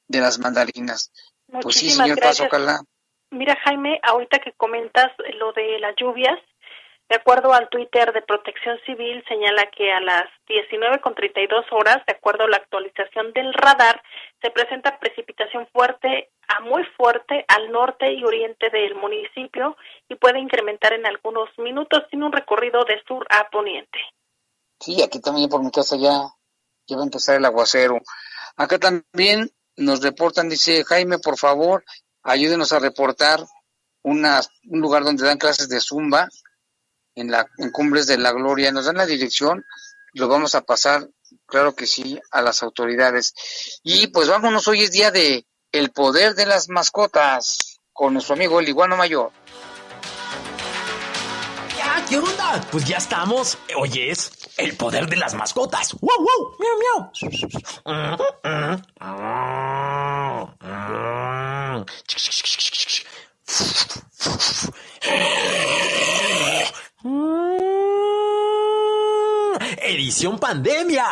de 0.08 0.20
las 0.20 0.38
mandarinas. 0.38 1.12
pues 1.62 1.76
sí, 1.76 1.90
señor 1.90 2.18
Paz, 2.18 2.40
ojalá. 2.40 2.80
Mira, 3.30 3.56
Jaime, 3.64 4.00
ahorita 4.02 4.38
que 4.40 4.52
comentas 4.52 5.12
lo 5.38 5.52
de 5.52 5.78
las 5.78 5.94
lluvias, 5.96 6.38
de 7.08 7.16
acuerdo 7.16 7.52
al 7.52 7.68
Twitter 7.68 8.12
de 8.12 8.22
Protección 8.22 8.78
Civil, 8.84 9.22
señala 9.28 9.70
que 9.70 9.92
a 9.92 10.00
las 10.00 10.24
19.32 10.48 11.66
horas, 11.70 12.04
de 12.06 12.14
acuerdo 12.14 12.44
a 12.44 12.48
la 12.48 12.56
actualización 12.56 13.32
del 13.32 13.54
radar, 13.54 14.02
se 14.42 14.50
presenta 14.50 14.98
precipitación 14.98 15.66
fuerte 15.72 16.30
a 16.48 16.60
muy 16.60 16.82
fuerte 16.96 17.44
al 17.48 17.70
norte 17.70 18.12
y 18.12 18.24
oriente 18.24 18.70
del 18.70 18.94
municipio 18.94 19.76
y 20.08 20.14
puede 20.16 20.40
incrementar 20.40 20.92
en 20.92 21.06
algunos 21.06 21.50
minutos. 21.58 22.04
Tiene 22.10 22.26
un 22.26 22.32
recorrido 22.32 22.84
de 22.84 23.02
sur 23.06 23.26
a 23.30 23.48
poniente. 23.50 23.98
Sí, 24.80 25.02
aquí 25.02 25.20
también 25.20 25.48
por 25.48 25.62
mi 25.62 25.70
casa 25.70 25.96
ya, 25.96 26.22
ya 26.86 26.96
va 26.96 27.02
a 27.02 27.06
empezar 27.06 27.36
el 27.36 27.44
aguacero. 27.44 27.98
Acá 28.56 28.78
también 28.78 29.50
nos 29.76 30.02
reportan, 30.02 30.48
dice 30.48 30.84
Jaime, 30.84 31.18
por 31.18 31.36
favor, 31.36 31.84
ayúdenos 32.22 32.72
a 32.72 32.78
reportar 32.78 33.40
una, 34.02 34.40
un 34.68 34.80
lugar 34.80 35.04
donde 35.04 35.24
dan 35.24 35.38
clases 35.38 35.68
de 35.68 35.80
zumba 35.80 36.28
en, 37.14 37.30
la, 37.30 37.46
en 37.58 37.70
Cumbres 37.70 38.06
de 38.06 38.18
la 38.18 38.32
Gloria. 38.32 38.72
Nos 38.72 38.86
dan 38.86 38.96
la 38.96 39.06
dirección, 39.06 39.64
lo 40.14 40.28
vamos 40.28 40.54
a 40.54 40.62
pasar, 40.62 41.08
claro 41.46 41.74
que 41.74 41.86
sí, 41.86 42.20
a 42.30 42.42
las 42.42 42.62
autoridades. 42.62 43.34
Y 43.82 44.08
pues 44.08 44.28
vámonos, 44.28 44.66
hoy 44.68 44.82
es 44.82 44.92
día 44.92 45.10
de 45.10 45.46
el 45.72 45.90
poder 45.90 46.34
de 46.34 46.46
las 46.46 46.68
mascotas 46.68 47.80
con 47.92 48.14
nuestro 48.14 48.34
amigo 48.34 48.60
el 48.60 48.68
iguano 48.68 48.96
mayor. 48.96 49.32
¿qué 52.08 52.18
onda? 52.18 52.64
Pues 52.70 52.84
ya 52.84 52.96
estamos. 52.96 53.58
Oye, 53.76 54.10
es 54.10 54.32
el 54.56 54.76
poder 54.76 55.06
de 55.08 55.16
las 55.16 55.34
mascotas. 55.34 55.94
¡Wow, 56.00 56.10
wow! 56.18 56.56
¡Miau, 56.58 56.78
miau! 56.78 57.10
Edición 69.88 70.38
pandemia. 70.38 71.04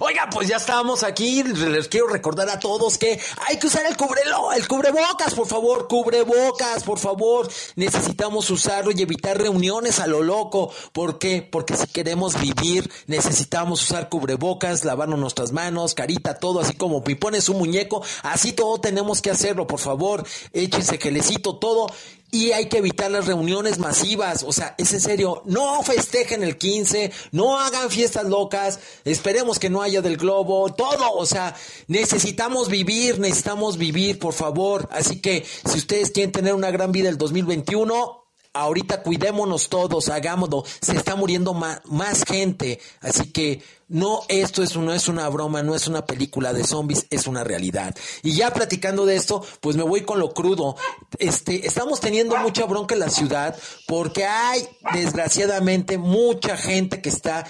Oiga, 0.00 0.28
pues 0.30 0.48
ya 0.48 0.56
estamos 0.56 1.02
aquí. 1.02 1.42
Les 1.42 1.88
quiero 1.88 2.08
recordar 2.08 2.48
a 2.48 2.58
todos 2.58 2.98
que 2.98 3.18
hay 3.46 3.58
que 3.58 3.66
usar 3.66 3.86
el 3.86 3.96
cubrelo, 3.96 4.52
el 4.52 4.66
cubrebocas, 4.68 5.34
por 5.34 5.46
favor, 5.46 5.88
cubrebocas, 5.88 6.84
por 6.84 6.98
favor. 6.98 7.48
Necesitamos 7.76 8.50
usarlo 8.50 8.90
y 8.92 9.02
evitar 9.02 9.38
reuniones 9.38 10.00
a 10.00 10.06
lo 10.06 10.22
loco. 10.22 10.72
¿Por 10.92 11.18
qué? 11.18 11.46
Porque 11.48 11.76
si 11.76 11.86
queremos 11.86 12.40
vivir, 12.40 12.90
necesitamos 13.06 13.82
usar 13.82 14.08
cubrebocas, 14.08 14.84
lavarnos 14.84 15.18
nuestras 15.18 15.52
manos, 15.52 15.94
carita, 15.94 16.38
todo, 16.38 16.60
así 16.60 16.74
como 16.74 17.02
pipones 17.04 17.48
un 17.48 17.58
muñeco. 17.58 18.02
Así 18.22 18.52
todo 18.52 18.80
tenemos 18.80 19.22
que 19.22 19.30
hacerlo, 19.30 19.66
por 19.66 19.80
favor. 19.80 20.24
Échense 20.52 20.98
gelecito, 20.98 21.56
todo 21.56 21.88
y 22.30 22.52
hay 22.52 22.66
que 22.66 22.78
evitar 22.78 23.10
las 23.10 23.26
reuniones 23.26 23.78
masivas, 23.78 24.44
o 24.46 24.52
sea, 24.52 24.74
es 24.78 24.92
en 24.92 25.00
serio, 25.00 25.42
no 25.46 25.82
festejen 25.82 26.42
el 26.42 26.58
15, 26.58 27.10
no 27.32 27.58
hagan 27.58 27.90
fiestas 27.90 28.26
locas, 28.26 28.78
esperemos 29.04 29.58
que 29.58 29.70
no 29.70 29.82
haya 29.82 30.00
del 30.00 30.16
globo, 30.16 30.72
todo, 30.72 31.12
o 31.12 31.26
sea, 31.26 31.56
necesitamos 31.88 32.68
vivir, 32.68 33.18
necesitamos 33.18 33.78
vivir, 33.78 34.18
por 34.18 34.32
favor, 34.32 34.88
así 34.92 35.20
que 35.20 35.44
si 35.64 35.78
ustedes 35.78 36.10
quieren 36.10 36.32
tener 36.32 36.54
una 36.54 36.70
gran 36.70 36.92
vida 36.92 37.08
el 37.08 37.18
2021, 37.18 38.20
ahorita 38.52 39.02
cuidémonos 39.02 39.68
todos, 39.68 40.08
hagámoslo, 40.08 40.64
se 40.80 40.96
está 40.96 41.16
muriendo 41.16 41.54
más, 41.54 42.24
gente, 42.24 42.80
así 43.00 43.30
que 43.30 43.62
no, 43.90 44.22
esto 44.28 44.62
es, 44.62 44.76
no 44.76 44.94
es 44.94 45.08
una 45.08 45.28
broma, 45.28 45.64
no 45.64 45.74
es 45.74 45.88
una 45.88 46.06
película 46.06 46.52
de 46.52 46.64
zombies, 46.64 47.06
es 47.10 47.26
una 47.26 47.42
realidad. 47.42 47.94
Y 48.22 48.34
ya 48.36 48.52
platicando 48.52 49.04
de 49.04 49.16
esto, 49.16 49.44
pues 49.60 49.76
me 49.76 49.82
voy 49.82 50.02
con 50.02 50.20
lo 50.20 50.32
crudo. 50.32 50.76
Este, 51.18 51.66
estamos 51.66 52.00
teniendo 52.00 52.36
mucha 52.36 52.66
bronca 52.66 52.94
en 52.94 53.00
la 53.00 53.10
ciudad 53.10 53.56
porque 53.88 54.24
hay, 54.24 54.66
desgraciadamente, 54.94 55.98
mucha 55.98 56.56
gente 56.56 57.02
que 57.02 57.08
está 57.08 57.44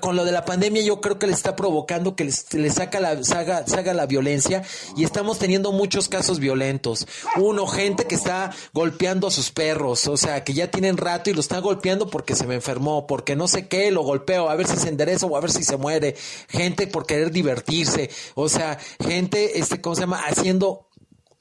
con 0.00 0.16
lo 0.16 0.24
de 0.24 0.32
la 0.32 0.44
pandemia 0.44 0.82
yo 0.82 1.00
creo 1.00 1.18
que 1.18 1.26
le 1.26 1.32
está 1.32 1.56
provocando 1.56 2.16
que 2.16 2.24
le 2.24 2.70
saca 2.70 3.00
la, 3.00 3.22
saga, 3.24 3.94
la 3.94 4.06
violencia 4.06 4.62
y 4.96 5.04
estamos 5.04 5.38
teniendo 5.38 5.72
muchos 5.72 6.08
casos 6.08 6.38
violentos. 6.38 7.06
Uno, 7.36 7.66
gente 7.66 8.06
que 8.06 8.14
está 8.14 8.50
golpeando 8.72 9.28
a 9.28 9.30
sus 9.30 9.50
perros, 9.50 10.06
o 10.08 10.16
sea, 10.16 10.44
que 10.44 10.52
ya 10.52 10.70
tienen 10.70 10.96
rato 10.96 11.30
y 11.30 11.34
lo 11.34 11.40
está 11.40 11.58
golpeando 11.58 12.10
porque 12.10 12.34
se 12.34 12.46
me 12.46 12.54
enfermó, 12.54 13.06
porque 13.06 13.36
no 13.36 13.48
sé 13.48 13.68
qué, 13.68 13.90
lo 13.90 14.02
golpeo, 14.02 14.48
a 14.48 14.56
ver 14.56 14.66
si 14.66 14.76
se 14.76 14.88
endereza 14.88 15.26
o 15.26 15.36
a 15.36 15.40
ver 15.40 15.50
si 15.50 15.64
se 15.64 15.76
muere. 15.76 16.16
Gente 16.48 16.86
por 16.86 17.06
querer 17.06 17.30
divertirse, 17.30 18.10
o 18.34 18.48
sea, 18.48 18.78
gente, 19.04 19.58
este, 19.58 19.80
¿cómo 19.80 19.94
se 19.94 20.02
llama? 20.02 20.22
Haciendo 20.26 20.87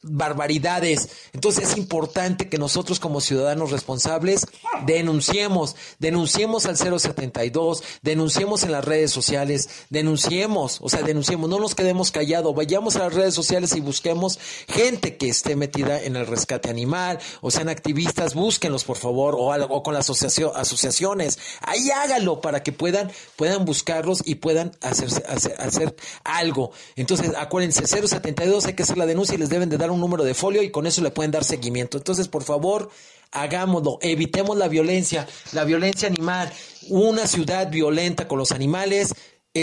barbaridades. 0.10 1.10
Entonces 1.34 1.70
es 1.70 1.78
importante 1.78 2.50
que 2.50 2.58
nosotros 2.58 3.00
como 3.00 3.22
ciudadanos 3.22 3.72
responsables 3.72 4.46
denunciemos, 4.86 5.76
denunciemos 6.00 6.66
al 6.66 6.78
072, 6.78 7.84
denunciemos 8.02 8.64
en 8.64 8.72
las 8.72 8.86
redes 8.86 9.12
sociales, 9.12 9.70
denunciemos, 9.90 10.80
o 10.82 10.90
sea, 10.90 11.02
denunciemos, 11.02 11.50
no 11.50 11.60
nos 11.60 11.76
quedemos 11.76 12.12
callados, 12.12 12.56
vayamos 12.56 12.96
a 12.96 13.00
las 13.00 13.14
redes 13.14 13.34
sociales 13.34 13.76
y 13.76 13.82
busquemos 13.82 14.40
gente 14.68 15.18
que 15.18 15.30
esté 15.30 15.56
metida 15.56 16.02
en 16.02 16.16
el 16.16 16.28
rescate 16.28 16.70
animal, 16.70 17.20
o 17.42 17.52
sean 17.52 17.70
activistas, 17.70 18.34
búsquenlos 18.34 18.84
por 18.84 18.98
favor, 18.98 19.36
o, 19.38 19.52
algo, 19.52 19.84
con 19.84 19.94
las 19.94 20.10
asociaciones, 20.10 21.40
ahí 21.62 21.90
hágalo 21.92 22.42
para 22.42 22.64
que 22.64 22.72
puedan, 22.72 23.12
puedan 23.36 23.66
buscarlos 23.66 24.22
y 24.26 24.36
puedan 24.36 24.72
hacer, 24.82 25.10
hacer 25.28 25.96
algo. 26.24 26.72
Entonces, 26.96 27.32
acuérdense, 27.38 27.86
072 27.86 28.66
hay 28.66 28.74
que 28.74 28.84
hacer 28.84 28.98
la 28.98 29.06
denuncia 29.06 29.36
y 29.36 29.38
les 29.38 29.50
deben 29.50 29.70
de 29.70 29.78
dar 29.78 29.92
un 29.92 29.97
número 30.00 30.24
de 30.24 30.34
folio 30.34 30.64
y 30.64 30.72
con 30.72 30.88
eso 30.88 31.02
le 31.02 31.12
pueden 31.12 31.32
dar 31.32 31.44
seguimiento. 31.44 31.98
Entonces, 31.98 32.28
por 32.28 32.44
favor, 32.44 32.90
hagámoslo, 33.32 34.00
evitemos 34.02 34.58
la 34.58 34.68
violencia, 34.68 35.28
la 35.54 35.64
violencia 35.64 36.08
animal. 36.08 36.52
Una 36.90 37.28
ciudad 37.28 37.70
violenta 37.70 38.28
con 38.28 38.40
los 38.40 38.52
animales 38.52 39.14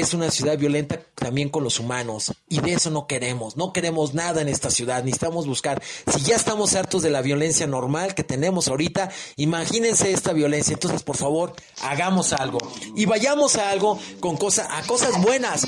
es 0.01 0.13
una 0.13 0.31
ciudad 0.31 0.59
violenta 0.59 1.01
también 1.15 1.49
con 1.49 1.63
los 1.63 1.79
humanos. 1.79 2.33
Y 2.49 2.61
de 2.61 2.73
eso 2.73 2.91
no 2.91 3.07
queremos, 3.07 3.57
no 3.57 3.73
queremos 3.73 4.15
nada 4.15 4.41
en 4.41 4.49
esta 4.49 4.71
ciudad, 4.71 5.05
necesitamos 5.05 5.47
buscar, 5.47 5.83
si 6.13 6.21
ya 6.23 6.37
estamos 6.37 6.75
hartos 6.75 7.03
de 7.03 7.11
la 7.11 7.23
violencia 7.23 7.67
normal 7.67 8.15
que 8.15 8.25
tenemos 8.25 8.69
ahorita, 8.69 9.11
imagínense 9.37 10.13
esta 10.13 10.33
violencia, 10.33 10.75
entonces 10.75 11.03
por 11.03 11.17
favor, 11.17 11.55
hagamos 11.83 12.33
algo. 12.33 12.59
Y 12.97 13.07
vayamos 13.07 13.57
a 13.57 13.71
algo 13.71 13.99
con 14.21 14.37
cosas, 14.37 14.69
a 14.71 14.87
cosas 14.87 15.21
buenas, 15.23 15.65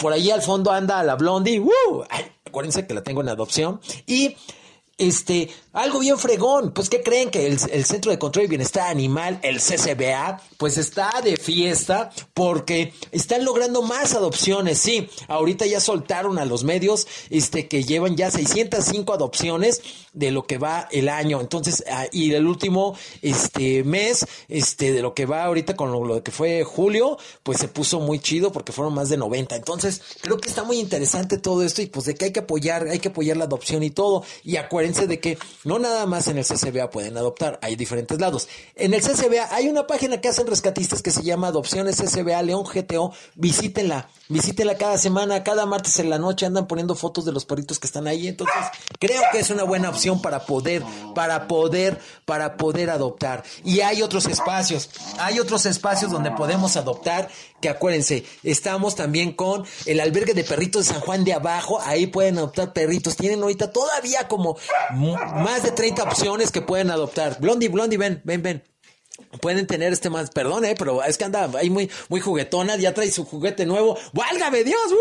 por 0.00 0.12
ahí 0.12 0.30
al 0.30 0.42
fondo 0.42 0.72
anda 0.72 1.02
la 1.02 1.14
blondie, 1.14 1.62
acuérdense 2.48 2.86
que 2.86 2.94
la 2.94 3.02
tengo 3.02 3.20
en 3.20 3.28
adopción 3.28 3.80
y 4.06 4.36
este, 4.98 5.48
algo 5.72 6.00
bien 6.00 6.18
fregón. 6.18 6.72
Pues, 6.72 6.90
¿qué 6.90 7.02
creen? 7.02 7.30
Que 7.30 7.46
el, 7.46 7.58
Centro 7.58 8.10
de 8.10 8.18
Control 8.18 8.46
y 8.46 8.48
Bienestar 8.48 8.90
Animal, 8.90 9.38
el 9.42 9.60
CCBA, 9.60 10.42
pues 10.58 10.76
está 10.76 11.20
de 11.22 11.36
fiesta 11.36 12.10
porque 12.34 12.92
están 13.12 13.44
logrando 13.44 13.80
más 13.80 14.14
adopciones. 14.14 14.78
Sí, 14.78 15.08
ahorita 15.28 15.64
ya 15.66 15.80
soltaron 15.80 16.38
a 16.38 16.44
los 16.44 16.64
medios, 16.64 17.06
este, 17.30 17.68
que 17.68 17.84
llevan 17.84 18.16
ya 18.16 18.30
605 18.30 19.12
adopciones 19.12 19.80
de 20.12 20.32
lo 20.32 20.46
que 20.46 20.58
va 20.58 20.88
el 20.90 21.08
año. 21.08 21.40
Entonces, 21.40 21.84
ah, 21.88 22.06
y 22.10 22.32
el 22.34 22.44
último, 22.44 22.96
este, 23.22 23.84
mes, 23.84 24.26
este, 24.48 24.92
de 24.92 25.00
lo 25.00 25.14
que 25.14 25.26
va 25.26 25.44
ahorita 25.44 25.76
con 25.76 25.92
lo, 25.92 26.04
lo 26.04 26.22
que 26.24 26.32
fue 26.32 26.64
julio, 26.64 27.18
pues 27.44 27.58
se 27.58 27.68
puso 27.68 28.00
muy 28.00 28.18
chido 28.18 28.50
porque 28.50 28.72
fueron 28.72 28.94
más 28.94 29.08
de 29.08 29.16
90. 29.16 29.54
Entonces, 29.54 30.02
creo 30.20 30.38
que 30.38 30.48
está 30.48 30.64
muy 30.64 30.80
interesante 30.80 31.38
todo 31.38 31.62
esto 31.62 31.82
y 31.82 31.86
pues 31.86 32.06
de 32.06 32.16
que 32.16 32.26
hay 32.26 32.32
que 32.32 32.40
apoyar, 32.40 32.88
hay 32.88 32.98
que 32.98 33.08
apoyar 33.08 33.36
la 33.36 33.44
adopción 33.44 33.84
y 33.84 33.90
todo. 33.90 34.24
Y 34.42 34.56
acuérdense 34.56 35.06
de 35.06 35.20
que 35.20 35.38
no 35.62 35.78
nada 35.78 36.04
más 36.06 36.26
en 36.26 36.38
el 36.38 36.44
CCBA 36.44 36.90
pueden 36.90 37.16
adoptar, 37.16 37.60
hay 37.62 37.76
diferentes 37.76 38.18
lados. 38.18 38.48
En 38.74 38.92
el 38.92 39.02
CCBA 39.02 39.54
hay 39.54 39.68
una 39.68 39.86
página 39.86 40.20
que 40.20 40.26
hacen 40.26 40.47
rescatistas 40.48 41.02
que 41.02 41.10
se 41.10 41.22
llama 41.22 41.48
Adopciones 41.48 41.96
CCBA 41.96 42.42
León 42.42 42.64
GTO, 42.64 43.12
visítenla, 43.34 44.08
visítenla 44.28 44.76
cada 44.76 44.98
semana, 44.98 45.44
cada 45.44 45.66
martes 45.66 45.98
en 45.98 46.10
la 46.10 46.18
noche 46.18 46.46
andan 46.46 46.66
poniendo 46.66 46.94
fotos 46.94 47.24
de 47.24 47.32
los 47.32 47.44
perritos 47.44 47.78
que 47.78 47.86
están 47.86 48.06
ahí, 48.06 48.28
entonces 48.28 48.56
creo 48.98 49.22
que 49.32 49.38
es 49.38 49.50
una 49.50 49.64
buena 49.64 49.88
opción 49.90 50.20
para 50.20 50.46
poder, 50.46 50.82
para 51.14 51.46
poder, 51.48 52.00
para 52.24 52.56
poder 52.56 52.90
adoptar. 52.90 53.44
Y 53.64 53.80
hay 53.80 54.02
otros 54.02 54.26
espacios, 54.26 54.90
hay 55.18 55.38
otros 55.38 55.66
espacios 55.66 56.10
donde 56.10 56.30
podemos 56.32 56.76
adoptar, 56.76 57.28
que 57.60 57.68
acuérdense, 57.68 58.24
estamos 58.42 58.94
también 58.94 59.32
con 59.32 59.64
el 59.86 60.00
albergue 60.00 60.34
de 60.34 60.44
perritos 60.44 60.86
de 60.86 60.94
San 60.94 61.00
Juan 61.00 61.24
de 61.24 61.34
Abajo, 61.34 61.80
ahí 61.80 62.06
pueden 62.06 62.38
adoptar 62.38 62.72
perritos, 62.72 63.16
tienen 63.16 63.42
ahorita 63.42 63.72
todavía 63.72 64.28
como 64.28 64.56
más 64.94 65.62
de 65.62 65.72
30 65.72 66.02
opciones 66.04 66.50
que 66.50 66.62
pueden 66.62 66.90
adoptar. 66.90 67.38
Blondie, 67.40 67.68
Blondie, 67.68 67.98
ven, 67.98 68.20
ven, 68.24 68.42
ven. 68.42 68.64
Pueden 69.40 69.66
tener 69.66 69.92
este 69.92 70.08
más, 70.08 70.30
perdón, 70.30 70.64
eh, 70.64 70.74
pero 70.78 71.02
es 71.02 71.18
que 71.18 71.24
anda 71.24 71.50
ahí 71.58 71.68
muy, 71.68 71.90
muy 72.08 72.20
juguetona, 72.20 72.76
ya 72.76 72.94
trae 72.94 73.10
su 73.10 73.24
juguete 73.24 73.66
nuevo. 73.66 73.98
¡Válgame 74.12 74.64
Dios! 74.64 74.94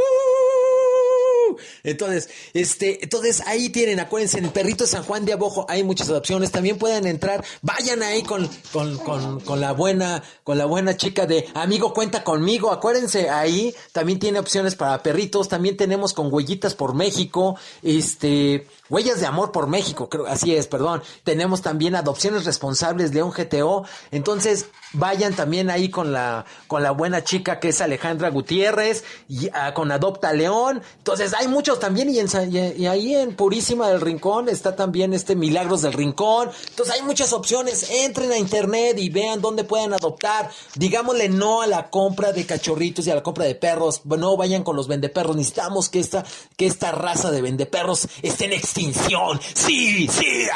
Entonces, 1.84 2.30
este, 2.53 3.03
entonces 3.03 3.41
ahí 3.47 3.69
tienen, 3.69 3.99
acuérdense, 3.99 4.38
en 4.38 4.45
el 4.45 4.51
perrito 4.51 4.86
San 4.86 5.03
Juan 5.03 5.25
de 5.25 5.34
Abojo 5.34 5.65
hay 5.69 5.84
muchas 5.84 6.09
adopciones. 6.09 6.51
También 6.51 6.78
pueden 6.78 7.07
entrar, 7.07 7.43
vayan 7.61 8.03
ahí 8.03 8.23
con, 8.23 8.49
con, 8.71 8.97
con, 8.97 9.39
con 9.39 9.61
la 9.61 9.71
buena, 9.71 10.23
con 10.43 10.57
la 10.57 10.65
buena 10.65 10.97
chica 10.97 11.25
de 11.25 11.47
amigo 11.53 11.93
cuenta 11.93 12.23
conmigo. 12.23 12.71
Acuérdense, 12.71 13.30
ahí 13.30 13.73
también 13.91 14.19
tiene 14.19 14.39
opciones 14.39 14.75
para 14.75 15.01
perritos. 15.01 15.47
También 15.47 15.78
tenemos 15.78 16.13
con 16.13 16.32
huellitas 16.32 16.75
por 16.75 16.93
México, 16.93 17.55
este, 17.82 18.67
Huellas 18.90 19.20
de 19.20 19.26
Amor 19.26 19.52
por 19.52 19.68
México, 19.68 20.10
creo, 20.10 20.28
así 20.28 20.56
es, 20.56 20.68
perdón. 20.68 21.04
Tenemos 21.24 21.62
también 21.62 21.96
Adopciones 21.96 22.46
Responsables 22.46 23.14
León 23.14 23.32
GTO. 23.32 23.86
Entonces, 24.12 24.68
vayan 24.94 25.34
también 25.34 25.70
ahí 25.70 25.90
con 25.90 26.14
la, 26.14 26.46
con 26.68 26.84
la 26.84 26.92
buena 26.92 27.24
chica 27.24 27.60
que 27.60 27.70
es 27.70 27.82
Alejandra 27.82 28.30
Gutiérrez, 28.30 29.04
y 29.28 29.50
ah, 29.54 29.74
con 29.74 29.92
Adopta 29.92 30.34
León. 30.34 30.82
Entonces, 30.98 31.34
hay 31.34 31.48
muchos 31.48 31.80
también, 31.80 32.10
y, 32.10 32.20
y, 32.20 32.88
ahí 32.88 33.16
en 33.16 33.36
Purísima 33.36 33.90
del 33.90 34.02
Rincón 34.02 34.50
está 34.50 34.76
también 34.76 35.14
este 35.14 35.36
Milagros 35.36 35.82
del 35.82 35.94
Rincón. 35.94 36.50
Entonces, 36.70 36.96
hay 36.96 37.02
muchas 37.02 37.34
opciones. 37.34 37.90
Entren 37.90 38.32
a 38.32 38.38
internet 38.38 38.98
y 38.98 39.10
vean 39.10 39.42
dónde 39.42 39.64
pueden 39.64 39.94
adoptar. 39.94 40.50
Digámosle 40.76 41.30
no 41.30 41.62
a 41.62 41.68
la 41.68 41.90
compra 41.90 42.32
de 42.32 42.46
cachorritos 42.46 43.06
y 43.08 43.12
a 43.12 43.16
la 43.16 43.24
compra 43.24 43.46
de 43.46 43.56
perros. 43.56 44.02
No 44.06 44.38
vayan 44.38 44.64
con 44.64 44.76
los 44.76 44.88
vendeperros. 44.88 45.36
Necesitamos 45.36 45.90
que 45.90 46.00
esta, 46.00 46.26
que 46.56 46.66
esta 46.66 46.92
raza 46.92 47.32
de 47.32 47.42
vendeperros 47.42 48.08
esté 48.22 48.46
en 48.46 48.54
extinción. 48.78 49.39
Sí, 49.53 50.07
sí. 50.07 50.47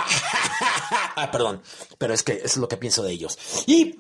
ah, 1.16 1.30
perdón. 1.32 1.62
Pero 1.98 2.14
es 2.14 2.24
que 2.24 2.42
es 2.44 2.58
lo 2.58 2.68
que 2.68 2.78
pienso 2.78 3.04
de 3.04 3.12
ellos. 3.12 3.38
Y 3.68 3.96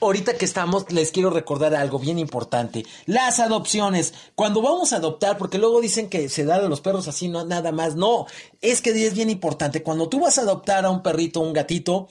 Ahorita 0.00 0.34
que 0.34 0.44
estamos, 0.44 0.92
les 0.92 1.10
quiero 1.10 1.28
recordar 1.28 1.74
algo 1.74 1.98
bien 1.98 2.20
importante. 2.20 2.86
Las 3.06 3.40
adopciones. 3.40 4.14
Cuando 4.36 4.62
vamos 4.62 4.92
a 4.92 4.96
adoptar, 4.96 5.36
porque 5.38 5.58
luego 5.58 5.80
dicen 5.80 6.08
que 6.08 6.28
se 6.28 6.44
da 6.44 6.56
a 6.56 6.62
los 6.62 6.80
perros 6.80 7.08
así, 7.08 7.26
no, 7.26 7.44
nada 7.44 7.72
más. 7.72 7.96
No, 7.96 8.26
es 8.60 8.80
que 8.80 8.90
es 8.90 9.14
bien 9.14 9.28
importante. 9.28 9.82
Cuando 9.82 10.08
tú 10.08 10.20
vas 10.20 10.38
a 10.38 10.42
adoptar 10.42 10.84
a 10.84 10.90
un 10.90 11.02
perrito, 11.02 11.40
un 11.40 11.52
gatito, 11.52 12.08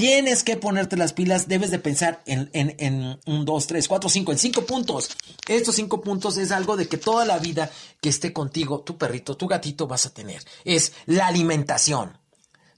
tienes 0.00 0.44
que 0.44 0.56
ponerte 0.56 0.96
las 0.96 1.12
pilas. 1.12 1.46
Debes 1.46 1.70
de 1.70 1.78
pensar 1.78 2.22
en, 2.24 2.48
en, 2.54 2.74
en 2.78 3.20
un, 3.26 3.44
dos, 3.44 3.66
tres, 3.66 3.86
cuatro, 3.86 4.08
cinco, 4.08 4.32
en 4.32 4.38
cinco 4.38 4.64
puntos. 4.64 5.10
Estos 5.46 5.74
cinco 5.74 6.00
puntos 6.00 6.38
es 6.38 6.52
algo 6.52 6.78
de 6.78 6.88
que 6.88 6.96
toda 6.96 7.26
la 7.26 7.38
vida 7.38 7.70
que 8.00 8.08
esté 8.08 8.32
contigo, 8.32 8.80
tu 8.80 8.96
perrito, 8.96 9.36
tu 9.36 9.46
gatito, 9.46 9.86
vas 9.86 10.06
a 10.06 10.14
tener. 10.14 10.42
Es 10.64 10.94
la 11.04 11.26
alimentación. 11.26 12.19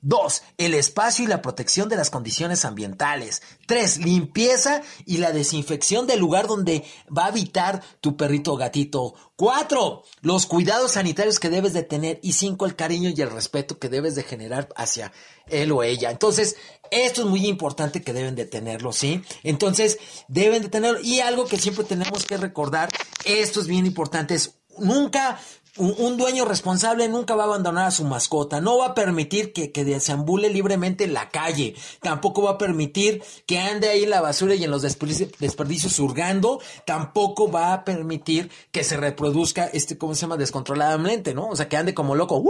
Dos, 0.05 0.43
el 0.59 0.75
espacio 0.75 1.25
y 1.25 1.29
la 1.29 1.43
protección 1.43 1.89
de 1.89 1.95
las 1.95 2.11
condiciones 2.11 2.65
ambientales. 2.65 3.41
Tres, 3.69 3.99
limpieza 3.99 4.83
y 5.07 5.19
la 5.19 5.31
desinfección 5.31 6.09
del 6.09 6.19
lugar 6.19 6.49
donde 6.49 6.85
va 7.17 7.27
a 7.27 7.29
habitar 7.29 7.81
tu 8.01 8.17
perrito 8.17 8.53
o 8.53 8.57
gatito. 8.57 9.15
Cuatro, 9.37 10.03
los 10.21 10.47
cuidados 10.47 10.93
sanitarios 10.93 11.39
que 11.39 11.51
debes 11.51 11.73
de 11.73 11.85
tener. 11.85 12.19
Y 12.21 12.33
cinco, 12.33 12.67
el 12.67 12.75
cariño 12.75 13.11
y 13.15 13.23
el 13.23 13.31
respeto 13.31 13.79
que 13.79 13.89
debes 13.89 14.17
de 14.17 14.25
generar 14.25 14.69
hacia 14.75 15.13
él 15.47 15.71
o 15.71 15.85
ella. 15.85 16.11
Entonces, 16.11 16.57
esto 16.91 17.23
es 17.23 17.29
muy 17.29 17.47
importante 17.47 18.03
que 18.03 18.13
deben 18.13 18.35
de 18.35 18.45
tenerlo, 18.45 18.93
¿sí? 18.93 19.23
Entonces, 19.45 19.99
deben 20.27 20.63
de 20.63 20.69
tenerlo. 20.69 20.99
Y 21.01 21.21
algo 21.21 21.47
que 21.47 21.59
siempre 21.59 21.85
tenemos 21.85 22.27
que 22.27 22.39
recordar, 22.39 22.91
esto 23.25 23.61
es 23.61 23.69
bien 23.69 23.87
importante, 23.87 24.35
es 24.35 24.59
nunca 24.79 25.39
un, 25.79 26.19
dueño 26.19 26.45
responsable 26.45 27.09
nunca 27.09 27.35
va 27.35 27.45
a 27.45 27.47
abandonar 27.47 27.87
a 27.87 27.91
su 27.91 28.05
mascota, 28.05 28.61
no 28.61 28.79
va 28.79 28.89
a 28.89 28.95
permitir 28.95 29.55
que, 29.55 29.73
que 29.73 29.85
desambule 29.85 30.51
libremente 30.51 31.05
en 31.05 31.15
la 31.15 31.31
calle, 31.31 31.75
tampoco 32.03 32.43
va 32.43 32.53
a 32.53 32.59
permitir 32.59 33.23
que 33.47 33.59
ande 33.59 33.89
ahí 33.89 34.05
en 34.05 34.11
la 34.11 34.21
basura 34.21 34.55
y 34.55 34.65
en 34.65 34.71
los 34.71 34.83
desperdicios, 34.83 35.99
hurgando, 35.99 36.61
tampoco 36.85 37.51
va 37.51 37.73
a 37.73 37.85
permitir 37.85 38.51
que 38.71 38.85
se 38.85 38.99
reproduzca 38.99 39.67
este, 39.67 39.97
¿cómo 39.97 40.15
se 40.15 40.23
llama? 40.23 40.37
Descontroladamente, 40.37 41.33
¿no? 41.33 41.49
O 41.49 41.57
sea, 41.57 41.69
que 41.69 41.77
ande 41.77 41.95
como 41.95 42.15
loco. 42.15 42.43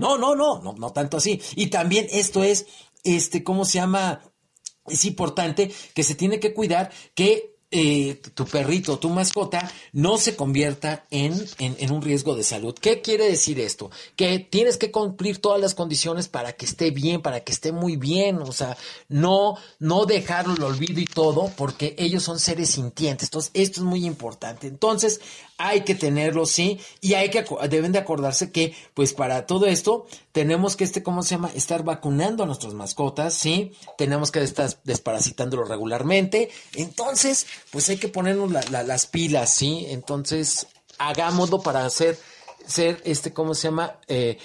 No, 0.00 0.18
no, 0.18 0.34
no, 0.34 0.60
no, 0.62 0.72
no 0.72 0.92
tanto 0.92 1.18
así. 1.18 1.40
Y 1.54 1.66
también 1.68 2.06
esto 2.10 2.42
es, 2.42 2.66
este, 3.04 3.44
¿cómo 3.44 3.64
se 3.64 3.74
llama? 3.74 4.22
Es 4.86 5.04
importante 5.04 5.72
que 5.94 6.02
se 6.02 6.14
tiene 6.14 6.40
que 6.40 6.54
cuidar 6.54 6.90
que 7.14 7.55
eh, 7.70 8.20
tu 8.34 8.44
perrito, 8.44 8.98
tu 8.98 9.10
mascota, 9.10 9.70
no 9.92 10.18
se 10.18 10.36
convierta 10.36 11.04
en, 11.10 11.34
en, 11.58 11.90
un 11.90 12.00
riesgo 12.00 12.36
de 12.36 12.44
salud. 12.44 12.74
¿Qué 12.80 13.00
quiere 13.02 13.28
decir 13.28 13.58
esto? 13.58 13.90
Que 14.14 14.38
tienes 14.38 14.76
que 14.76 14.92
cumplir 14.92 15.40
todas 15.40 15.60
las 15.60 15.74
condiciones 15.74 16.28
para 16.28 16.52
que 16.52 16.64
esté 16.64 16.92
bien, 16.92 17.22
para 17.22 17.40
que 17.40 17.52
esté 17.52 17.72
muy 17.72 17.96
bien, 17.96 18.38
o 18.38 18.52
sea, 18.52 18.76
no, 19.08 19.56
no 19.80 20.06
dejarlo 20.06 20.54
al 20.54 20.62
olvido 20.62 21.00
y 21.00 21.06
todo, 21.06 21.50
porque 21.56 21.96
ellos 21.98 22.22
son 22.22 22.38
seres 22.38 22.70
sintientes. 22.70 23.28
Entonces, 23.28 23.50
esto 23.54 23.80
es 23.80 23.84
muy 23.84 24.06
importante. 24.06 24.68
Entonces, 24.68 25.20
hay 25.58 25.82
que 25.82 25.94
tenerlo, 25.94 26.46
sí, 26.46 26.78
y 27.00 27.14
hay 27.14 27.30
que, 27.30 27.44
deben 27.68 27.92
de 27.92 27.98
acordarse 27.98 28.50
que, 28.50 28.74
pues 28.94 29.12
para 29.14 29.46
todo 29.46 29.66
esto, 29.66 30.06
tenemos 30.32 30.76
que, 30.76 30.84
este, 30.84 31.02
¿cómo 31.02 31.22
se 31.22 31.36
llama? 31.36 31.50
Estar 31.54 31.82
vacunando 31.82 32.42
a 32.42 32.46
nuestras 32.46 32.74
mascotas, 32.74 33.34
sí, 33.34 33.72
tenemos 33.96 34.30
que 34.30 34.42
estar 34.42 34.70
desparasitándolo 34.84 35.64
regularmente, 35.64 36.50
entonces, 36.74 37.46
pues 37.70 37.88
hay 37.88 37.96
que 37.96 38.08
ponernos 38.08 38.50
las 38.50 39.06
pilas, 39.06 39.54
sí, 39.54 39.86
entonces, 39.88 40.66
hagámoslo 40.98 41.60
para 41.62 41.84
hacer 41.84 42.18
ser, 42.66 43.00
este, 43.04 43.32
¿cómo 43.32 43.54
se 43.54 43.68
llama? 43.68 43.98
Eh, 44.08 44.38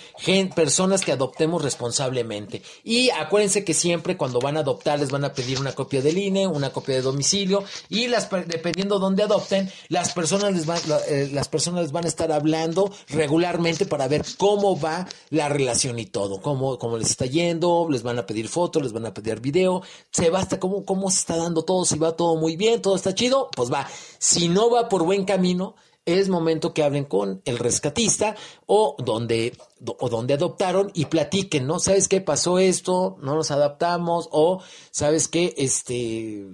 personas 0.56 1.02
que 1.02 1.12
adoptemos 1.12 1.62
responsablemente. 1.62 2.62
Y 2.84 3.10
acuérdense 3.10 3.64
que 3.64 3.74
siempre 3.74 4.18
cuando 4.18 4.40
van 4.40 4.58
a 4.58 4.62
adoptar 4.62 5.00
les 5.00 5.12
van 5.12 5.26
a 5.26 5.34
pedir 5.34 5.60
una 5.60 5.74
copia 5.74 6.02
del 6.02 6.18
INE, 6.18 6.48
una 6.48 6.72
copia 6.72 6.96
de 6.96 7.02
domicilio 7.02 7.64
y 7.90 8.08
las, 8.08 8.30
dependiendo 8.48 9.00
dónde 9.00 9.24
adopten, 9.24 9.72
las 9.90 10.14
personas 10.14 10.54
les 10.54 10.66
van, 10.66 10.80
eh, 11.08 11.30
las 11.32 11.48
personas 11.48 11.84
les 11.84 11.92
van 11.92 12.06
a 12.06 12.08
estar 12.08 12.32
hablando 12.32 12.92
regularmente 13.10 13.86
para 13.86 14.08
ver 14.08 14.26
cómo 14.38 14.80
va 14.80 15.08
la 15.30 15.50
relación 15.50 16.00
y 16.00 16.06
todo, 16.06 16.42
cómo, 16.42 16.78
cómo 16.78 16.98
les 16.98 17.10
está 17.10 17.26
yendo, 17.26 17.88
les 17.90 18.04
van 18.04 18.20
a 18.20 18.26
pedir 18.26 18.48
fotos, 18.48 18.84
les 18.84 18.94
van 18.94 19.06
a 19.06 19.14
pedir 19.14 19.40
video, 19.40 19.82
se 20.12 20.30
basta 20.30 20.60
cómo, 20.60 20.86
cómo 20.86 21.10
se 21.10 21.20
está 21.20 21.38
dando 21.38 21.64
todo, 21.64 21.86
si 21.86 21.98
va 21.98 22.16
todo 22.16 22.36
muy 22.36 22.56
bien, 22.56 22.82
todo 22.82 22.96
está 22.96 23.14
chido, 23.14 23.50
pues 23.56 23.72
va. 23.72 23.88
Si 24.20 24.50
no 24.50 24.70
va 24.70 24.90
por 24.90 25.04
buen 25.04 25.26
camino, 25.26 25.76
es 26.06 26.30
momento 26.30 26.74
que 26.74 26.84
hablen 26.84 27.06
con 27.06 27.42
el 27.46 27.60
rescatista 27.60 28.36
o 28.66 28.96
donde, 28.98 29.56
o 29.86 30.10
donde 30.10 30.34
adoptaron 30.34 30.92
y 30.96 31.06
platiquen, 31.06 31.68
¿no? 31.68 31.80
¿Sabes 31.80 32.08
qué 32.08 32.22
pasó 32.22 32.58
esto? 32.58 33.18
No 33.22 33.36
nos 33.36 33.52
adaptamos 33.52 34.28
o 34.32 34.64
¿sabes 34.90 35.28
qué? 35.28 35.54
Este, 35.58 36.48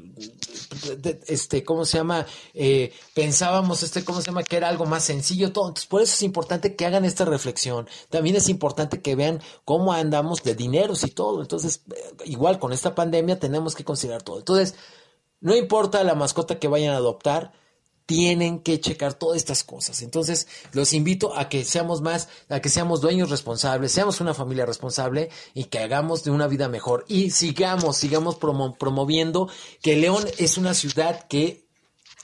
este, 1.28 1.64
¿cómo 1.64 1.86
se 1.86 1.98
llama? 1.98 2.26
Eh, 2.54 2.92
pensábamos, 3.14 3.84
este, 3.84 4.04
¿cómo 4.04 4.20
se 4.20 4.28
llama? 4.28 4.44
Que 4.44 4.58
era 4.58 4.68
algo 4.68 4.86
más 4.86 5.06
sencillo, 5.06 5.54
todo. 5.54 5.70
Entonces, 5.70 5.88
por 5.88 6.02
eso 6.02 6.14
es 6.14 6.24
importante 6.24 6.76
que 6.76 6.86
hagan 6.86 7.06
esta 7.06 7.24
reflexión. 7.24 7.88
También 8.10 8.36
es 8.36 8.50
importante 8.50 9.02
que 9.02 9.16
vean 9.16 9.42
cómo 9.64 9.94
andamos 9.94 10.44
de 10.44 10.56
dineros 10.56 11.04
y 11.04 11.12
todo. 11.12 11.42
Entonces, 11.42 11.84
eh, 11.96 12.16
igual 12.26 12.60
con 12.60 12.74
esta 12.74 12.96
pandemia 12.96 13.40
tenemos 13.40 13.76
que 13.76 13.86
considerar 13.86 14.24
todo. 14.24 14.40
Entonces, 14.40 14.76
no 15.40 15.56
importa 15.56 16.04
la 16.04 16.16
mascota 16.16 16.60
que 16.60 16.68
vayan 16.68 16.94
a 16.94 16.98
adoptar, 16.98 17.54
tienen 18.08 18.60
que 18.60 18.80
checar 18.80 19.14
todas 19.14 19.38
estas 19.38 19.64
cosas. 19.64 20.02
Entonces, 20.02 20.48
los 20.72 20.94
invito 20.94 21.38
a 21.38 21.50
que 21.50 21.64
seamos 21.66 22.02
más, 22.02 22.30
a 22.50 22.62
que 22.62 22.70
seamos 22.70 23.02
dueños 23.02 23.30
responsables, 23.30 23.92
seamos 23.92 24.22
una 24.22 24.34
familia 24.34 24.66
responsable 24.66 25.30
y 25.54 25.66
que 25.66 25.80
hagamos 25.80 26.24
de 26.24 26.32
una 26.32 26.48
vida 26.48 26.70
mejor. 26.70 27.06
Y 27.10 27.32
sigamos, 27.32 27.98
sigamos 27.98 28.38
promoviendo 28.38 29.50
que 29.82 29.98
León 29.98 30.26
es 30.40 30.58
una 30.58 30.74
ciudad 30.74 31.28
que 31.28 31.68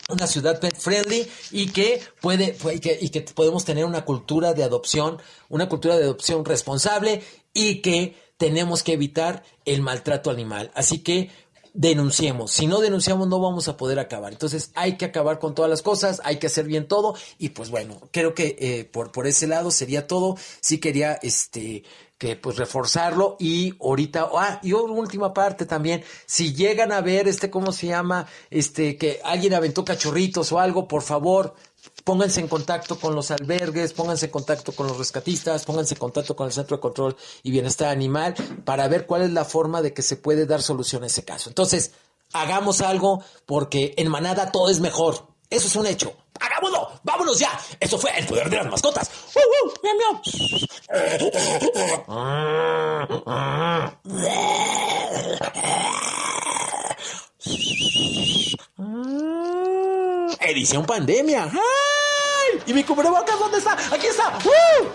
una 0.10 0.28
ciudad 0.28 0.60
pet 0.60 0.76
friendly 0.76 1.28
y 1.52 1.68
que 1.68 2.02
puede 2.22 2.58
y 2.74 3.10
que, 3.10 3.22
podemos 3.22 3.66
tener 3.66 3.86
una 3.86 4.06
cultura 4.06 4.54
de 4.54 4.64
adopción, 4.64 5.22
una 5.50 5.70
cultura 5.70 5.98
de 5.98 6.04
adopción 6.04 6.46
responsable 6.46 7.22
y 7.54 7.82
que 7.82 8.16
tenemos 8.38 8.84
que 8.84 8.94
evitar 8.94 9.44
el 9.66 9.82
maltrato 9.82 10.30
animal. 10.30 10.72
Así 10.76 11.00
que 11.00 11.30
denunciemos. 11.74 12.52
Si 12.52 12.68
no 12.68 12.80
denunciamos 12.80 13.28
no 13.28 13.40
vamos 13.40 13.68
a 13.68 13.78
poder 13.78 14.00
acabar. 14.00 14.32
Entonces 14.32 14.72
hay 14.76 14.98
que 14.98 15.06
acabar 15.06 15.40
con 15.40 15.56
todas 15.56 15.70
las 15.70 15.82
cosas, 15.82 16.22
hay 16.24 16.38
que 16.38 16.48
hacer 16.48 16.66
bien 16.66 16.88
todo 16.88 17.16
y 17.40 17.50
pues 17.50 17.70
bueno, 17.70 18.00
creo 18.12 18.34
que 18.34 18.56
eh, 18.60 18.86
por, 18.86 19.12
por 19.12 19.28
ese 19.28 19.48
lado 19.48 19.72
sería 19.72 20.08
todo. 20.08 20.38
Sí 20.62 20.78
quería 20.80 21.14
este 21.22 21.84
que 22.18 22.36
pues 22.38 22.56
reforzarlo 22.58 23.36
y 23.40 23.74
ahorita 23.82 24.30
ah 24.34 24.60
y 24.64 24.72
última 24.72 25.34
parte 25.34 25.66
también 25.66 26.04
si 26.26 26.54
llegan 26.54 26.94
a 26.94 27.02
ver 27.02 27.28
este 27.28 27.50
cómo 27.50 27.74
se 27.74 27.88
llama 27.88 28.28
este 28.50 28.96
que 28.96 29.20
alguien 29.26 29.54
aventó 29.54 29.84
cachorritos 29.84 30.52
o 30.54 30.60
algo 30.60 30.88
por 30.88 31.02
favor 31.02 31.54
pónganse 32.04 32.40
en 32.40 32.48
contacto 32.48 33.00
con 33.00 33.16
los 33.16 33.32
albergues, 33.32 33.94
pónganse 33.94 34.26
en 34.26 34.32
contacto 34.32 34.72
con 34.74 34.88
los 34.88 34.98
rescatistas, 34.98 35.66
pónganse 35.66 35.96
en 35.96 36.00
contacto 36.00 36.36
con 36.36 36.48
el 36.48 36.54
Centro 36.54 36.78
de 36.78 36.82
Control 36.82 37.16
y 37.44 37.52
Bienestar 37.52 37.90
Animal 37.90 38.36
para 38.66 38.88
ver 38.88 39.06
cuál 39.06 39.24
es 39.24 39.32
la 39.32 39.46
forma 39.46 39.82
de 39.82 39.94
que 39.94 40.02
se 40.02 40.18
puede 40.18 40.46
dar 40.46 40.62
solución 40.62 41.04
a 41.04 41.08
ese 41.08 41.24
caso. 41.24 41.50
Entonces, 41.50 41.92
hagamos 42.34 42.82
algo 42.82 43.24
porque 43.46 43.94
en 43.98 44.10
manada 44.10 44.52
todo 44.52 44.70
es 44.70 44.80
mejor. 44.80 45.28
Eso 45.50 45.68
es 45.68 45.76
un 45.76 45.86
hecho. 45.86 46.14
¡Hagámoslo! 46.40 46.90
¡Vámonos 47.04 47.38
ya! 47.38 47.52
Eso 47.80 47.98
fue 47.98 48.12
el 48.18 48.26
poder 48.26 48.50
de 48.50 48.58
las 48.58 48.66
mascotas. 48.66 49.10
¡Uh, 49.36 49.70
Edición 60.42 60.86
pandemia. 60.86 61.50
¡Ay! 61.54 61.93
¿Y 62.66 62.74
mi 62.74 62.84
cubrebocas 62.84 63.40
dónde 63.40 63.58
está? 63.58 63.74
¡Aquí 63.74 64.08
está! 64.08 64.30
¡Uh! 64.46 64.88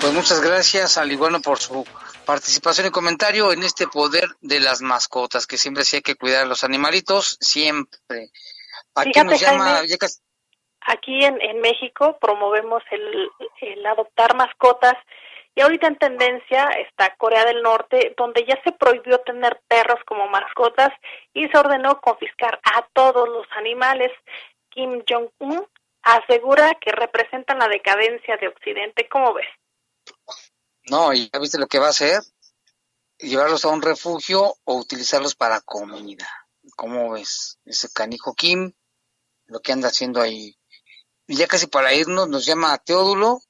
Pues 0.00 0.12
muchas 0.12 0.40
gracias 0.40 0.96
al 0.98 1.12
igual 1.12 1.40
por 1.42 1.58
su 1.58 1.86
participación 2.24 2.86
y 2.86 2.90
comentario 2.90 3.52
en 3.52 3.62
este 3.62 3.86
poder 3.86 4.24
de 4.40 4.60
las 4.60 4.80
mascotas, 4.80 5.46
que 5.46 5.58
siempre 5.58 5.84
sí 5.84 5.96
hay 5.96 6.02
que 6.02 6.14
cuidar 6.14 6.44
a 6.44 6.48
los 6.48 6.64
animalitos, 6.64 7.36
siempre. 7.40 8.30
Aquí 8.94 9.12
Fíjate, 9.12 9.30
nos 9.30 9.40
llama... 9.40 9.80
aquí 10.86 11.24
en, 11.24 11.40
en 11.40 11.60
México 11.60 12.18
promovemos 12.20 12.82
el, 12.90 13.30
el 13.60 13.86
adoptar 13.86 14.34
mascotas 14.36 14.96
y 15.54 15.62
ahorita 15.62 15.88
en 15.88 15.96
tendencia 15.96 16.68
está 16.68 17.14
Corea 17.16 17.44
del 17.44 17.62
Norte, 17.62 18.14
donde 18.16 18.44
ya 18.46 18.58
se 18.62 18.72
prohibió 18.72 19.18
tener 19.18 19.60
perros 19.66 19.98
como 20.06 20.28
mascotas 20.28 20.90
y 21.34 21.48
se 21.48 21.58
ordenó 21.58 22.00
confiscar 22.00 22.60
a 22.62 22.86
todos 22.92 23.28
los 23.28 23.46
animales. 23.56 24.12
Kim 24.70 25.02
Jong-un 25.08 25.66
asegura 26.02 26.76
que 26.80 26.92
representan 26.92 27.58
la 27.58 27.68
decadencia 27.68 28.36
de 28.36 28.48
Occidente. 28.48 29.08
¿Cómo 29.08 29.34
ves? 29.34 29.46
No, 30.84 31.12
¿y 31.12 31.30
ya 31.30 31.38
viste 31.38 31.58
lo 31.58 31.66
que 31.66 31.78
va 31.78 31.86
a 31.86 31.90
hacer? 31.90 32.20
Llevarlos 33.18 33.64
a 33.64 33.68
un 33.68 33.82
refugio 33.82 34.54
o 34.64 34.76
utilizarlos 34.76 35.34
para 35.34 35.60
comida. 35.60 36.28
¿Cómo 36.76 37.10
ves? 37.12 37.58
Ese 37.64 37.92
canijo 37.92 38.34
Kim, 38.34 38.72
lo 39.46 39.60
que 39.60 39.72
anda 39.72 39.88
haciendo 39.88 40.22
ahí. 40.22 40.56
Y 41.26 41.36
ya 41.36 41.46
casi 41.46 41.66
para 41.66 41.92
irnos, 41.92 42.28
nos 42.28 42.46
llama 42.46 42.78
Teodulo 42.78 43.40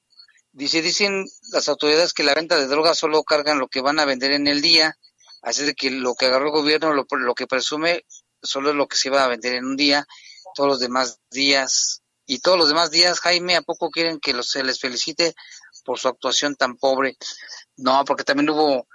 Dice, 0.52 0.82
dicen 0.82 1.26
las 1.52 1.68
autoridades 1.68 2.12
que 2.12 2.24
la 2.24 2.34
venta 2.34 2.56
de 2.56 2.66
drogas 2.66 2.98
solo 2.98 3.22
cargan 3.22 3.60
lo 3.60 3.68
que 3.68 3.80
van 3.80 4.00
a 4.00 4.04
vender 4.04 4.32
en 4.32 4.48
el 4.48 4.60
día, 4.60 4.98
así 5.42 5.64
de 5.64 5.74
que 5.74 5.90
lo 5.90 6.14
que 6.14 6.26
agarró 6.26 6.46
el 6.46 6.52
gobierno, 6.52 6.92
lo, 6.92 7.06
lo 7.08 7.34
que 7.34 7.46
presume, 7.46 8.04
solo 8.42 8.70
es 8.70 8.76
lo 8.76 8.88
que 8.88 8.96
se 8.96 9.10
va 9.10 9.24
a 9.24 9.28
vender 9.28 9.54
en 9.54 9.64
un 9.64 9.76
día, 9.76 10.06
todos 10.54 10.68
los 10.68 10.80
demás 10.80 11.20
días, 11.30 12.02
y 12.26 12.38
todos 12.38 12.58
los 12.58 12.68
demás 12.68 12.90
días, 12.92 13.18
Jaime, 13.20 13.56
¿a 13.56 13.62
poco 13.62 13.90
quieren 13.90 14.20
que 14.20 14.32
los, 14.32 14.48
se 14.48 14.62
les 14.62 14.78
felicite 14.78 15.34
por 15.84 15.98
su 15.98 16.06
actuación 16.06 16.54
tan 16.54 16.76
pobre? 16.76 17.16
No, 17.76 18.04
porque 18.04 18.22
también 18.22 18.50
hubo 18.50 18.86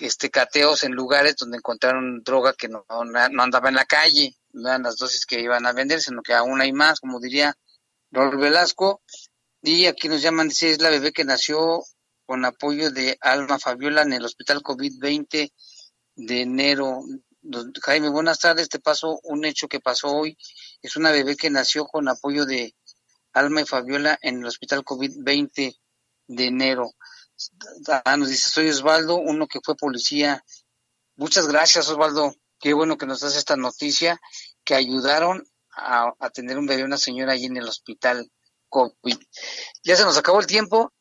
este 0.00 0.30
cateos 0.30 0.84
en 0.84 0.92
lugares 0.92 1.36
donde 1.36 1.56
encontraron 1.56 2.22
droga 2.22 2.52
que 2.52 2.68
no, 2.68 2.84
no, 2.88 3.42
andaba 3.42 3.70
en 3.70 3.76
la 3.76 3.86
calle, 3.86 4.36
no 4.52 4.68
eran 4.68 4.82
las 4.82 4.96
dosis 4.96 5.24
que 5.24 5.40
iban 5.40 5.64
a 5.64 5.72
vender, 5.72 6.00
sino 6.02 6.22
que 6.22 6.34
aún 6.34 6.60
hay 6.60 6.72
más, 6.72 7.00
como 7.00 7.18
diría 7.18 7.56
Rol 8.10 8.36
Velasco, 8.36 9.00
y 9.62 9.86
aquí 9.86 10.08
nos 10.08 10.20
llaman, 10.20 10.48
dice, 10.48 10.70
es 10.70 10.80
la 10.82 10.90
bebé 10.90 11.12
que 11.12 11.24
nació 11.24 11.82
con 12.26 12.44
apoyo 12.44 12.90
de 12.90 13.16
Alma 13.20 13.58
Fabiola 13.58 14.02
en 14.02 14.12
el 14.12 14.24
hospital 14.24 14.62
COVID-20 14.62 15.50
de 16.16 16.40
enero. 16.40 17.00
Jaime, 17.82 18.08
buenas 18.08 18.40
tardes. 18.40 18.68
Te 18.68 18.80
paso 18.80 19.20
un 19.22 19.44
hecho 19.44 19.68
que 19.68 19.80
pasó 19.80 20.08
hoy. 20.08 20.36
Es 20.82 20.96
una 20.96 21.12
bebé 21.12 21.36
que 21.36 21.50
nació 21.50 21.86
con 21.86 22.08
apoyo 22.08 22.44
de 22.44 22.74
Alma 23.32 23.60
y 23.60 23.64
Fabiola 23.64 24.18
en 24.20 24.40
el 24.40 24.46
hospital 24.46 24.84
COVID-20 24.84 25.76
de 26.28 26.44
enero. 26.44 26.92
Ah, 28.04 28.16
nos 28.16 28.28
dice, 28.28 28.50
soy 28.50 28.68
Osvaldo, 28.68 29.16
uno 29.16 29.46
que 29.46 29.60
fue 29.62 29.76
policía. 29.76 30.42
Muchas 31.16 31.46
gracias, 31.46 31.88
Osvaldo. 31.88 32.34
Qué 32.58 32.72
bueno 32.72 32.96
que 32.96 33.06
nos 33.06 33.20
das 33.20 33.36
esta 33.36 33.56
noticia, 33.56 34.20
que 34.64 34.74
ayudaron 34.74 35.44
a, 35.70 36.12
a 36.18 36.30
tener 36.30 36.58
un 36.58 36.66
bebé, 36.66 36.84
una 36.84 36.98
señora 36.98 37.34
allí 37.34 37.46
en 37.46 37.58
el 37.58 37.68
hospital 37.68 38.30
COVID. 38.68 39.18
Ya 39.84 39.96
se 39.96 40.04
nos 40.04 40.16
acabó 40.18 40.40
el 40.40 40.46
tiempo 40.46 40.92